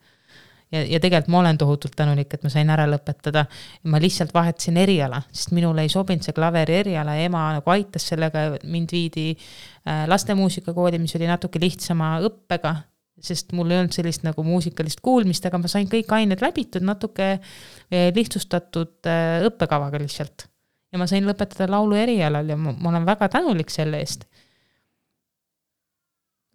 ja, 0.73 0.83
ja 0.89 1.01
tegelikult 1.01 1.31
ma 1.33 1.41
olen 1.43 1.59
tohutult 1.61 1.95
tänulik, 1.97 2.33
et 2.35 2.45
ma 2.45 2.53
sain 2.53 2.71
ära 2.73 2.87
lõpetada. 2.91 3.45
ma 3.85 4.01
lihtsalt 4.03 4.33
vahetasin 4.35 4.79
eriala, 4.81 5.23
sest 5.33 5.53
minule 5.57 5.85
ei 5.85 5.93
sobinud 5.93 6.25
see 6.25 6.37
klaveri 6.37 6.79
eriala 6.81 7.17
ja 7.19 7.29
ema 7.29 7.45
nagu 7.59 7.75
aitas 7.75 8.09
sellega, 8.13 8.47
mind 8.65 8.95
viidi 8.95 9.29
äh, 9.35 10.07
lastemuusikakooli, 10.09 11.01
mis 11.03 11.17
oli 11.19 11.29
natuke 11.31 11.61
lihtsama 11.63 12.17
õppega, 12.29 12.77
sest 13.23 13.53
mul 13.57 13.71
ei 13.71 13.81
olnud 13.81 13.95
sellist 13.95 14.25
nagu 14.27 14.43
muusikalist 14.47 15.03
kuulmist, 15.05 15.45
aga 15.47 15.61
ma 15.63 15.71
sain 15.71 15.89
kõik 15.91 16.11
ained 16.17 16.43
läbitud 16.43 16.85
natuke 16.87 17.29
äh, 17.37 18.09
lihtsustatud 18.17 19.09
äh, 19.11 19.45
õppekavaga 19.47 20.01
lihtsalt. 20.03 20.49
ja 20.93 21.01
ma 21.01 21.07
sain 21.09 21.25
lõpetada 21.29 21.71
laulu 21.71 21.97
erialal 21.97 22.51
ja 22.53 22.59
ma, 22.59 22.75
ma 22.75 22.91
olen 22.91 23.07
väga 23.09 23.31
tänulik 23.33 23.71
selle 23.73 24.03
eest. 24.03 24.27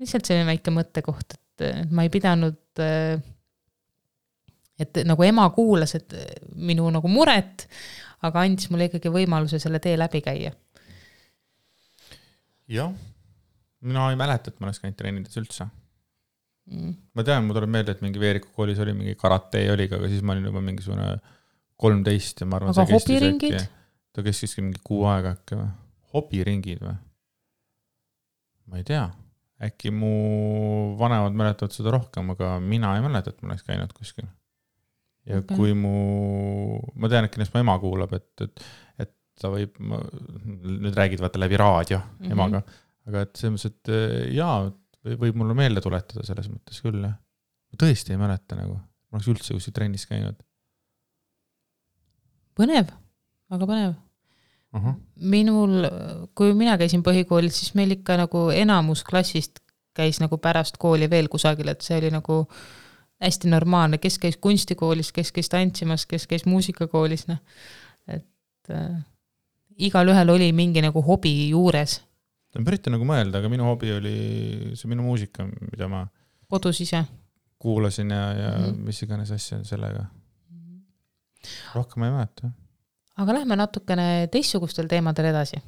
lihtsalt 0.01 0.27
selline 0.27 0.51
väike 0.51 0.75
mõttekoht, 0.75 1.39
et 1.39 1.89
ma 1.91 2.05
ei 2.05 2.11
pidanud 2.13 2.83
äh, 2.83 3.23
et 4.77 5.01
nagu 5.07 5.25
ema 5.25 5.47
kuulas, 5.55 5.95
et 5.97 6.13
minu 6.55 6.91
nagu 6.93 7.09
muret, 7.09 7.65
aga 8.27 8.43
andis 8.43 8.69
mulle 8.69 8.91
ikkagi 8.91 9.09
võimaluse 9.13 9.59
selle 9.61 9.79
tee 9.79 9.95
läbi 9.97 10.21
käia. 10.25 10.51
jah, 12.67 12.93
mina 13.81 14.11
ei 14.11 14.19
mäleta, 14.19 14.51
et 14.51 14.59
ma 14.59 14.67
oleks 14.67 14.83
käinud 14.83 14.99
treenides 14.99 15.39
üldse 15.39 15.71
mm.. 16.71 16.93
ma 17.17 17.25
tean, 17.27 17.45
mul 17.45 17.57
tuleb 17.57 17.73
meelde, 17.73 17.95
et 17.95 18.05
mingi 18.05 18.21
Veeriku 18.21 18.53
koolis 18.55 18.79
oli 18.83 18.95
mingi 18.97 19.17
karate 19.19 19.65
oli 19.73 19.89
ka, 19.91 19.99
aga 20.01 20.11
siis 20.11 20.23
ma 20.25 20.35
olin 20.35 20.49
juba 20.49 20.63
mingisugune 20.65 21.09
kolmteist 21.77 22.41
ja 22.43 22.49
ma 22.49 22.59
arvan. 22.59 22.73
aga 22.73 22.87
hobiringid? 22.93 23.59
ta 24.13 24.25
kestiski 24.25 24.65
mingi 24.65 24.81
kuu 24.85 25.05
aega 25.11 25.35
äkki 25.37 25.59
või? 25.59 25.69
hobiringid 26.15 26.83
või? 26.85 26.97
ma 28.67 28.81
ei 28.81 28.87
tea, 28.87 29.05
äkki 29.63 29.93
mu 29.95 30.11
vanemad 30.99 31.37
mäletavad 31.37 31.75
seda 31.75 31.93
rohkem, 31.95 32.33
aga 32.35 32.57
mina 32.63 32.97
ei 32.97 33.05
mäleta, 33.05 33.31
et 33.31 33.43
ma 33.43 33.53
oleks 33.53 33.67
käinud 33.67 33.93
kuskil 33.95 34.27
ja 35.27 35.41
okay. 35.41 35.57
kui 35.57 35.75
mu, 35.75 36.79
ma 36.99 37.09
tean, 37.11 37.27
et 37.27 37.33
kindlasti 37.33 37.55
mu 37.57 37.63
ema 37.63 37.77
kuulab, 37.81 38.13
et, 38.17 38.45
et, 38.45 38.67
et 39.03 39.13
ta 39.37 39.51
võib, 39.53 39.75
nüüd 39.77 40.95
räägid 40.95 41.21
vaata 41.23 41.41
läbi 41.41 41.59
raadio 41.59 41.99
mm 41.99 42.19
-hmm. 42.19 42.35
emaga, 42.35 42.63
aga 43.09 43.25
et 43.27 43.39
selles 43.39 43.57
mõttes, 43.57 43.73
et 43.73 43.93
eh, 43.93 44.35
jaa, 45.05 45.19
võib 45.21 45.37
mulle 45.39 45.55
meelde 45.57 45.83
tuletada 45.83 46.25
selles 46.27 46.49
mõttes 46.51 46.81
küll, 46.83 47.01
jah. 47.03 47.17
ma 47.71 47.81
tõesti 47.83 48.15
ei 48.15 48.21
mäleta 48.21 48.57
nagu, 48.59 48.77
ma 48.77 49.19
oleks 49.19 49.31
üldse 49.33 49.57
kuskil 49.57 49.75
trennis 49.75 50.07
käinud. 50.09 50.39
põnev, 52.57 52.91
väga 53.53 53.69
põnev 53.69 53.93
uh. 53.93 54.81
-huh. 54.81 54.97
minul, 55.15 55.87
kui 56.35 56.53
mina 56.53 56.77
käisin 56.77 57.03
põhikoolis, 57.05 57.61
siis 57.61 57.75
meil 57.75 57.91
ikka 57.99 58.17
nagu 58.17 58.49
enamus 58.49 59.03
klassist 59.03 59.61
käis 59.97 60.19
nagu 60.21 60.37
pärast 60.37 60.77
kooli 60.77 61.09
veel 61.09 61.27
kusagil, 61.27 61.67
et 61.67 61.81
see 61.81 61.97
oli 61.97 62.11
nagu 62.13 62.45
hästi 63.23 63.49
normaalne, 63.49 63.97
kes 63.97 64.19
käis 64.21 64.37
kunstikoolis, 64.37 65.11
kes 65.11 65.31
käis 65.33 65.49
tantsimas, 65.49 66.05
kes 66.05 66.27
käis 66.29 66.45
muusikakoolis, 66.45 67.25
noh, 67.31 67.39
et 68.07 68.73
äh, 68.73 68.99
igalühel 69.77 70.29
oli 70.29 70.51
mingi 70.53 70.83
nagu 70.85 71.01
hobi 71.01 71.49
juures. 71.49 72.01
Ma 72.59 72.73
üritan 72.73 72.95
nagu 72.97 73.07
mõelda, 73.07 73.41
aga 73.41 73.51
minu 73.53 73.67
hobi 73.69 73.93
oli 73.95 74.17
see 74.79 74.91
minu 74.91 75.05
muusika, 75.05 75.47
mida 75.71 75.89
ma 75.91 76.05
kodus 76.51 76.81
ise? 76.85 77.03
kuulasin 77.57 78.11
ja, 78.13 78.25
ja 78.37 78.51
mm 78.57 78.65
-hmm. 78.65 78.85
mis 78.85 79.01
iganes 79.03 79.31
asja 79.31 79.63
sellega. 79.63 80.05
rohkem 81.75 82.01
ma 82.01 82.07
ei 82.07 82.13
mäleta. 82.13 82.51
aga 83.17 83.33
lähme 83.33 83.55
natukene 83.55 84.27
teistsugustel 84.31 84.87
teemadel 84.87 85.33
edasi 85.33 85.61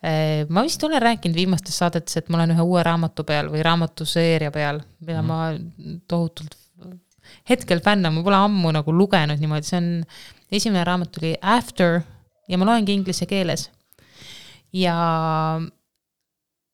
Eh, 0.00 0.46
ma 0.48 0.62
vist 0.64 0.80
olen 0.84 1.02
rääkinud 1.02 1.36
viimastes 1.36 1.76
saadetes, 1.76 2.16
et 2.16 2.28
ma 2.32 2.38
olen 2.38 2.54
ühe 2.54 2.64
uue 2.64 2.80
raamatu 2.86 3.24
peal 3.28 3.50
või 3.52 3.60
raamatuseeria 3.66 4.48
peal, 4.54 4.80
mida 5.04 5.20
mm. 5.20 5.28
ma 5.28 5.98
tohutult 6.08 6.56
hetkel 7.50 7.82
fännan, 7.84 8.14
ma 8.16 8.22
pole 8.24 8.38
ammu 8.38 8.72
nagu 8.72 8.94
lugenud 8.96 9.42
niimoodi, 9.42 9.68
see 9.68 9.76
on, 9.76 9.90
esimene 10.48 10.86
raamat 10.88 11.20
oli 11.20 11.34
After 11.42 12.00
ja 12.48 12.58
ma 12.58 12.70
loengi 12.70 12.96
inglise 12.96 13.28
keeles. 13.28 13.68
Ja 14.72 14.96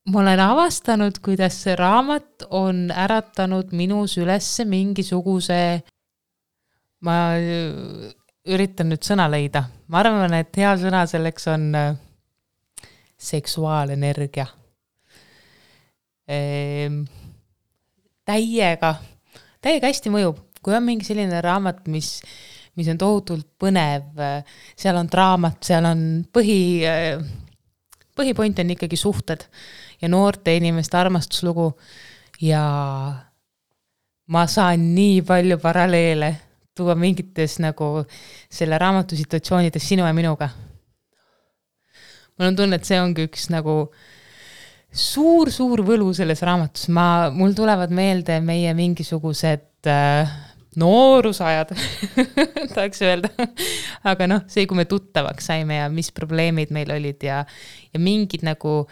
ma 0.07 0.21
olen 0.21 0.41
avastanud, 0.41 1.19
kuidas 1.25 1.59
see 1.65 1.77
raamat 1.79 2.47
on 2.51 2.87
äratanud 2.91 3.73
minus 3.77 4.17
ülesse 4.19 4.65
mingisuguse, 4.69 5.61
ma 7.07 7.17
üritan 8.47 8.93
nüüd 8.93 9.07
sõna 9.07 9.27
leida, 9.31 9.65
ma 9.91 10.03
arvan, 10.03 10.37
et 10.39 10.55
hea 10.57 10.75
sõna 10.81 11.03
selleks 11.11 11.49
on 11.51 11.71
seksuaalenergia 13.17 14.47
ehm,. 16.29 17.03
täiega, 18.27 18.93
täiega 19.63 19.91
hästi 19.91 20.13
mõjub, 20.13 20.39
kui 20.63 20.75
on 20.77 20.85
mingi 20.87 21.07
selline 21.07 21.41
raamat, 21.43 21.87
mis, 21.91 22.21
mis 22.79 22.91
on 22.93 22.99
tohutult 23.01 23.49
põnev, 23.59 24.23
seal 24.77 24.99
on 25.01 25.11
draamat, 25.11 25.59
seal 25.67 25.87
on 25.89 26.07
põhi, 26.35 26.61
põhipoint 28.17 28.59
on 28.63 28.73
ikkagi 28.75 28.97
suhted 28.97 29.47
ja 30.01 30.09
noorte 30.09 30.57
inimeste 30.57 30.99
armastuslugu 30.99 31.71
ja 32.41 32.63
ma 34.27 34.47
saan 34.51 34.91
nii 34.95 35.23
palju 35.27 35.59
paralleele 35.63 36.33
tuua 36.77 36.97
mingites 36.99 37.59
nagu 37.65 38.05
selle 38.53 38.79
raamatu 38.79 39.17
situatsioonides 39.17 39.89
sinu 39.89 40.05
ja 40.07 40.13
minuga. 40.13 40.49
mul 42.37 42.49
on 42.51 42.57
tunne, 42.57 42.77
et 42.77 42.85
see 42.85 42.99
ongi 43.01 43.25
üks 43.31 43.49
nagu 43.49 43.87
suur-suur 44.97 45.81
võlu 45.85 46.11
selles 46.17 46.43
raamatus, 46.45 46.89
ma, 46.93 47.31
mul 47.33 47.55
tulevad 47.57 47.93
meelde 47.97 48.39
meie 48.45 48.75
mingisugused 48.77 49.89
äh, 49.89 50.37
noorusajad 50.81 51.73
tahaks 52.75 53.03
öelda 53.07 53.31
aga 54.07 54.29
noh, 54.31 54.47
see, 54.51 54.67
kui 54.69 54.79
me 54.79 54.87
tuttavaks 54.89 55.51
saime 55.51 55.81
ja 55.81 55.91
mis 55.93 56.13
probleemid 56.15 56.73
meil 56.75 56.91
olid 56.95 57.23
ja, 57.27 57.43
ja 57.93 58.03
mingid 58.03 58.45
nagu, 58.47 58.83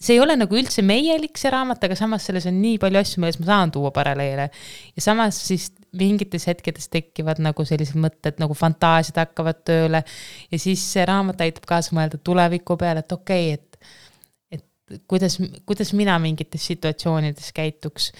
see 0.00 0.16
ei 0.16 0.22
ole 0.22 0.36
nagu 0.38 0.56
üldse 0.58 0.84
meielik, 0.86 1.36
see 1.40 1.52
raamat, 1.52 1.84
aga 1.86 1.96
samas 1.98 2.26
selles 2.28 2.46
on 2.50 2.58
nii 2.62 2.78
palju 2.82 3.00
asju, 3.00 3.22
milles 3.22 3.40
ma 3.40 3.48
saan 3.50 3.74
tuua 3.74 3.92
paralleele. 3.94 4.48
ja 4.94 5.04
samas 5.04 5.40
siis 5.48 5.70
mingites 5.94 6.48
hetkedes 6.50 6.88
tekivad 6.92 7.40
nagu 7.42 7.66
sellised 7.66 7.98
mõtted 8.00 8.40
nagu 8.42 8.56
fantaasiad 8.58 9.20
hakkavad 9.22 9.62
tööle 9.66 10.02
ja 10.50 10.60
siis 10.60 10.82
see 10.94 11.04
raamat 11.08 11.44
aitab 11.46 11.68
kaasa 11.70 11.96
mõelda 11.96 12.20
tuleviku 12.22 12.78
peale, 12.80 13.04
et 13.04 13.14
okei 13.14 13.54
okay,, 13.54 13.60
et, 13.60 14.58
et 14.58 15.00
kuidas, 15.10 15.38
kuidas 15.66 15.94
mina 15.96 16.18
mingites 16.22 16.66
situatsioonides 16.72 17.52
käituks. 17.56 18.12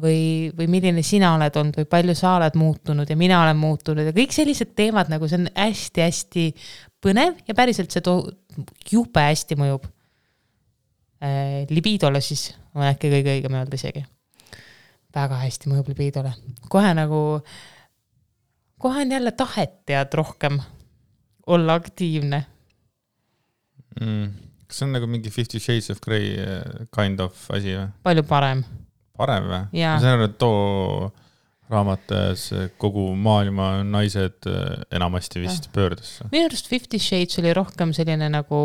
Või, 0.00 0.52
või 0.56 0.68
milline 0.72 1.02
sina 1.04 1.34
oled 1.36 1.56
olnud 1.60 1.76
või 1.82 1.88
palju 1.90 2.14
sa 2.16 2.36
oled 2.38 2.56
muutunud 2.58 3.10
ja 3.10 3.16
mina 3.18 3.42
olen 3.42 3.58
muutunud 3.60 4.08
ja 4.08 4.14
kõik 4.16 4.32
sellised 4.34 4.72
teemad 4.78 5.10
nagu 5.12 5.28
see 5.28 5.42
on 5.42 5.50
hästi-hästi 5.56 6.46
põnev 7.02 7.42
ja 7.48 7.56
päriselt 7.58 7.92
see 7.92 8.04
too 8.04 8.30
jube 8.90 9.26
hästi 9.26 9.58
mõjub 9.60 9.86
äh,. 11.22 11.68
libidole 11.70 12.22
siis 12.24 12.50
on 12.74 12.86
äkki 12.88 13.10
kõige 13.12 13.36
õigem 13.36 13.58
öelda 13.58 13.76
isegi. 13.76 14.04
väga 15.12 15.42
hästi 15.42 15.68
mõjub 15.68 15.90
libidole, 15.92 16.32
kohe 16.72 16.94
nagu, 16.96 17.42
kohe 18.80 19.04
on 19.04 19.12
jälle 19.12 19.32
tahet 19.36 19.82
tead 19.86 20.14
rohkem 20.16 20.60
olla 21.46 21.74
aktiivne 21.74 22.44
mm.. 24.00 24.28
kas 24.66 24.80
see 24.80 24.86
on 24.88 24.96
nagu 24.96 25.08
mingi 25.10 25.30
Fifty 25.30 25.60
Shades 25.60 25.90
of 25.92 26.00
Grey 26.00 26.32
eh, 26.38 26.86
kind 26.94 27.20
of 27.20 27.36
asi 27.52 27.76
või? 27.76 27.90
palju 28.06 28.24
parem. 28.28 28.64
Parem 29.22 29.48
või? 29.48 29.64
Ma 29.80 29.98
saan 30.02 30.18
aru, 30.18 30.28
et 30.30 30.38
too 30.42 31.12
raamatus 31.72 32.50
kogu 32.80 33.06
maailma 33.16 33.78
naised 33.86 34.50
eh, 34.50 34.82
enamasti 34.92 35.40
vist 35.40 35.70
pöördesse. 35.72 36.28
minu 36.34 36.50
arust 36.50 36.68
Fifty 36.68 37.00
Shades 37.00 37.40
oli 37.40 37.54
rohkem 37.56 37.94
selline 37.96 38.28
nagu 38.32 38.60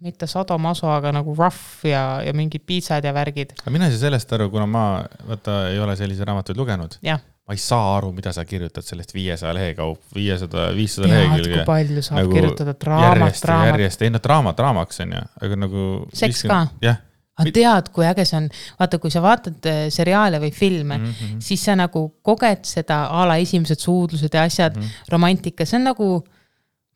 mitte 0.00 0.26
sadomaso, 0.30 0.88
aga 0.90 1.12
nagu 1.12 1.34
rough 1.36 1.84
ja, 1.88 2.20
ja 2.24 2.32
mingid 2.36 2.64
piitsad 2.68 3.04
ja 3.04 3.12
värgid. 3.14 3.52
aga 3.60 3.72
mina 3.74 3.88
ei 3.88 3.94
saa 3.94 4.06
sellest 4.06 4.32
aru, 4.36 4.48
kuna 4.52 4.66
ma, 4.68 4.84
vaata, 5.28 5.66
ei 5.72 5.80
ole 5.80 5.96
selliseid 5.98 6.28
raamatuid 6.30 6.60
lugenud. 6.60 6.96
ma 7.04 7.56
ei 7.56 7.60
saa 7.60 7.96
aru, 7.98 8.12
mida 8.16 8.32
sa 8.32 8.44
kirjutad 8.48 8.86
sellest 8.86 9.12
viiesaja 9.14 9.52
lehe 9.56 9.74
kaup, 9.76 10.00
viiesada, 10.14 10.70
viissada 10.76 11.10
lehekülge. 11.10 11.58
kui 11.58 11.68
palju 11.68 12.04
saab 12.06 12.22
nagu 12.22 12.36
kirjutada 12.38 12.76
draamat, 12.86 13.34
ja 13.34 13.44
draamat. 13.44 13.70
järjest, 13.74 14.04
ei 14.06 14.14
no 14.14 14.22
draama 14.24 14.54
draamaks 14.56 15.04
on 15.04 15.16
ju, 15.18 15.22
aga 15.46 15.60
nagu. 15.66 15.86
Seks 16.22 16.44
ka? 16.48 16.60
jah. 16.84 17.00
Aga 17.40 17.54
tead, 17.56 17.90
kui 17.94 18.06
äge 18.08 18.26
see 18.28 18.38
on, 18.38 18.48
vaata, 18.78 19.00
kui 19.02 19.12
sa 19.12 19.22
vaatad 19.24 19.68
äh, 19.70 19.82
seriaale 19.92 20.40
või 20.42 20.52
filme 20.54 20.98
mm. 20.98 21.12
-hmm. 21.12 21.44
siis 21.44 21.64
sa 21.64 21.76
nagu 21.78 22.06
koged 22.22 22.64
seda 22.68 23.06
a 23.10 23.26
la 23.28 23.36
esimesed 23.40 23.80
suudlused 23.80 24.34
ja 24.34 24.42
asjad 24.48 24.76
mm, 24.76 24.82
-hmm. 24.82 25.12
romantika, 25.14 25.64
see 25.64 25.78
on 25.80 25.88
nagu, 25.90 26.10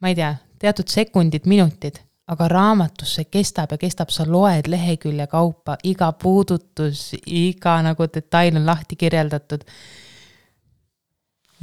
ma 0.01 0.13
ei 0.13 0.19
tea, 0.19 0.35
teatud 0.59 0.89
sekundid, 0.89 1.47
minutid, 1.51 2.01
aga 2.31 2.49
raamatus 2.49 3.17
see 3.19 3.27
kestab 3.31 3.75
ja 3.75 3.79
kestab, 3.79 4.13
sa 4.15 4.25
loed 4.29 4.69
lehekülje 4.71 5.27
kaupa, 5.27 5.77
iga 5.85 6.13
puudutus, 6.13 7.11
iga 7.27 7.83
nagu 7.85 8.09
detail 8.15 8.57
on 8.57 8.67
lahti 8.67 8.97
kirjeldatud. 8.97 9.65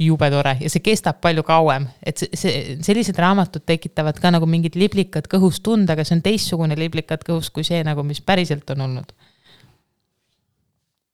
Jube 0.06 0.28
tore 0.32 0.56
ja 0.60 0.70
see 0.72 0.82
kestab 0.84 1.20
palju 1.24 1.44
kauem, 1.46 1.88
et 2.04 2.20
see, 2.20 2.30
see, 2.38 2.78
sellised 2.84 3.18
raamatud 3.18 3.64
tekitavad 3.68 4.18
ka 4.22 4.32
nagu 4.34 4.48
mingid 4.48 4.78
liblikad 4.78 5.28
kõhus 5.30 5.62
tunde, 5.64 5.92
aga 5.94 6.06
see 6.06 6.18
on 6.18 6.24
teistsugune 6.24 6.78
liblikad 6.78 7.24
kõhus 7.26 7.52
kui 7.54 7.66
see 7.66 7.82
nagu, 7.86 8.04
mis 8.06 8.22
päriselt 8.24 8.70
on 8.74 8.88
olnud 8.88 9.14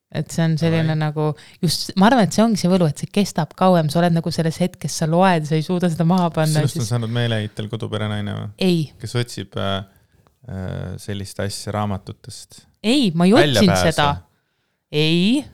et 0.08 0.32
see 0.32 0.44
on 0.44 0.54
selline 0.56 0.94
Right. 0.94 1.00
nagu 1.02 1.26
just, 1.62 1.92
ma 2.00 2.08
arvan, 2.08 2.24
et 2.24 2.36
see 2.36 2.44
ongi 2.44 2.60
see 2.62 2.70
võlu, 2.72 2.88
et 2.88 3.00
see 3.00 3.10
kestab 3.12 3.52
kauem, 3.58 3.90
sa 3.92 4.00
oled 4.00 4.16
nagu 4.16 4.32
selles 4.32 4.56
hetkes, 4.62 4.96
sa 5.02 5.08
loed, 5.10 5.44
sa 5.48 5.58
ei 5.58 5.64
suuda 5.66 5.90
seda 5.92 6.06
maha 6.08 6.30
panna. 6.34 6.62
sinust 6.64 6.80
on 6.80 6.88
saanud 6.94 7.12
meeleheitel 7.12 7.68
koduperenaine 7.72 8.36
või? 8.38 8.48
ei, 8.64 8.80
kes 9.02 9.14
otsib 9.20 9.58
äh, 9.60 9.76
äh, 10.48 10.96
sellist 11.02 11.44
asja 11.44 11.76
raamatutest. 11.76 12.62
ei, 12.80 13.10
ma 13.12 13.28
ei 13.28 13.36
otsinud 13.36 13.84
seda. 13.84 14.08
ei, 14.88 15.44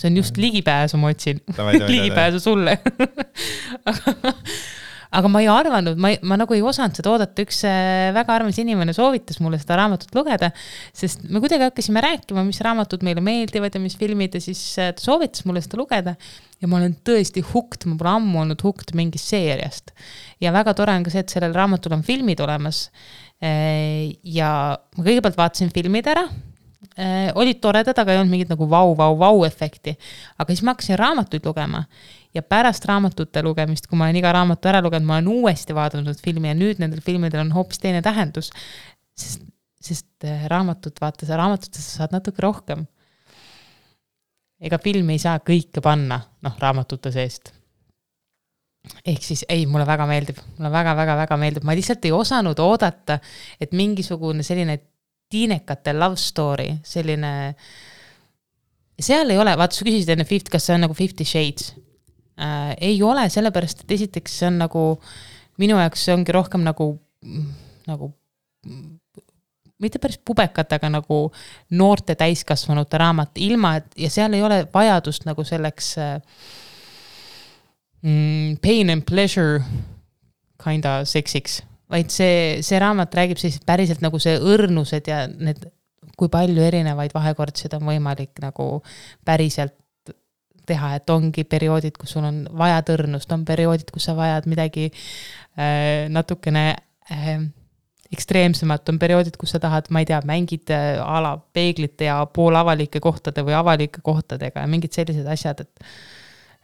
see 0.00 0.10
on 0.10 0.20
just 0.20 0.38
ligipääsu, 0.40 1.00
ma 1.00 1.12
otsin. 1.12 1.40
Ligipääsu 1.92 2.40
sulle 2.40 2.78
aga, 3.90 4.14
aga 5.18 5.30
ma 5.32 5.42
ei 5.42 5.48
arvanud, 5.50 5.98
ma, 6.00 6.12
ma 6.26 6.38
nagu 6.40 6.54
ei 6.56 6.62
osanud 6.64 6.96
seda 6.96 7.12
oodata, 7.12 7.44
üks 7.44 7.62
äh, 7.68 8.10
väga 8.16 8.36
armas 8.38 8.58
inimene 8.62 8.94
soovitas 8.96 9.40
mulle 9.44 9.60
seda 9.60 9.80
raamatut 9.82 10.14
lugeda, 10.16 10.52
sest 10.96 11.24
me 11.28 11.42
kuidagi 11.42 11.66
hakkasime 11.68 12.02
rääkima, 12.04 12.44
mis 12.46 12.62
raamatud 12.64 13.04
meile 13.06 13.24
meeldivad 13.24 13.76
ja 13.76 13.82
mis 13.82 13.98
filmid 14.00 14.36
ja 14.38 14.42
siis 14.44 14.62
äh, 14.80 14.92
ta 14.96 15.04
soovitas 15.04 15.46
mulle 15.48 15.62
seda 15.64 15.80
lugeda. 15.80 16.16
ja 16.60 16.68
ma 16.68 16.76
olen 16.76 16.98
tõesti 17.08 17.42
hooked, 17.52 17.88
ma 17.88 17.96
pole 18.00 18.12
ammu 18.18 18.44
olnud 18.44 18.62
hooked 18.64 18.94
mingist 18.98 19.32
seeriast. 19.32 19.94
ja 20.40 20.54
väga 20.54 20.76
tore 20.78 20.94
on 20.96 21.06
ka 21.06 21.12
see, 21.12 21.24
et 21.24 21.32
sellel 21.32 21.56
raamatul 21.56 21.96
on 21.96 22.06
filmid 22.06 22.40
olemas. 22.40 22.88
ja 23.40 24.48
ma 24.76 25.04
kõigepealt 25.04 25.38
vaatasin 25.38 25.70
filmid 25.72 26.08
ära 26.12 26.26
äh, 26.98 27.30
olid 27.34 27.60
toredad, 27.60 27.98
aga 27.98 28.14
ei 28.14 28.20
olnud 28.20 28.32
mingit 28.32 28.50
nagu 28.52 28.68
vau-vau-vau 28.70 29.44
efekti. 29.46 29.96
aga 30.38 30.52
siis 30.52 30.64
ma 30.64 30.74
hakkasin 30.74 30.98
raamatuid 30.98 31.46
lugema 31.46 31.84
ja 32.34 32.42
pärast 32.42 32.84
raamatute 32.88 33.42
lugemist, 33.42 33.86
kui 33.86 33.98
ma 33.98 34.08
olen 34.08 34.20
iga 34.20 34.32
raamatu 34.32 34.70
ära 34.70 34.82
lugenud, 34.82 35.06
ma 35.06 35.18
olen 35.18 35.28
uuesti 35.28 35.74
vaadanud 35.74 36.22
filmi 36.24 36.52
ja 36.52 36.56
nüüd 36.58 36.82
nendel 36.82 37.02
filmidel 37.04 37.44
on 37.44 37.52
hoopis 37.52 37.82
teine 37.82 38.02
tähendus. 38.02 38.50
sest, 39.18 39.44
sest 39.80 40.24
äh, 40.24 40.46
raamatut, 40.48 41.00
vaata 41.00 41.26
sa 41.26 41.36
raamatutesse 41.40 41.98
saad 41.98 42.12
natuke 42.16 42.42
rohkem. 42.42 42.86
ega 44.60 44.78
filmi 44.78 45.16
ei 45.16 45.22
saa 45.22 45.38
kõike 45.38 45.80
panna, 45.80 46.20
noh, 46.42 46.58
raamatute 46.58 47.12
seest 47.12 47.54
ehk 49.06 49.22
siis 49.22 49.44
ei, 49.48 49.66
mulle 49.68 49.84
väga 49.86 50.06
meeldib, 50.08 50.38
mulle 50.56 50.70
väga-väga-väga 50.72 51.36
meeldib, 51.40 51.64
ma 51.68 51.74
lihtsalt 51.76 52.04
ei 52.08 52.12
osanud 52.16 52.58
oodata, 52.64 53.18
et 53.60 53.74
mingisugune 53.76 54.44
selline 54.46 54.78
tiinekate 55.30 55.94
love 55.96 56.18
story, 56.20 56.72
selline. 56.86 57.32
seal 59.00 59.32
ei 59.32 59.38
ole, 59.40 59.54
vaata, 59.56 59.76
sa 59.76 59.86
küsisid 59.86 60.12
enne 60.12 60.26
Fifty, 60.28 60.52
kas 60.52 60.66
see 60.68 60.76
on 60.76 60.84
nagu 60.84 60.96
Fifty 60.96 61.24
Shades 61.24 61.74
äh,. 62.36 62.74
ei 62.90 63.02
ole, 63.02 63.28
sellepärast 63.32 63.84
et 63.84 63.98
esiteks 63.98 64.40
see 64.40 64.48
on 64.50 64.58
nagu 64.60 64.84
minu 65.60 65.78
jaoks 65.80 66.06
see 66.06 66.16
ongi 66.16 66.34
rohkem 66.34 66.64
nagu, 66.66 66.92
nagu 67.88 68.10
mitte 69.80 69.98
päris 69.98 70.20
pubekat, 70.24 70.72
aga 70.76 70.90
nagu 70.92 71.20
noorte 71.76 72.14
täiskasvanute 72.18 73.00
raamat, 73.00 73.38
ilma 73.40 73.76
et 73.80 73.94
ja 74.04 74.10
seal 74.12 74.36
ei 74.36 74.44
ole 74.44 74.62
vajadust 74.74 75.24
nagu 75.28 75.44
selleks 75.46 75.94
äh, 75.98 76.12
mm, 78.02 78.60
pain 78.64 78.92
and 78.92 79.06
pleasure 79.08 79.62
kinda 80.60 81.00
seksiks, 81.08 81.62
vaid 81.90 82.14
see, 82.14 82.60
see 82.66 82.80
raamat 82.80 83.14
räägib 83.18 83.40
siis 83.40 83.60
päriselt 83.66 84.02
nagu 84.04 84.18
see 84.22 84.36
õrnused 84.38 85.10
ja 85.10 85.24
need, 85.30 85.64
kui 86.18 86.30
palju 86.32 86.62
erinevaid 86.62 87.14
vahekordseid 87.16 87.74
on 87.78 87.86
võimalik 87.88 88.40
nagu 88.44 88.82
päriselt 89.26 89.76
teha, 90.70 90.94
et 91.00 91.10
ongi 91.10 91.44
perioodid, 91.48 91.96
kus 91.98 92.14
sul 92.14 92.26
on 92.26 92.44
vaja 92.58 92.82
õrnust, 92.94 93.30
on 93.34 93.44
perioodid, 93.48 93.90
kus 93.90 94.06
sa 94.06 94.14
vajad 94.18 94.46
midagi 94.50 94.90
äh, 94.90 96.06
natukene 96.12 96.64
äh, 97.10 97.32
ekstreemsemat, 98.14 98.88
on 98.90 98.98
perioodid, 98.98 99.36
kus 99.38 99.54
sa 99.54 99.60
tahad, 99.62 99.90
ma 99.94 100.02
ei 100.02 100.08
tea, 100.08 100.18
mängid 100.26 100.70
a 100.74 101.20
la 101.22 101.36
peeglite 101.38 102.08
ja 102.08 102.20
poolavalike 102.26 103.02
kohtade 103.02 103.44
või 103.46 103.54
avalike 103.58 104.02
kohtadega 104.06 104.64
ja 104.64 104.70
mingid 104.70 104.94
sellised 104.96 105.26
asjad, 105.30 105.62
et 105.66 105.90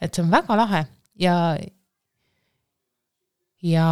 et 0.03 0.13
see 0.13 0.21
on 0.27 0.29
väga 0.29 0.57
lahe 0.59 0.83
ja, 1.23 1.37
ja 3.65 3.87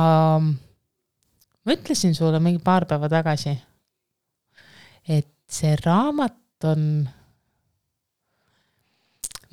ma 1.65 1.77
ütlesin 1.77 2.15
sulle 2.15 2.41
mingi 2.41 2.61
paar 2.65 2.87
päeva 2.89 3.09
tagasi, 3.09 3.55
et 5.09 5.31
see 5.51 5.77
raamat 5.85 6.69
on, 6.69 6.83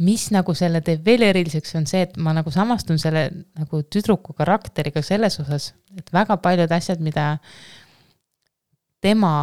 mis 0.02 0.26
nagu 0.34 0.56
selle 0.58 0.82
teeb 0.86 1.06
veel 1.06 1.28
eriliseks, 1.30 1.76
on 1.80 1.88
see, 1.90 2.04
et 2.08 2.18
ma 2.18 2.34
nagu 2.36 2.52
samastun 2.52 3.00
selle 3.02 3.28
nagu 3.60 3.84
tüdruku 3.84 4.36
karakteriga 4.38 5.04
selles 5.06 5.40
osas, 5.44 5.72
et 5.98 6.12
väga 6.14 6.38
paljud 6.42 6.72
asjad, 6.72 7.04
mida 7.04 7.36
tema 9.02 9.34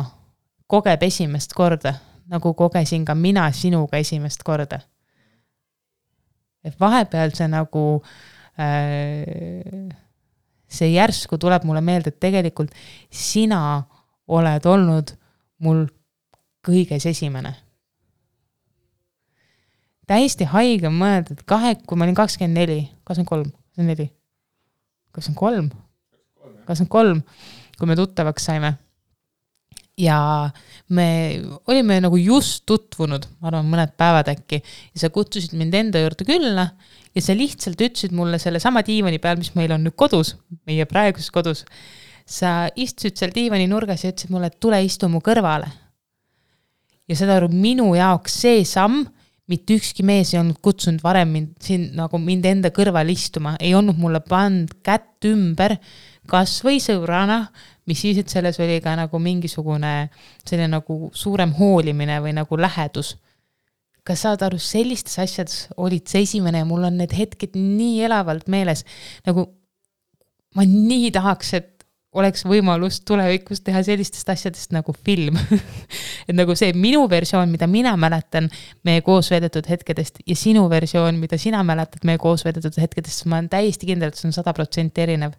kogeb 0.69 1.03
esimest 1.09 1.55
korda, 1.57 1.95
nagu 2.29 2.53
kogesin 2.55 3.07
ka 3.09 3.14
mina 3.16 3.47
sinuga 3.53 4.01
esimest 4.01 4.45
korda. 4.45 4.81
et 6.64 6.75
vahepeal 6.81 7.31
see 7.33 7.47
nagu 7.49 8.03
äh, 8.61 9.89
see 10.69 10.93
järsku 10.93 11.39
tuleb 11.41 11.64
mulle 11.64 11.81
meelde, 11.85 12.12
et 12.12 12.21
tegelikult 12.21 12.75
sina 13.11 13.61
oled 14.29 14.66
olnud 14.69 15.14
mul 15.64 15.87
kõiges 16.66 17.09
esimene. 17.09 17.55
täiesti 20.09 20.47
haige 20.49 20.89
mõelda, 20.89 21.35
et 21.37 21.43
kahe, 21.45 21.75
kui 21.85 21.99
ma 21.99 22.07
olin 22.07 22.16
kakskümmend 22.16 22.57
neli, 22.57 22.79
kakskümmend 23.05 23.29
kolm, 23.29 23.49
kakskümmend 23.53 23.93
neli, 23.93 24.07
kakskümmend 25.12 25.41
kolm, 25.41 25.66
kakskümmend 26.64 26.93
kolm, 26.93 27.25
kui 27.77 27.89
me 27.89 27.97
tuttavaks 27.97 28.49
saime. 28.49 28.77
ja 29.99 30.49
me 30.95 31.09
olime 31.66 31.97
nagu 32.01 32.16
just 32.16 32.62
tutvunud, 32.71 33.27
ma 33.41 33.51
arvan, 33.51 33.66
mõned 33.66 33.97
päevad 33.99 34.31
äkki, 34.31 34.62
ja 34.95 35.01
sa 35.03 35.11
kutsusid 35.11 35.57
mind 35.59 35.75
enda 35.75 36.01
juurde 36.01 36.25
külla 36.25 36.69
ja 37.19 37.25
sa 37.25 37.35
lihtsalt 37.35 37.81
ütlesid 37.83 38.14
mulle 38.14 38.39
sellesama 38.39 38.85
diivani 38.87 39.19
peal, 39.23 39.39
mis 39.41 39.51
meil 39.59 39.75
on 39.75 39.83
nüüd 39.87 39.97
kodus, 39.99 40.37
meie 40.69 40.87
praeguses 40.89 41.33
kodus. 41.35 41.64
sa 42.29 42.69
istusid 42.77 43.16
seal 43.16 43.31
diivani 43.33 43.64
nurgas 43.71 44.03
ja 44.05 44.11
ütlesid 44.12 44.29
mulle, 44.29 44.51
et 44.53 44.59
tule 44.61 44.79
istu 44.85 45.09
mu 45.09 45.21
kõrvale. 45.25 45.71
ja 47.09 47.16
saad 47.16 47.33
aru, 47.35 47.49
minu 47.49 47.95
jaoks 47.97 48.41
see 48.45 48.64
samm, 48.69 49.07
mitte 49.49 49.79
ükski 49.81 50.05
mees 50.05 50.35
ei 50.35 50.41
olnud 50.43 50.61
kutsunud 50.62 51.03
varem 51.03 51.31
mind 51.33 51.55
siin 51.64 51.89
nagu 51.97 52.21
mind 52.21 52.45
enda 52.45 52.71
kõrval 52.71 53.09
istuma, 53.11 53.57
ei 53.61 53.75
olnud 53.75 53.99
mulle 53.99 54.21
pannud 54.21 54.77
kätt 54.85 55.25
ümber, 55.25 55.79
kasvõi 56.29 56.77
sõbrana, 56.85 57.47
mis 57.89 58.03
siis, 58.05 58.21
et 58.21 58.29
selles 58.29 58.61
oli 58.61 58.77
ka 58.85 58.93
nagu 58.95 59.19
mingisugune 59.19 60.11
selline 60.45 60.69
nagu 60.77 61.09
suurem 61.16 61.57
hoolimine 61.57 62.21
või 62.21 62.37
nagu 62.37 62.61
lähedus 62.61 63.16
kas 64.09 64.25
saad 64.25 64.43
aru, 64.47 64.59
sellistes 64.63 65.19
asjades 65.21 65.67
olid 65.77 66.09
sa 66.09 66.21
esimene 66.23 66.63
ja 66.63 66.69
mul 66.69 66.87
on 66.89 66.97
need 67.03 67.13
hetked 67.17 67.57
nii 67.59 68.05
elavalt 68.09 68.49
meeles, 68.53 68.85
nagu 69.29 69.45
ma 70.57 70.65
nii 70.65 71.11
tahaks, 71.15 71.53
et 71.59 71.75
oleks 72.17 72.45
võimalus 72.49 73.03
tulevikus 73.07 73.61
teha 73.65 73.83
sellistest 73.85 74.31
asjadest 74.33 74.73
nagu 74.73 74.95
film 75.05 75.37
et 76.29 76.35
nagu 76.37 76.57
see 76.59 76.73
minu 76.77 77.05
versioon, 77.11 77.51
mida 77.53 77.69
mina 77.71 77.93
mäletan 78.01 78.49
meie 78.89 79.03
koos 79.05 79.29
veedetud 79.33 79.69
hetkedest 79.69 80.23
ja 80.27 80.37
sinu 80.39 80.65
versioon, 80.73 81.21
mida 81.21 81.39
sina 81.41 81.61
mäletad 81.67 82.07
meie 82.09 82.21
koos 82.23 82.47
veedetud 82.49 82.81
hetkedest, 82.81 83.27
ma 83.29 83.39
olen 83.39 83.53
täiesti 83.53 83.91
kindel, 83.91 84.13
et 84.13 84.21
see 84.21 84.31
on 84.31 84.37
sada 84.37 84.57
protsenti 84.57 85.05
erinev. 85.05 85.37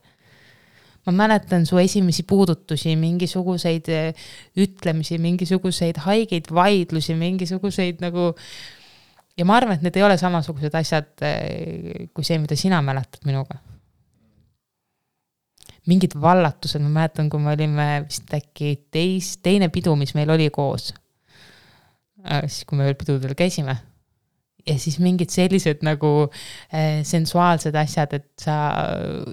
Ma 1.07 1.15
mäletan 1.15 1.65
su 1.65 1.79
esimesi 1.81 2.25
puudutusi, 2.27 2.95
mingisuguseid 2.99 3.87
eh, 3.93 4.27
ütlemisi, 4.59 5.17
mingisuguseid 5.21 6.01
haigeid 6.05 6.51
vaidlusi, 6.53 7.15
mingisuguseid 7.19 8.03
nagu 8.03 8.33
ja 9.39 9.47
ma 9.47 9.57
arvan, 9.57 9.79
et 9.79 9.87
need 9.87 9.97
ei 9.97 10.05
ole 10.05 10.19
samasugused 10.19 10.75
asjad 10.75 11.25
eh, 11.25 12.07
kui 12.13 12.27
see, 12.27 12.39
mida 12.41 12.57
sina 12.59 12.83
mäletad 12.85 13.25
minuga 13.29 13.61
mingid 15.89 16.13
vallatused, 16.21 16.81
ma 16.83 16.91
mäletan, 17.01 17.29
kui 17.31 17.41
me 17.41 17.53
olime 17.55 17.87
vist 18.05 18.33
äkki 18.35 18.75
teis, 18.93 19.37
teine 19.43 19.71
pidu, 19.73 19.95
mis 19.97 20.13
meil 20.17 20.29
oli 20.35 20.49
koos. 20.53 20.91
Äh, 22.25 22.43
siis, 22.47 22.65
kui 22.69 22.77
me 22.77 22.87
veel 22.87 22.97
pidudel 22.99 23.35
käisime. 23.37 23.77
Ja 24.69 24.77
siis 24.81 24.99
mingid 25.01 25.33
sellised 25.33 25.81
nagu 25.85 26.11
äh, 26.27 27.01
sensuaalsed 27.07 27.75
asjad, 27.79 28.13
et 28.19 28.27
sa 28.43 28.59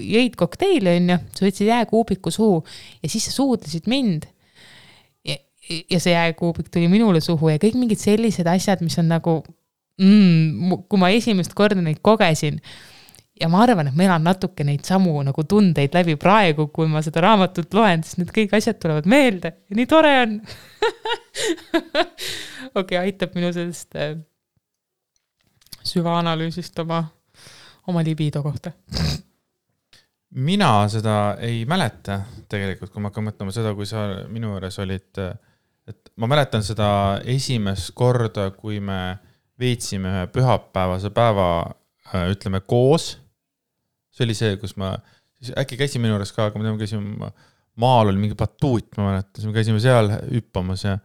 jõid 0.01 0.39
kokteili, 0.39 0.97
on 0.97 1.13
ju, 1.13 1.19
sa 1.37 1.47
võtsid 1.47 1.71
jääkuubiku 1.71 2.33
suhu 2.35 2.63
ja 3.03 3.13
siis 3.13 3.29
sa 3.29 3.37
suudlesid 3.37 3.91
mind. 3.91 4.27
ja, 5.27 5.37
ja 5.91 6.01
see 6.01 6.15
jääkuubik 6.15 6.71
tuli 6.73 6.89
minule 6.89 7.21
suhu 7.25 7.53
ja 7.53 7.63
kõik 7.63 7.79
mingid 7.79 8.03
sellised 8.03 8.49
asjad, 8.51 8.83
mis 8.85 8.99
on 9.03 9.11
nagu 9.13 9.41
mm,, 10.01 10.85
kui 10.89 11.01
ma 11.01 11.13
esimest 11.15 11.57
korda 11.57 11.83
neid 11.83 12.01
kogesin 12.05 12.61
ja 13.41 13.49
ma 13.53 13.63
arvan, 13.65 13.91
et 13.91 13.97
ma 13.97 14.07
elan 14.07 14.25
natuke 14.25 14.65
neid 14.65 14.87
samu 14.89 15.13
nagu 15.27 15.45
tundeid 15.49 15.95
läbi 15.97 16.17
praegu, 16.21 16.69
kui 16.73 16.89
ma 16.89 17.03
seda 17.05 17.25
raamatut 17.25 17.75
loen, 17.77 18.05
sest 18.05 18.21
need 18.23 18.33
kõik 18.35 18.57
asjad 18.57 18.81
tulevad 18.81 19.09
meelde 19.11 19.53
ja 19.53 19.77
nii 19.77 19.91
tore 19.91 20.15
on 20.23 20.39
okei 22.81 22.81
okay,, 22.81 23.03
aitab 23.03 23.37
minu 23.37 23.53
sellest 23.53 23.99
äh, 23.99 24.17
süvaanalüüsist 25.87 26.79
oma, 26.83 27.03
oma 27.87 28.03
libido 28.05 28.43
kohta. 28.45 28.73
Mina 30.37 30.71
seda 30.93 31.37
ei 31.41 31.63
mäleta 31.69 32.21
tegelikult, 32.51 32.91
kui 32.93 33.01
ma 33.03 33.09
hakkan 33.09 33.29
mõtlema 33.31 33.55
seda, 33.55 33.73
kui 33.79 33.87
sa 33.89 34.03
minu 34.29 34.51
juures 34.53 34.77
olid, 34.83 35.21
et 35.89 36.11
ma 36.21 36.29
mäletan 36.29 36.65
seda 36.67 36.89
esimest 37.31 37.95
korda, 37.97 38.51
kui 38.57 38.81
me 38.85 39.17
veetsime 39.61 40.11
ühe 40.13 40.25
pühapäevase 40.35 41.13
päeva, 41.15 41.49
ütleme 42.29 42.61
koos. 42.69 43.15
See 44.13 44.27
oli 44.27 44.37
see, 44.37 44.59
kus 44.61 44.77
ma, 44.81 44.93
siis 45.41 45.55
äkki 45.57 45.79
käisin 45.81 46.03
minu 46.05 46.17
juures 46.17 46.35
ka, 46.37 46.51
aga 46.51 46.61
me 46.61 46.75
käisime, 46.81 47.31
maal 47.81 48.11
oli 48.11 48.21
mingi 48.21 48.37
batuut, 48.37 48.91
ma 48.99 49.13
mäletan, 49.13 49.33
siis 49.39 49.49
me 49.49 49.57
käisime 49.57 49.81
seal 49.81 50.11
hüppamas 50.33 50.85
ja 50.85 50.99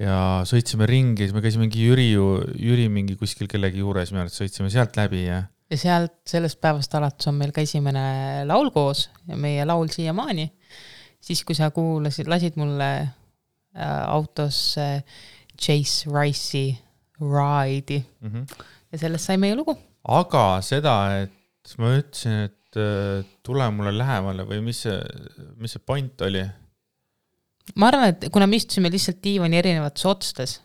ja 0.00 0.16
sõitsime 0.48 0.86
ringi, 0.88 1.26
siis 1.26 1.34
me 1.36 1.42
käisime 1.44 1.66
mingi 1.66 1.84
Jüri, 1.84 2.08
Jüri 2.12 2.86
mingi 2.92 3.16
kuskil 3.20 3.50
kellegi 3.50 3.82
juures, 3.82 4.12
minu 4.12 4.24
arvates 4.24 4.40
sõitsime 4.40 4.70
sealt 4.72 4.96
läbi 4.96 5.26
ja. 5.26 5.42
ja 5.72 5.80
sealt, 5.80 6.14
sellest 6.28 6.60
päevast 6.62 6.94
alates 6.96 7.28
on 7.28 7.36
meil 7.40 7.52
ka 7.52 7.64
esimene 7.64 8.04
laul 8.48 8.72
koos 8.72 9.08
ja 9.28 9.36
meie 9.40 9.66
laul 9.68 9.92
siiamaani. 9.92 10.48
siis, 11.20 11.44
kui 11.44 11.58
sa 11.58 11.70
kuulasid, 11.74 12.30
lasid 12.30 12.56
mulle 12.60 12.90
äh, 13.02 14.00
autos 14.08 14.78
äh, 14.80 15.02
Chase 15.60 16.08
Rice'i 16.10 16.72
Ride'i 17.20 18.00
mm 18.20 18.30
-hmm. 18.32 18.64
ja 18.92 18.98
sellest 18.98 19.24
sai 19.28 19.36
meie 19.36 19.56
lugu. 19.56 19.76
aga 20.08 20.60
seda, 20.62 21.20
et 21.22 21.76
ma 21.78 21.92
ütlesin, 21.98 22.48
et 22.48 22.76
äh, 22.80 23.24
tule 23.42 23.70
mulle 23.70 23.92
lähemale 23.98 24.48
või 24.48 24.62
mis 24.64 24.82
see, 24.82 24.98
mis 25.56 25.72
see 25.72 25.84
point 25.86 26.20
oli? 26.20 26.48
Ma 27.78 27.88
arvan, 27.90 28.12
et 28.12 28.28
kuna 28.34 28.48
me 28.50 28.58
istusime 28.58 28.90
lihtsalt 28.92 29.22
diivani 29.24 29.58
erinevates 29.60 30.06
otstes, 30.08 30.58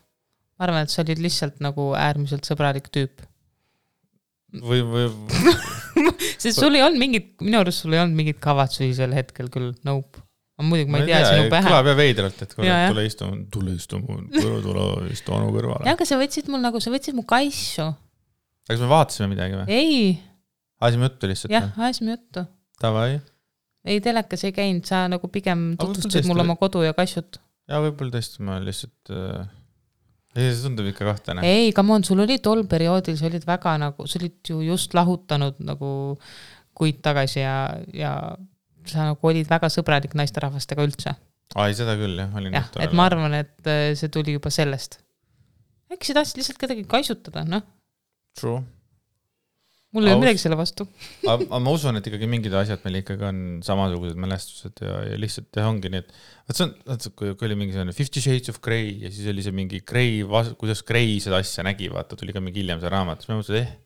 ma 0.58 0.68
arvan, 0.68 0.86
et 0.86 0.94
sa 0.94 1.04
olid 1.04 1.22
lihtsalt 1.24 1.60
nagu 1.64 1.90
äärmiselt 1.98 2.48
sõbralik 2.50 2.92
tüüp. 2.94 3.26
või, 4.64 4.84
või 4.88 5.10
sest 6.44 6.58
sul 6.60 6.78
ei 6.78 6.86
olnud 6.86 7.02
mingit, 7.02 7.34
minu 7.44 7.60
arust 7.62 7.84
sul 7.84 7.96
ei 7.96 8.02
olnud 8.04 8.18
mingeid 8.18 8.40
kavatsusi 8.44 8.94
sel 8.98 9.14
hetkel 9.18 9.52
küll, 9.54 9.74
nope. 9.88 10.24
ma 10.58 10.66
muidugi, 10.70 10.94
ma 10.94 11.04
ei 11.04 11.12
tea, 11.12 11.22
sinu 11.28 11.52
pähe. 11.54 11.68
kõlab 11.68 11.92
jah 11.92 12.00
veidralt, 12.00 12.42
et 12.46 12.56
kuule, 12.58 12.80
tule 12.94 13.06
istu, 13.10 13.30
tule 13.54 13.76
istu 13.78 14.02
mu, 14.02 14.22
tule 14.34 15.12
istu 15.14 15.36
onu 15.38 15.52
kõrvale. 15.56 15.86
jah, 15.86 15.98
aga 15.98 16.08
sa 16.08 16.20
võtsid 16.22 16.50
mul 16.54 16.64
nagu, 16.64 16.82
sa 16.84 16.94
võtsid 16.94 17.18
mu 17.18 17.28
kaisu. 17.28 17.92
aga 17.92 18.74
kas 18.74 18.82
me 18.84 18.92
vaatasime 18.96 19.30
midagi 19.36 19.60
või? 19.60 19.68
ei 19.70 20.00
ajasime 20.82 21.10
juttu 21.10 21.28
lihtsalt? 21.32 21.54
jah, 21.54 21.72
ajasime 21.78 22.16
juttu. 22.16 22.46
Davai. 22.82 23.20
Ei, 23.88 24.02
telekas 24.04 24.44
ei 24.48 24.56
käinud, 24.56 24.86
sa 24.88 25.06
nagu 25.12 25.30
pigem 25.34 25.70
tutvustasid 25.80 26.28
mulle 26.30 26.46
oma 26.46 26.58
kodu 26.60 26.84
ja 26.86 26.96
kassut. 26.98 27.40
jaa, 27.70 27.82
võib-olla 27.86 28.18
tõesti, 28.18 28.44
ma 28.48 28.60
lihtsalt 28.64 29.14
äh... 29.14 29.48
ei, 30.36 30.50
see 30.52 30.66
tundub 30.66 30.90
ikka 30.92 31.08
kahtlane. 31.10 31.46
ei, 31.48 31.72
come 31.78 31.98
on, 31.98 32.06
sul 32.08 32.22
oli 32.24 32.40
tol 32.44 32.66
perioodil, 32.70 33.18
sa 33.20 33.30
olid 33.30 33.48
väga 33.48 33.78
nagu, 33.84 34.10
sa 34.10 34.20
olid 34.22 34.54
ju 34.54 34.62
just 34.66 34.96
lahutanud 34.98 35.60
nagu 35.66 35.90
kuid 36.78 37.02
tagasi 37.06 37.42
ja, 37.42 37.58
ja 37.96 38.14
sa 38.88 39.10
nagu 39.12 39.32
olid 39.32 39.50
väga 39.50 39.72
sõbralik 39.74 40.14
naisterahvastega 40.20 40.86
üldse. 40.86 41.18
aa, 41.56 41.68
ei 41.68 41.76
seda 41.78 41.98
küll 42.00 42.20
jah, 42.20 42.32
olin. 42.38 42.56
jah, 42.60 42.72
et 42.84 42.96
ma 42.98 43.10
arvan, 43.10 43.36
et 43.42 43.70
äh, 43.72 43.92
see 44.00 44.14
tuli 44.14 44.38
juba 44.38 44.54
sellest. 44.54 45.02
äkki 45.92 46.12
sa 46.12 46.20
tahtsid 46.22 46.44
lihtsalt 46.44 46.66
kedagi 46.66 46.88
kaisutada, 46.90 47.48
noh. 47.48 47.64
True 48.38 48.62
mul 49.96 50.08
ei 50.08 50.14
ole 50.14 50.20
midagi 50.22 50.42
selle 50.42 50.58
vastu 50.60 50.86
aga 51.32 51.60
ma 51.64 51.74
usun, 51.74 52.00
et 52.00 52.08
ikkagi 52.10 52.28
mingid 52.30 52.56
asjad 52.60 52.84
meil 52.84 53.00
ikkagi 53.02 53.28
on 53.28 53.40
samasugused 53.66 54.20
mälestused 54.20 54.82
ja, 54.84 54.98
ja 55.12 55.20
lihtsalt 55.20 55.60
jah, 55.60 55.70
ongi 55.70 55.92
nii, 55.94 56.02
et 56.04 56.12
vot 56.50 56.60
see 56.60 56.66
on, 56.68 56.74
vaata 56.90 57.12
kui, 57.14 57.36
kui 57.40 57.48
oli 57.48 57.60
mingi 57.62 57.76
selline 57.76 57.96
Fifty 57.96 58.24
Shades 58.24 58.52
of 58.52 58.60
Grey 58.64 58.98
ja 59.06 59.12
siis 59.14 59.30
oli 59.32 59.46
see 59.46 59.56
mingi 59.56 59.80
Grey, 59.88 60.20
kuidas 60.60 60.84
Grey 60.88 61.22
seda 61.24 61.40
asja 61.44 61.64
nägi, 61.68 61.88
vaata, 61.94 62.20
tuli 62.20 62.36
ka 62.36 62.44
mingi 62.44 62.64
hiljem 62.64 62.84
see 62.84 62.92
raamat, 62.92 63.24
siis 63.24 63.32
ma 63.32 63.40
mõtlesin, 63.40 63.64
et 63.64 63.72
eh, 63.72 63.78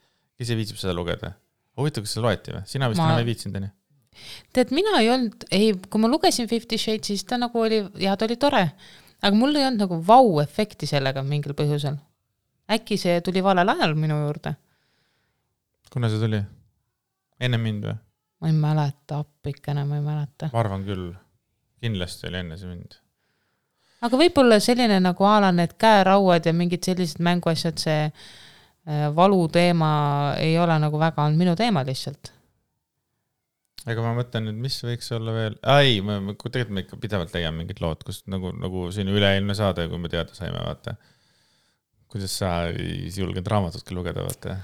kes 0.41 0.55
viitsib 0.57 0.81
seda 0.81 0.95
lugeda. 0.97 1.35
huvitav, 1.77 2.07
kas 2.07 2.15
seda 2.17 2.25
loeti 2.25 2.55
või? 2.55 2.63
sina 2.73 2.89
vist 2.89 3.03
ma... 3.03 3.11
enam 3.11 3.21
ei 3.21 3.29
viitsinud, 3.29 3.61
onju? 3.61 3.71
tead, 4.57 4.73
mina 4.75 4.97
ei 5.03 5.13
olnud, 5.13 5.45
ei, 5.53 5.69
kui 5.85 6.01
ma 6.01 6.09
lugesin 6.09 6.49
Fifty 6.49 6.81
Shades, 6.81 7.13
siis 7.13 7.27
ta 7.29 7.37
nagu 7.41 7.61
oli, 7.61 7.83
jaa, 8.01 8.17
ta 8.17 8.25
oli 8.25 8.39
tore, 8.41 8.65
aga 9.21 9.37
mul 9.37 9.53
ei 9.53 9.69
olnud 9.69 9.85
nagu 9.85 10.01
vau-efekti 10.09 10.89
sellega 10.89 11.21
mingil 11.23 11.53
põhjusel. 11.57 12.01
äkki 12.71 12.97
see 12.97 13.21
tuli 13.21 13.43
valel 13.45 13.69
ajal 13.69 13.93
minu 13.99 14.17
juurde 14.25 14.55
kuna 15.93 16.09
see 16.09 16.21
tuli? 16.21 16.39
enne 17.41 17.59
mind 17.61 17.87
või? 17.89 17.97
ma 18.41 18.49
ei 18.49 18.57
mäleta, 18.57 19.21
appikene, 19.21 19.85
ma 19.85 19.99
ei 19.99 20.05
mäleta. 20.05 20.49
ma 20.53 20.63
arvan 20.63 20.85
küll, 20.87 21.11
kindlasti 21.83 22.29
oli 22.29 22.41
enne 22.41 22.57
see 22.59 22.69
mind. 22.71 22.97
aga 24.07 24.21
võib-olla 24.23 24.59
selline 24.63 24.99
nagu 25.03 25.27
a 25.27 25.37
la 25.45 25.51
need 25.55 25.75
käerauad 25.81 26.47
ja 26.49 26.53
mingid 26.55 26.85
sellised 26.87 27.21
mänguasjad, 27.23 27.81
see 27.81 28.03
äh, 28.07 29.07
valuteema 29.15 29.91
ei 30.41 30.55
ole 30.59 30.77
nagu 30.81 31.01
väga 31.01 31.25
olnud 31.25 31.43
minu 31.43 31.55
teema 31.59 31.83
lihtsalt. 31.87 32.33
ega 33.85 34.05
ma 34.05 34.15
mõtlen 34.17 34.47
nüüd, 34.47 34.61
mis 34.63 34.77
võiks 34.85 35.11
olla 35.17 35.35
veel, 35.35 35.57
ei, 35.77 35.99
me, 36.05 36.21
tegelikult 36.43 36.75
me 36.77 36.85
ikka 36.85 37.01
pidevalt 37.01 37.35
leiame 37.35 37.63
mingid 37.63 37.81
lood, 37.83 38.05
kus 38.07 38.23
nagu, 38.31 38.53
nagu 38.57 38.87
siin 38.95 39.09
üle-eelmine 39.11 39.57
saade, 39.57 39.89
kui 39.91 39.99
me 40.01 40.09
teada 40.13 40.37
saime, 40.37 40.61
vaata. 40.63 40.95
kuidas 42.11 42.33
sa 42.37 42.55
ei 42.71 43.11
julgenud 43.15 43.47
raamatutki 43.53 43.95
lugeda, 43.97 44.25
vaata 44.25 44.57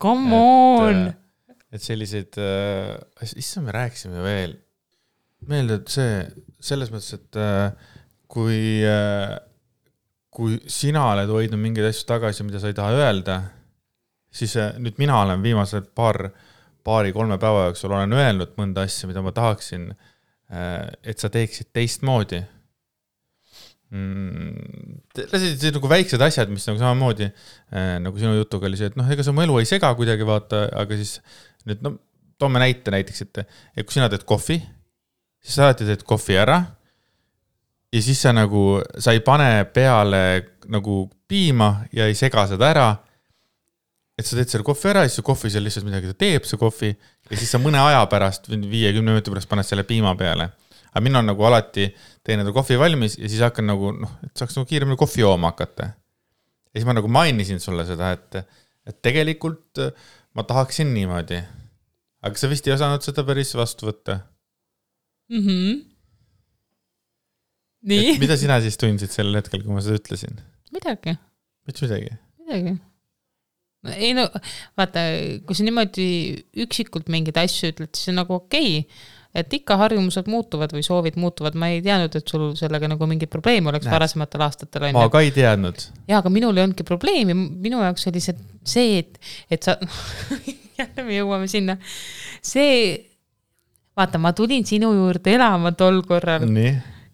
Come 0.00 0.32
on! 0.34 1.06
Äh, 1.06 1.56
et 1.76 1.84
selliseid 1.84 2.38
äh,, 2.40 2.96
issand, 3.36 3.68
me 3.68 3.74
rääkisime 3.76 4.22
veel, 4.24 4.56
meeldib 5.50 5.90
see, 5.92 6.24
selles 6.62 6.90
mõttes, 6.92 7.18
et 7.18 7.38
äh, 7.40 7.94
kui 8.30 8.80
äh,, 8.86 9.36
kui 10.30 10.56
sina 10.70 11.04
oled 11.12 11.30
hoidnud 11.30 11.60
mingeid 11.60 11.90
asju 11.90 12.06
tagasi, 12.08 12.46
mida 12.46 12.62
sa 12.62 12.70
ei 12.70 12.78
taha 12.78 12.94
öelda, 12.96 13.36
siis 14.32 14.56
äh, 14.58 14.72
nüüd 14.80 14.98
mina 15.02 15.20
olen 15.24 15.42
viimased 15.44 15.90
paar, 15.98 16.30
paari-kolme 16.86 17.36
päeva 17.42 17.68
jooksul 17.68 17.92
olen 17.92 18.16
öelnud 18.16 18.56
mõnda 18.58 18.86
asja, 18.88 19.10
mida 19.10 19.22
ma 19.26 19.34
tahaksin 19.36 19.90
äh,, 19.92 20.88
et 21.04 21.20
sa 21.22 21.30
teeksid 21.30 21.74
teistmoodi 21.76 22.40
mm,. 23.90 25.00
sellised 25.16 25.76
nagu 25.76 25.90
väiksed 25.90 26.22
asjad, 26.24 26.50
mis 26.52 26.66
nagu 26.68 26.80
samamoodi 26.80 27.26
äh, 27.28 27.96
nagu 28.02 28.18
sinu 28.20 28.36
jutuga 28.38 28.68
oli 28.70 28.78
see, 28.78 28.90
et 28.92 28.98
noh, 28.98 29.08
ega 29.10 29.26
sa 29.26 29.34
mu 29.34 29.44
elu 29.44 29.58
ei 29.60 29.68
sega 29.68 29.92
kuidagi 29.98 30.26
vaata, 30.26 30.66
aga 30.82 30.98
siis 31.00 31.18
nüüd 31.68 31.82
no 31.86 31.96
toome 32.40 32.62
näite 32.62 32.92
näiteks, 32.94 33.24
et, 33.26 33.42
et 33.76 33.86
kui 33.86 33.98
sina 33.98 34.08
teed 34.12 34.24
kohvi, 34.28 34.58
siis 35.42 35.58
sa 35.58 35.66
alati 35.68 35.88
teed 35.88 36.06
kohvi 36.08 36.38
ära. 36.40 36.62
ja 37.90 38.00
siis 38.02 38.20
sa 38.22 38.32
nagu, 38.32 38.80
sa 39.02 39.12
ei 39.12 39.20
pane 39.26 39.64
peale 39.74 40.22
nagu 40.70 41.02
piima 41.28 41.86
ja 41.92 42.06
ei 42.06 42.14
sega 42.14 42.46
seda 42.46 42.70
ära. 42.70 42.88
et 44.18 44.26
sa 44.26 44.36
teed 44.36 44.52
selle 44.52 44.64
kohvi 44.64 44.90
ära 44.90 45.04
siis 45.06 45.18
see 45.18 45.26
kohvi 45.26 45.50
seal 45.50 45.64
lihtsalt 45.64 45.86
midagi 45.88 46.14
teeb, 46.14 46.44
see 46.44 46.60
kohvi 46.60 46.90
ja 46.94 47.36
siis 47.36 47.50
sa 47.50 47.58
mõne 47.58 47.80
aja 47.80 48.02
pärast, 48.06 48.48
viiekümne 48.48 49.14
minuti 49.14 49.32
pärast 49.32 49.48
paned 49.48 49.66
selle 49.66 49.84
piima 49.88 50.14
peale 50.16 50.50
aga 50.90 51.02
mina 51.04 51.22
nagu 51.22 51.46
alati 51.46 51.86
teen 52.26 52.40
endale 52.40 52.54
kohvi 52.56 52.78
valmis 52.80 53.16
ja 53.18 53.28
siis 53.30 53.42
hakkan 53.44 53.68
nagu 53.70 53.92
noh, 53.94 54.16
et 54.26 54.32
saaks 54.38 54.58
nagu 54.58 54.68
kiiremini 54.70 54.98
kohvi 55.00 55.22
jooma 55.22 55.52
hakata. 55.52 55.92
ja 55.94 56.74
siis 56.78 56.86
ma 56.88 56.96
nagu 56.96 57.10
mainisin 57.10 57.62
sulle 57.62 57.86
seda, 57.88 58.12
et, 58.16 58.42
et 58.90 58.98
tegelikult 59.04 59.82
äh, 59.82 59.94
ma 60.34 60.46
tahaksin 60.46 60.90
niimoodi. 60.94 61.40
aga 62.26 62.42
sa 62.42 62.50
vist 62.50 62.66
ei 62.66 62.74
osanud 62.74 63.06
seda 63.06 63.24
päris 63.26 63.54
vastu 63.58 63.90
võtta 63.90 64.20
mm. 65.30 65.46
-hmm. 65.46 65.80
nii. 67.94 68.18
mida 68.22 68.36
sina 68.40 68.60
siis 68.60 68.78
tundsid 68.80 69.14
sel 69.14 69.34
hetkel, 69.38 69.62
kui 69.62 69.74
ma 69.74 69.84
seda 69.84 70.02
ütlesin? 70.02 70.42
midagi. 70.74 71.16
mitte 71.66 71.86
midagi? 71.86 72.14
midagi 72.42 72.78
ei 73.96 74.10
no 74.12 74.26
vaata, 74.76 75.06
kui 75.46 75.56
sa 75.56 75.64
niimoodi 75.64 76.10
üksikult 76.66 77.06
mingeid 77.08 77.38
asju 77.40 77.70
ütled, 77.72 77.94
siis 77.94 78.10
on 78.12 78.18
nagu 78.20 78.34
okei 78.42 78.82
okay 78.82 79.18
et 79.34 79.52
ikka 79.54 79.76
harjumused 79.78 80.26
muutuvad 80.30 80.72
või 80.74 80.82
soovid 80.82 81.18
muutuvad, 81.20 81.54
ma 81.58 81.70
ei 81.70 81.82
teadnud, 81.84 82.16
et 82.18 82.32
sul 82.32 82.48
sellega 82.58 82.88
nagu 82.90 83.06
mingeid 83.10 83.30
probleeme 83.30 83.70
oleks 83.70 83.86
Näed. 83.86 83.94
varasematel 83.94 84.46
aastatel 84.46 84.88
ma 84.96 85.06
ka 85.12 85.22
ei 85.22 85.30
teadnud. 85.34 85.84
jaa, 86.10 86.18
aga 86.18 86.32
minul 86.34 86.58
ei 86.58 86.66
olnudki 86.66 86.86
probleemi, 86.86 87.36
minu 87.36 87.82
jaoks 87.84 88.08
oli 88.10 88.22
see, 88.24 88.34
see, 88.66 88.98
et, 89.04 89.20
et 89.54 89.68
sa 89.68 89.76
jälle 90.80 91.06
me 91.06 91.20
jõuame 91.20 91.50
sinna, 91.50 91.78
see, 92.42 92.96
vaata, 93.96 94.18
ma 94.22 94.34
tulin 94.36 94.66
sinu 94.66 94.90
juurde 94.96 95.36
elama 95.38 95.72
tol 95.78 96.02
korral. 96.08 96.48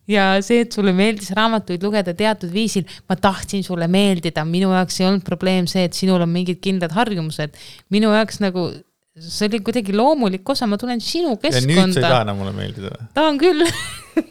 ja 0.09 0.27
see, 0.41 0.65
et 0.65 0.73
sulle 0.73 0.97
meeldis 0.97 1.35
raamatuid 1.37 1.85
lugeda 1.85 2.17
teatud 2.17 2.53
viisil, 2.55 2.89
ma 3.11 3.21
tahtsin 3.21 3.65
sulle 3.67 3.91
meeldida, 3.93 4.47
minu 4.49 4.73
jaoks 4.73 5.03
ei 5.03 5.11
olnud 5.11 5.27
probleem 5.27 5.69
see, 5.69 5.85
et 5.85 5.99
sinul 5.99 6.25
on 6.25 6.33
mingid 6.33 6.65
kindlad 6.65 6.97
harjumused. 6.97 7.61
minu 7.93 8.17
jaoks 8.17 8.41
nagu 8.41 8.71
see 9.17 9.47
oli 9.49 9.61
kuidagi 9.65 9.95
loomulik 9.97 10.49
osa, 10.49 10.67
ma 10.69 10.77
tulen 10.81 11.01
sinu 11.01 11.37
keskkonda. 11.41 11.73
ja 11.73 11.87
nüüd 11.87 11.95
sa 11.95 12.01
ei 12.03 12.05
taha 12.05 12.25
enam 12.27 12.37
mulle 12.41 12.53
meeldida 12.57 12.91
või? 12.93 13.07
tahan 13.17 13.39
küll 13.41 13.65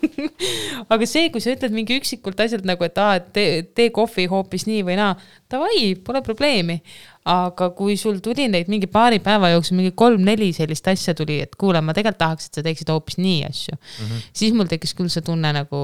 aga 0.93 1.07
see, 1.09 1.31
kui 1.33 1.41
sa 1.43 1.53
ütled 1.55 1.73
mingi 1.73 1.97
üksikult 1.99 2.39
asjalt 2.41 2.67
nagu, 2.67 2.85
et 2.85 3.01
aa, 3.01 3.17
et 3.19 3.27
tee, 3.33 3.49
tee 3.77 3.89
kohvi 3.95 4.27
hoopis 4.29 4.67
nii 4.69 4.83
või 4.85 4.97
naa, 4.99 5.15
davai, 5.51 5.91
pole 6.05 6.21
probleemi. 6.25 6.79
aga 7.25 7.71
kui 7.77 7.97
sul 7.97 8.19
tuli 8.21 8.45
neid 8.51 8.69
mingi 8.69 8.85
paari 8.91 9.17
päeva 9.25 9.49
jooksul 9.55 9.79
mingi 9.79 9.95
kolm-neli 9.97 10.51
sellist 10.53 10.87
asja 10.91 11.15
tuli, 11.17 11.39
et 11.41 11.57
kuule, 11.57 11.81
ma 11.81 11.95
tegelikult 11.97 12.21
tahaks, 12.21 12.49
et 12.49 12.59
sa 12.59 12.65
teeksid 12.65 12.93
hoopis 12.93 13.17
nii 13.17 13.39
asju 13.47 13.73
mm, 13.73 14.05
-hmm. 14.05 14.25
siis 14.41 14.53
mul 14.53 14.69
tekkis 14.69 14.93
küll 14.93 15.09
see 15.09 15.25
tunne 15.25 15.53
nagu 15.55 15.79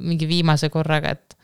mingi 0.00 0.28
viimase 0.28 0.72
korraga, 0.72 1.12
et, 1.12 1.36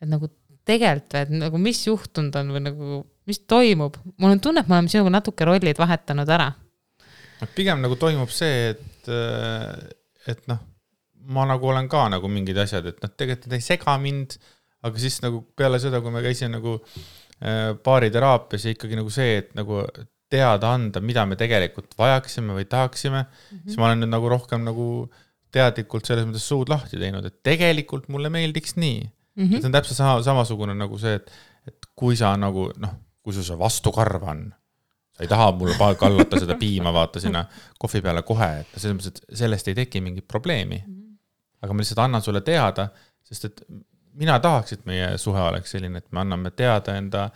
et 0.00 0.08
nagu 0.08 0.32
tegelikult 0.64 1.12
või, 1.12 1.20
et 1.26 1.34
nagu 1.44 1.60
mis 1.60 1.84
juhtunud 1.86 2.40
on 2.40 2.54
või 2.56 2.64
nagu 2.64 3.02
mis 3.30 3.42
toimub? 3.50 3.96
mul 4.16 4.34
on 4.34 4.42
tunne, 4.42 4.64
et 4.64 4.70
me 4.70 4.78
oleme 4.78 4.92
sinuga 4.92 5.14
natuke 5.18 5.48
rollid 5.48 5.78
vahetanud 5.80 6.34
ära. 6.38 6.50
pigem 7.56 7.80
nagu 7.84 7.96
toimub 8.00 8.32
see, 8.34 8.74
et, 8.74 9.12
et 10.28 10.46
noh, 10.50 10.60
ma 11.34 11.46
nagu 11.48 11.72
olen 11.72 11.88
ka 11.90 12.06
nagu 12.12 12.28
mingid 12.32 12.58
asjad, 12.60 12.90
et 12.90 13.02
noh, 13.02 13.12
tegelikult 13.16 13.56
ei 13.56 13.64
sega 13.64 13.96
mind, 14.02 14.36
aga 14.86 15.02
siis 15.02 15.20
nagu 15.24 15.42
peale 15.56 15.80
seda, 15.82 16.00
kui 16.04 16.12
me 16.14 16.22
käisime 16.24 16.54
nagu 16.56 16.78
äh, 16.80 17.72
baariteraapias 17.84 18.66
ja 18.66 18.74
ikkagi 18.74 18.98
nagu 18.98 19.12
see, 19.12 19.36
et 19.42 19.52
nagu 19.58 19.82
teada 20.30 20.74
anda, 20.76 21.02
mida 21.02 21.24
me 21.26 21.36
tegelikult 21.38 21.96
vajaksime 21.98 22.54
või 22.54 22.66
tahaksime 22.70 23.24
mm, 23.24 23.28
-hmm. 23.50 23.66
siis 23.66 23.80
ma 23.80 23.88
olen 23.88 24.04
nüüd 24.04 24.12
nagu 24.12 24.30
rohkem 24.30 24.62
nagu 24.64 24.86
teadlikult 25.50 26.06
selles 26.06 26.26
mõttes 26.28 26.46
suud 26.46 26.70
lahti 26.70 27.00
teinud, 27.00 27.26
et 27.26 27.40
tegelikult 27.46 28.06
mulle 28.08 28.30
meeldiks 28.30 28.76
nii 28.76 29.00
mm. 29.02 29.44
-hmm. 29.44 29.56
et 29.56 29.62
see 29.62 29.70
on 29.70 29.76
täpselt 29.76 29.98
sama, 29.98 30.20
samasugune 30.22 30.76
nagu 30.78 30.98
see, 31.02 31.18
et, 31.18 31.32
et 31.66 31.90
kui 31.98 32.16
sa 32.16 32.36
nagu 32.38 32.70
noh 32.78 32.94
kui 33.22 33.36
sul 33.36 33.44
see 33.46 33.58
vastukarv 33.58 34.24
on, 34.32 34.46
sa 35.16 35.24
ei 35.24 35.28
taha 35.28 35.50
mulle 35.52 35.76
kallata 36.00 36.40
seda 36.40 36.56
piima, 36.60 36.92
vaata 36.92 37.20
sinna 37.20 37.44
kohvi 37.78 38.00
peale 38.04 38.22
kohe, 38.26 38.50
et 38.62 38.74
selles 38.76 38.96
mõttes, 38.96 39.20
et 39.20 39.38
sellest 39.42 39.68
ei 39.68 39.76
teki 39.82 40.00
mingit 40.04 40.28
probleemi. 40.28 40.82
aga 41.60 41.74
ma 41.76 41.82
lihtsalt 41.82 41.98
annan 42.00 42.22
sulle 42.24 42.40
teada, 42.40 42.86
sest 43.28 43.44
et 43.44 43.58
mina 44.20 44.38
tahaks, 44.40 44.72
et 44.72 44.86
meie 44.88 45.10
suhe 45.20 45.40
oleks 45.40 45.74
selline, 45.74 46.00
et 46.00 46.12
me 46.12 46.22
anname 46.22 46.50
teada 46.56 46.94
enda 46.96 47.28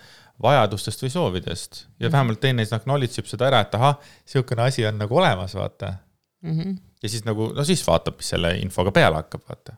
vajadustest 0.42 1.04
või 1.04 1.12
soovidest 1.12 1.84
ja 2.02 2.10
vähemalt 2.10 2.40
teine 2.42 2.64
siis 2.64 2.74
acknowledge 2.74 3.20
ib 3.20 3.28
seda 3.30 3.50
ära, 3.50 3.60
et 3.64 3.76
ahah, 3.78 3.98
niisugune 4.24 4.66
asi 4.66 4.86
on 4.88 4.98
nagu 4.98 5.20
olemas, 5.20 5.54
vaata 5.54 5.92
mm. 6.42 6.58
-hmm. 6.58 6.76
ja 7.02 7.08
siis 7.08 7.24
nagu, 7.24 7.52
no 7.54 7.64
siis 7.64 7.86
vaatab, 7.86 8.18
mis 8.18 8.32
selle 8.34 8.56
infoga 8.58 8.92
peale 8.92 9.20
hakkab, 9.22 9.44
vaata. 9.48 9.76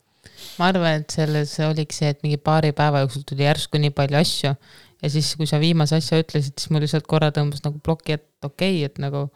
ma 0.58 0.70
arvan, 0.72 1.02
et 1.02 1.10
selles 1.10 1.58
oligi 1.66 1.98
see, 1.98 2.08
et 2.14 2.22
mingi 2.22 2.38
paari 2.38 2.72
päeva 2.72 3.04
jooksul 3.04 3.26
tuli 3.28 3.44
järsku 3.44 3.78
nii 3.82 3.90
palju 3.90 4.18
asju 4.22 4.54
ja 5.02 5.10
siis, 5.12 5.32
kui 5.38 5.48
sa 5.48 5.60
viimase 5.62 5.98
asja 5.98 6.20
ütlesid, 6.22 6.56
siis 6.56 6.72
mul 6.72 6.84
lihtsalt 6.84 7.06
korra 7.08 7.32
tõmbas 7.34 7.64
nagu 7.64 7.80
ploki, 7.84 8.16
et 8.16 8.46
okei 8.46 8.80
okay,, 8.80 8.90
et 8.90 9.00
nagu 9.02 9.26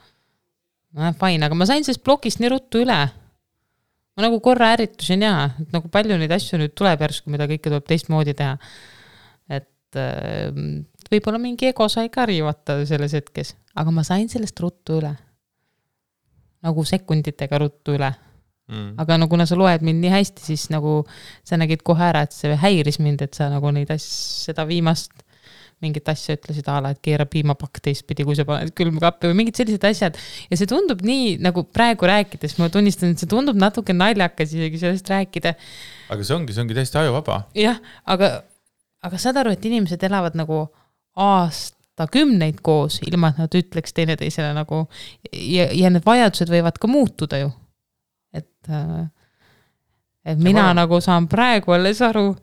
nojah, 0.97 1.17
fine, 1.19 1.47
aga 1.47 1.59
ma 1.59 1.69
sain 1.69 1.85
sellest 1.87 2.05
plokist 2.07 2.41
nii 2.43 2.53
ruttu 2.53 2.85
üle. 2.85 3.01
ma 4.17 4.27
nagu 4.27 4.41
korra 4.45 4.73
ärritusin 4.75 5.23
ja, 5.25 5.35
et 5.63 5.75
nagu 5.75 5.91
palju 5.93 6.19
neid 6.21 6.33
asju 6.35 6.59
nüüd 6.61 6.75
tuleb 6.77 7.05
järsku, 7.07 7.31
mida 7.33 7.47
kõike 7.51 7.69
tuleb 7.69 7.87
teistmoodi 7.89 8.35
teha. 8.39 8.57
et 9.61 10.01
äh, 10.01 10.49
võib-olla 11.11 11.43
mingi 11.43 11.71
ego 11.71 11.89
sai 11.93 12.09
ka 12.13 12.27
riivata 12.31 12.81
selles 12.89 13.15
hetkes, 13.19 13.55
aga 13.77 13.95
ma 13.95 14.07
sain 14.07 14.29
sellest 14.33 14.59
ruttu 14.65 14.99
üle. 15.03 15.15
nagu 16.65 16.85
sekunditega 16.85 17.61
ruttu 17.61 17.95
üle 17.97 18.11
mm.. 18.69 18.93
aga 19.01 19.17
no 19.21 19.29
kuna 19.29 19.47
sa 19.49 19.57
loed 19.59 19.85
mind 19.87 20.03
nii 20.03 20.13
hästi, 20.17 20.45
siis 20.53 20.69
nagu 20.73 21.03
sa 21.45 21.61
nägid 21.61 21.85
kohe 21.87 22.09
ära, 22.11 22.25
et 22.25 22.37
see 22.37 22.57
häiris 22.57 23.01
mind, 23.03 23.23
et 23.27 23.37
sa 23.37 23.53
nagu 23.53 23.73
neid 23.75 23.93
asju, 23.93 24.49
seda 24.49 24.67
viimast 24.69 25.25
mingit 25.85 26.09
asja 26.13 26.37
ütlesid 26.37 26.69
a 26.69 26.77
la, 26.85 26.93
et 26.95 27.01
keera 27.05 27.25
piimapakk 27.29 27.81
teistpidi, 27.85 28.25
kui 28.29 28.37
sa 28.37 28.45
paned 28.49 28.73
külmkappi 28.77 29.31
või 29.31 29.39
mingid 29.43 29.61
sellised 29.61 29.85
asjad. 29.89 30.19
ja 30.51 30.59
see 30.59 30.69
tundub 30.69 31.03
nii 31.07 31.39
nagu 31.43 31.65
praegu 31.73 32.09
rääkides, 32.09 32.59
ma 32.61 32.69
tunnistan, 32.73 33.15
et 33.15 33.23
see 33.23 33.31
tundub 33.31 33.59
natuke 33.61 33.97
naljakas 33.97 34.53
isegi 34.57 34.83
sellest 34.83 35.09
rääkida. 35.13 35.55
aga 36.13 36.27
see 36.27 36.37
ongi, 36.37 36.57
see 36.57 36.65
ongi 36.65 36.77
täiesti 36.77 37.01
ajuvaba. 37.01 37.43
jah, 37.57 37.81
aga, 38.05 38.33
aga 39.07 39.23
saad 39.23 39.41
aru, 39.41 39.57
et 39.57 39.71
inimesed 39.71 40.05
elavad 40.11 40.37
nagu 40.39 40.67
aastakümneid 41.21 42.61
koos, 42.65 43.01
ilma 43.09 43.33
et 43.33 43.41
nad 43.45 43.61
ütleks 43.63 43.97
teineteisele 43.97 44.53
nagu 44.57 44.85
ja, 45.33 45.71
ja 45.73 45.93
need 45.93 46.05
vajadused 46.07 46.53
võivad 46.53 46.81
ka 46.81 46.93
muutuda 46.93 47.41
ju. 47.45 47.53
et, 48.37 48.53
äh, 48.69 49.07
et 50.29 50.39
mina 50.39 50.71
ja, 50.71 50.75
nagu 50.77 51.01
saan 51.01 51.29
praegu 51.29 51.73
alles 51.73 52.05
aru 52.05 52.35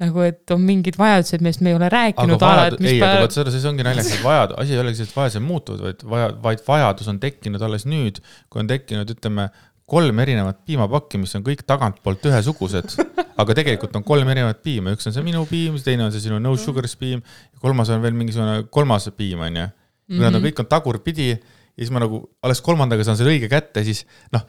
nagu, 0.00 0.22
et 0.24 0.54
on 0.54 0.62
mingid 0.64 0.96
vajadused, 1.00 1.42
millest 1.44 1.62
me 1.64 1.72
ei 1.72 1.76
ole 1.78 1.88
rääkinud. 1.92 2.42
Ei, 2.80 2.98
aga 2.98 3.24
vot 3.24 3.34
seda, 3.36 3.52
siis 3.54 3.66
ongi 3.68 3.84
naljakas, 3.86 4.14
et 4.16 4.24
vajad-, 4.24 4.54
asi 4.62 4.76
ei 4.76 4.82
olegi 4.82 5.00
selles, 5.00 5.12
et 5.12 5.18
vajadused 5.18 5.44
muutuvad, 5.44 5.82
vaid 5.84 6.04
vaja, 6.14 6.30
vaid 6.44 6.62
vajadus 6.66 7.10
on 7.12 7.18
tekkinud 7.22 7.64
alles 7.66 7.84
nüüd, 7.88 8.22
kui 8.52 8.62
on 8.62 8.70
tekkinud, 8.70 9.12
ütleme, 9.16 9.50
kolm 9.90 10.22
erinevat 10.22 10.60
piimapakki, 10.68 11.18
mis 11.18 11.34
on 11.34 11.44
kõik 11.46 11.64
tagantpoolt 11.68 12.28
ühesugused, 12.30 12.94
aga 13.42 13.56
tegelikult 13.58 13.96
on 13.98 14.06
kolm 14.06 14.28
erinevat 14.30 14.62
piima, 14.64 14.94
üks 14.94 15.08
on 15.10 15.16
see 15.16 15.24
minu 15.26 15.42
piim, 15.50 15.76
teine 15.84 16.06
on 16.06 16.14
see 16.14 16.22
sinu 16.28 16.38
no 16.42 16.54
sugar's 16.60 16.94
piim, 16.98 17.24
kolmas 17.62 17.90
on 17.90 18.02
veel 18.04 18.14
mingisugune 18.16 18.68
kolmas 18.72 19.10
piim, 19.16 19.42
on 19.48 19.58
ju. 19.62 19.68
kui 20.10 20.22
nad 20.22 20.30
on, 20.32 20.40
mhm. 20.40 20.46
kõik 20.48 20.62
on 20.62 20.70
tagurpidi 20.70 21.30
ja 21.34 21.38
siis 21.82 21.92
ma 21.94 22.02
nagu 22.02 22.22
alles 22.44 22.62
kolmandaga 22.64 23.06
saan 23.06 23.18
selle 23.18 23.34
õige 23.34 23.50
kätte, 23.50 23.82
siis 23.86 24.04
noh, 24.34 24.46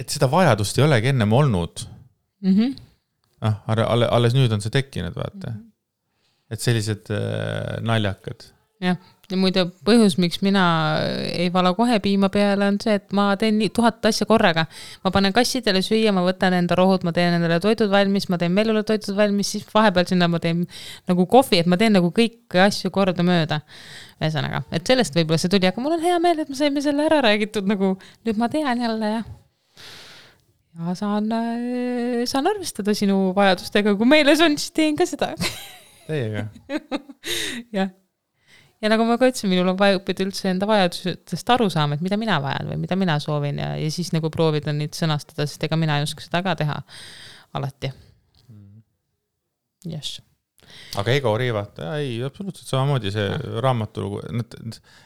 et 0.00 0.10
seda 0.10 0.28
vajadust 0.30 0.78
ei 0.78 0.84
olegi 0.86 1.12
ennem 1.12 1.32
olnud 1.32 1.86
mm. 2.44 2.52
-hmm 2.52 2.82
noh, 3.44 3.60
alles, 3.68 4.08
alles 4.10 4.36
nüüd 4.36 4.52
on 4.54 4.64
see 4.64 4.72
tekkinud, 4.74 5.16
vaata 5.16 5.50
mm. 5.50 5.56
-hmm. 5.56 6.54
et 6.54 6.64
sellised 6.64 7.10
äh, 7.14 7.80
naljakad. 7.84 8.50
jah, 8.84 8.98
ja 9.30 9.38
muide 9.40 9.64
põhjus, 9.86 10.16
miks 10.20 10.40
mina 10.44 10.64
ei 11.24 11.48
vala 11.52 11.72
kohe 11.76 11.98
piima 12.04 12.28
peale, 12.32 12.66
on 12.72 12.78
see, 12.82 12.96
et 12.98 13.12
ma 13.16 13.30
teen 13.40 13.56
nii 13.60 13.70
tuhat 13.76 14.04
asja 14.10 14.26
korraga. 14.28 14.66
ma 15.04 15.12
panen 15.14 15.32
kassidele 15.36 15.82
süüa, 15.84 16.12
ma 16.12 16.24
võtan 16.26 16.56
enda 16.58 16.76
rohud, 16.78 17.04
ma 17.04 17.12
teen 17.12 17.38
endale 17.38 17.60
toidud 17.60 17.92
valmis, 17.92 18.28
ma 18.28 18.40
teen 18.40 18.52
Mellule 18.52 18.82
toidud 18.82 19.16
valmis, 19.16 19.52
siis 19.54 19.68
vahepeal 19.74 20.08
sinna 20.10 20.28
ma 20.28 20.40
teen 20.40 20.66
nagu 21.08 21.26
kohvi, 21.26 21.62
et 21.62 21.70
ma 21.70 21.80
teen 21.80 21.96
nagu 21.98 22.10
kõiki 22.10 22.60
asju 22.66 22.90
kordamööda. 22.94 23.60
ühesõnaga, 24.20 24.64
et 24.72 24.86
sellest 24.86 25.16
võib-olla 25.16 25.38
see 25.42 25.52
tuli, 25.52 25.66
aga 25.66 25.80
mul 25.82 25.96
on 25.96 26.04
hea 26.04 26.18
meel, 26.22 26.38
et 26.44 26.48
me 26.48 26.56
saime 26.56 26.82
selle 26.84 27.08
ära 27.08 27.22
räägitud, 27.24 27.66
nagu 27.66 27.96
nüüd 28.24 28.38
ma 28.38 28.48
tean 28.48 28.80
jälle 28.80 29.16
jah 29.18 29.32
ja 30.74 30.94
saan, 30.98 31.28
äh, 31.32 32.22
saan 32.28 32.48
arvestada 32.50 32.94
sinu 32.96 33.32
vajadustega, 33.36 33.94
kui 33.98 34.08
meeles 34.10 34.42
on, 34.44 34.56
siis 34.58 34.74
teen 34.74 34.98
ka 34.98 35.06
seda. 35.08 35.32
Teiega 36.04 36.48
jah. 37.78 37.92
ja 38.82 38.90
nagu 38.92 39.06
ma 39.08 39.16
ka 39.20 39.30
ütlesin, 39.30 39.52
minul 39.52 39.72
on 39.72 39.78
vaja 39.80 40.00
õppida 40.00 40.26
üldse 40.26 40.50
enda 40.50 40.68
vajadustest 40.68 41.54
aru 41.54 41.70
saama, 41.72 41.96
et 41.96 42.04
mida 42.04 42.18
mina 42.20 42.40
vajan 42.44 42.72
või 42.72 42.82
mida 42.82 42.98
mina 43.00 43.16
soovin 43.22 43.62
ja, 43.62 43.72
ja 43.80 43.94
siis 43.94 44.12
nagu 44.16 44.28
proovida 44.34 44.74
neid 44.76 44.98
sõnastada, 44.98 45.48
sest 45.48 45.64
ega 45.64 45.78
mina 45.80 46.00
ei 46.00 46.08
oska 46.08 46.26
seda 46.26 46.42
ka 46.44 46.58
teha 46.60 46.76
alati. 47.56 47.92
jess 49.88 50.20
aga 50.98 51.12
ego 51.12 51.32
riivata, 51.38 51.90
ei, 52.00 52.16
absoluutselt 52.24 52.70
samamoodi 52.70 53.10
see 53.14 53.26
raamatulugu, 53.62 54.22
et, 54.40 54.54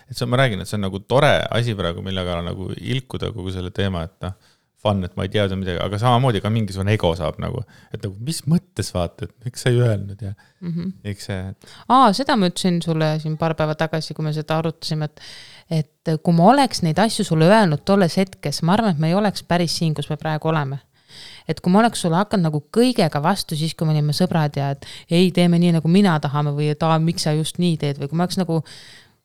et 0.09 0.16
see, 0.16 0.29
ma 0.31 0.39
räägin, 0.41 0.62
et 0.62 0.71
see 0.71 0.79
on 0.79 0.87
nagu 0.87 1.01
tore 1.05 1.33
asi 1.55 1.75
praegu, 1.77 2.03
millega 2.05 2.39
nagu 2.47 2.71
ilkuda 2.79 3.33
kogu 3.35 3.53
selle 3.53 3.73
teema, 3.75 4.05
et 4.09 4.16
noh 4.25 4.37
fun, 4.83 5.03
et 5.07 5.14
ma 5.18 5.26
ei 5.26 5.33
teadnud 5.33 5.59
midagi, 5.59 5.81
aga 5.83 5.99
samamoodi 5.99 6.41
ka 6.43 6.51
mingisugune 6.55 6.95
ego 6.95 7.11
saab 7.18 7.41
nagu, 7.43 7.64
et 7.95 8.03
nagu 8.05 8.14
mis 8.24 8.41
mõttes 8.51 8.93
vaata, 8.95 9.26
et 9.26 9.47
miks 9.49 9.64
sa 9.64 9.72
ei 9.72 9.81
öelnud 9.83 10.22
ja 10.22 10.33
mm 10.35 10.72
-hmm. 10.72 10.93
eks 11.12 11.29
see 11.31 11.39
et.... 11.51 11.70
aa, 11.89 12.12
seda 12.14 12.37
ma 12.39 12.51
ütlesin 12.51 12.81
sulle 12.85 13.12
siin 13.22 13.37
paar 13.39 13.57
päeva 13.59 13.74
tagasi, 13.74 14.14
kui 14.14 14.24
me 14.24 14.33
seda 14.33 14.59
arutasime, 14.62 15.11
et, 15.11 15.20
et 15.81 16.12
kui 16.22 16.35
ma 16.35 16.51
oleks 16.53 16.83
neid 16.87 16.99
asju 16.99 17.24
sulle 17.24 17.49
öelnud 17.51 17.83
tolles 17.85 18.16
hetkes, 18.16 18.62
ma 18.62 18.76
arvan, 18.79 18.95
et 18.95 19.03
me 19.03 19.11
ei 19.11 19.18
oleks 19.18 19.43
päris 19.43 19.79
siin, 19.79 19.95
kus 19.95 20.11
me 20.11 20.16
praegu 20.16 20.49
oleme. 20.49 20.79
et 21.49 21.61
kui 21.61 21.72
ma 21.72 21.79
oleks 21.81 22.01
sulle 22.05 22.16
hakanud 22.16 22.45
nagu 22.45 22.59
kõigega 22.76 23.22
vastu, 23.22 23.57
siis 23.57 23.74
kui 23.74 23.87
me 23.87 23.93
olime 23.93 24.12
sõbrad 24.12 24.57
ja 24.57 24.70
et 24.70 24.87
ei, 25.11 25.31
teeme 25.33 25.59
nii, 25.59 25.72
nagu 25.81 25.89
mina 25.89 26.20
tahame 26.20 26.53
või 26.53 26.68
et 26.70 26.83
aa, 26.83 26.99
miks 26.99 27.24
sa 27.24 27.33
just 27.33 27.59
nii 27.59 27.76
teed 27.76 27.99
või 27.99 28.09
kui 28.09 28.16
ma 28.16 28.26
oleks 28.26 28.39
nagu 28.39 28.62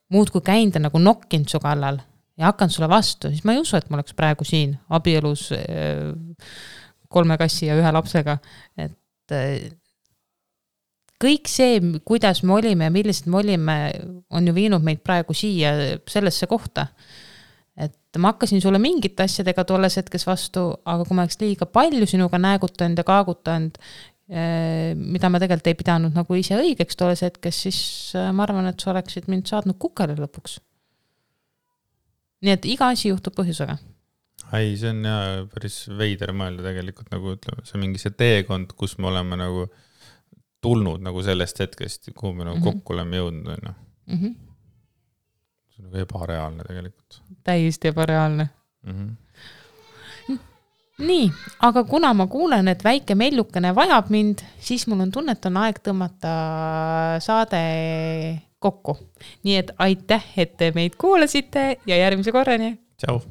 muudkui 0.10 0.42
käinud 0.42 0.74
ja 0.74 0.82
nagu 0.88 1.00
nokkinud 1.00 1.50
su 1.52 1.60
kallal 1.60 2.00
ja 2.38 2.50
hakanud 2.50 2.74
sulle 2.74 2.90
vastu, 2.90 3.30
siis 3.30 3.44
ma 3.46 3.54
ei 3.54 3.62
usu, 3.62 3.78
et 3.78 3.90
ma 3.90 4.00
oleks 4.00 4.16
praegu 4.18 4.46
siin 4.48 4.76
abielus 4.94 5.50
äh, 5.56 6.12
kolme 7.14 7.38
kassi 7.38 7.68
ja 7.70 7.78
ühe 7.78 7.92
lapsega, 7.94 8.38
et 8.80 9.36
äh, 9.36 9.68
kõik 11.24 11.52
see, 11.52 11.78
kuidas 12.06 12.42
me 12.44 12.58
olime 12.58 12.90
ja 12.90 12.94
millised 12.94 13.30
me 13.32 13.40
olime, 13.44 13.78
on 14.34 14.50
ju 14.50 14.56
viinud 14.56 14.84
meid 14.86 15.04
praegu 15.06 15.36
siia, 15.38 15.76
sellesse 16.10 16.50
kohta. 16.52 16.88
et 17.78 18.20
ma 18.22 18.30
hakkasin 18.30 18.62
sulle 18.62 18.78
mingite 18.78 19.24
asjadega 19.26 19.64
tolles 19.66 19.96
hetkes 19.98 20.28
vastu, 20.28 20.68
aga 20.86 21.06
kui 21.08 21.16
ma 21.18 21.24
oleks 21.24 21.40
liiga 21.42 21.66
palju 21.66 22.06
sinuga 22.06 22.38
näägutanud 22.38 22.98
ja 22.98 23.06
kaagutanud, 23.08 23.80
äh, 24.34 24.92
mida 24.98 25.30
ma 25.30 25.42
tegelikult 25.42 25.70
ei 25.70 25.78
pidanud 25.78 26.18
nagu 26.18 26.38
ise 26.38 26.58
õigeks 26.58 26.98
tolles 26.98 27.26
hetkes, 27.26 27.64
siis 27.68 27.80
ma 28.34 28.46
arvan, 28.46 28.70
et 28.70 28.82
sa 28.82 28.94
oleksid 28.94 29.30
mind 29.30 29.50
saatnud 29.50 29.78
kukele 29.82 30.18
lõpuks 30.18 30.60
nii 32.44 32.56
et 32.58 32.68
iga 32.70 32.92
asi 32.94 33.10
juhtub 33.12 33.36
põhjusega. 33.38 33.78
ei, 34.54 34.76
see 34.78 34.92
on 34.92 35.02
jaa 35.08 35.46
päris 35.54 35.78
veider 35.98 36.34
mõelda 36.38 36.68
tegelikult 36.68 37.10
nagu 37.14 37.36
ütleme, 37.38 37.66
see 37.68 37.82
mingi 37.82 38.02
see 38.02 38.14
teekond, 38.18 38.76
kus 38.78 38.98
me 39.00 39.10
oleme 39.12 39.40
nagu 39.40 39.68
tulnud 40.64 41.04
nagu 41.04 41.24
sellest 41.26 41.60
hetkest, 41.64 42.12
kuhu 42.16 42.34
me 42.34 42.46
nagu 42.46 42.58
mm 42.58 42.62
-hmm. 42.62 42.82
kokku 42.84 42.94
oleme 42.94 43.20
jõudnud, 43.20 43.50
on 43.56 43.68
ju. 43.68 43.74
Mhm. 44.16 44.36
see 45.74 45.84
on 45.84 45.90
nagu 45.90 46.06
ebareaalne 46.06 46.70
tegelikult. 46.70 47.22
täiesti 47.44 47.94
ebareaalne 47.94 48.50
mm. 48.84 48.94
-hmm 48.94 49.24
nii, 50.98 51.32
aga 51.66 51.84
kuna 51.84 52.14
ma 52.14 52.28
kuulen, 52.28 52.68
et 52.68 52.84
väike 52.86 53.16
mellukene 53.18 53.74
vajab 53.76 54.10
mind, 54.14 54.44
siis 54.62 54.86
mul 54.88 55.02
on 55.06 55.12
tunne, 55.12 55.34
et 55.34 55.46
on 55.50 55.58
aeg 55.64 55.80
tõmmata 55.86 56.34
saade 57.24 57.62
kokku. 58.64 58.98
nii 59.44 59.60
et 59.60 59.76
aitäh, 59.84 60.26
et 60.38 60.58
te 60.58 60.72
meid 60.76 60.98
kuulasite 61.02 61.68
ja 61.88 62.00
järgmise 62.00 62.32
korrani. 62.32 62.78
tšau. 62.98 63.22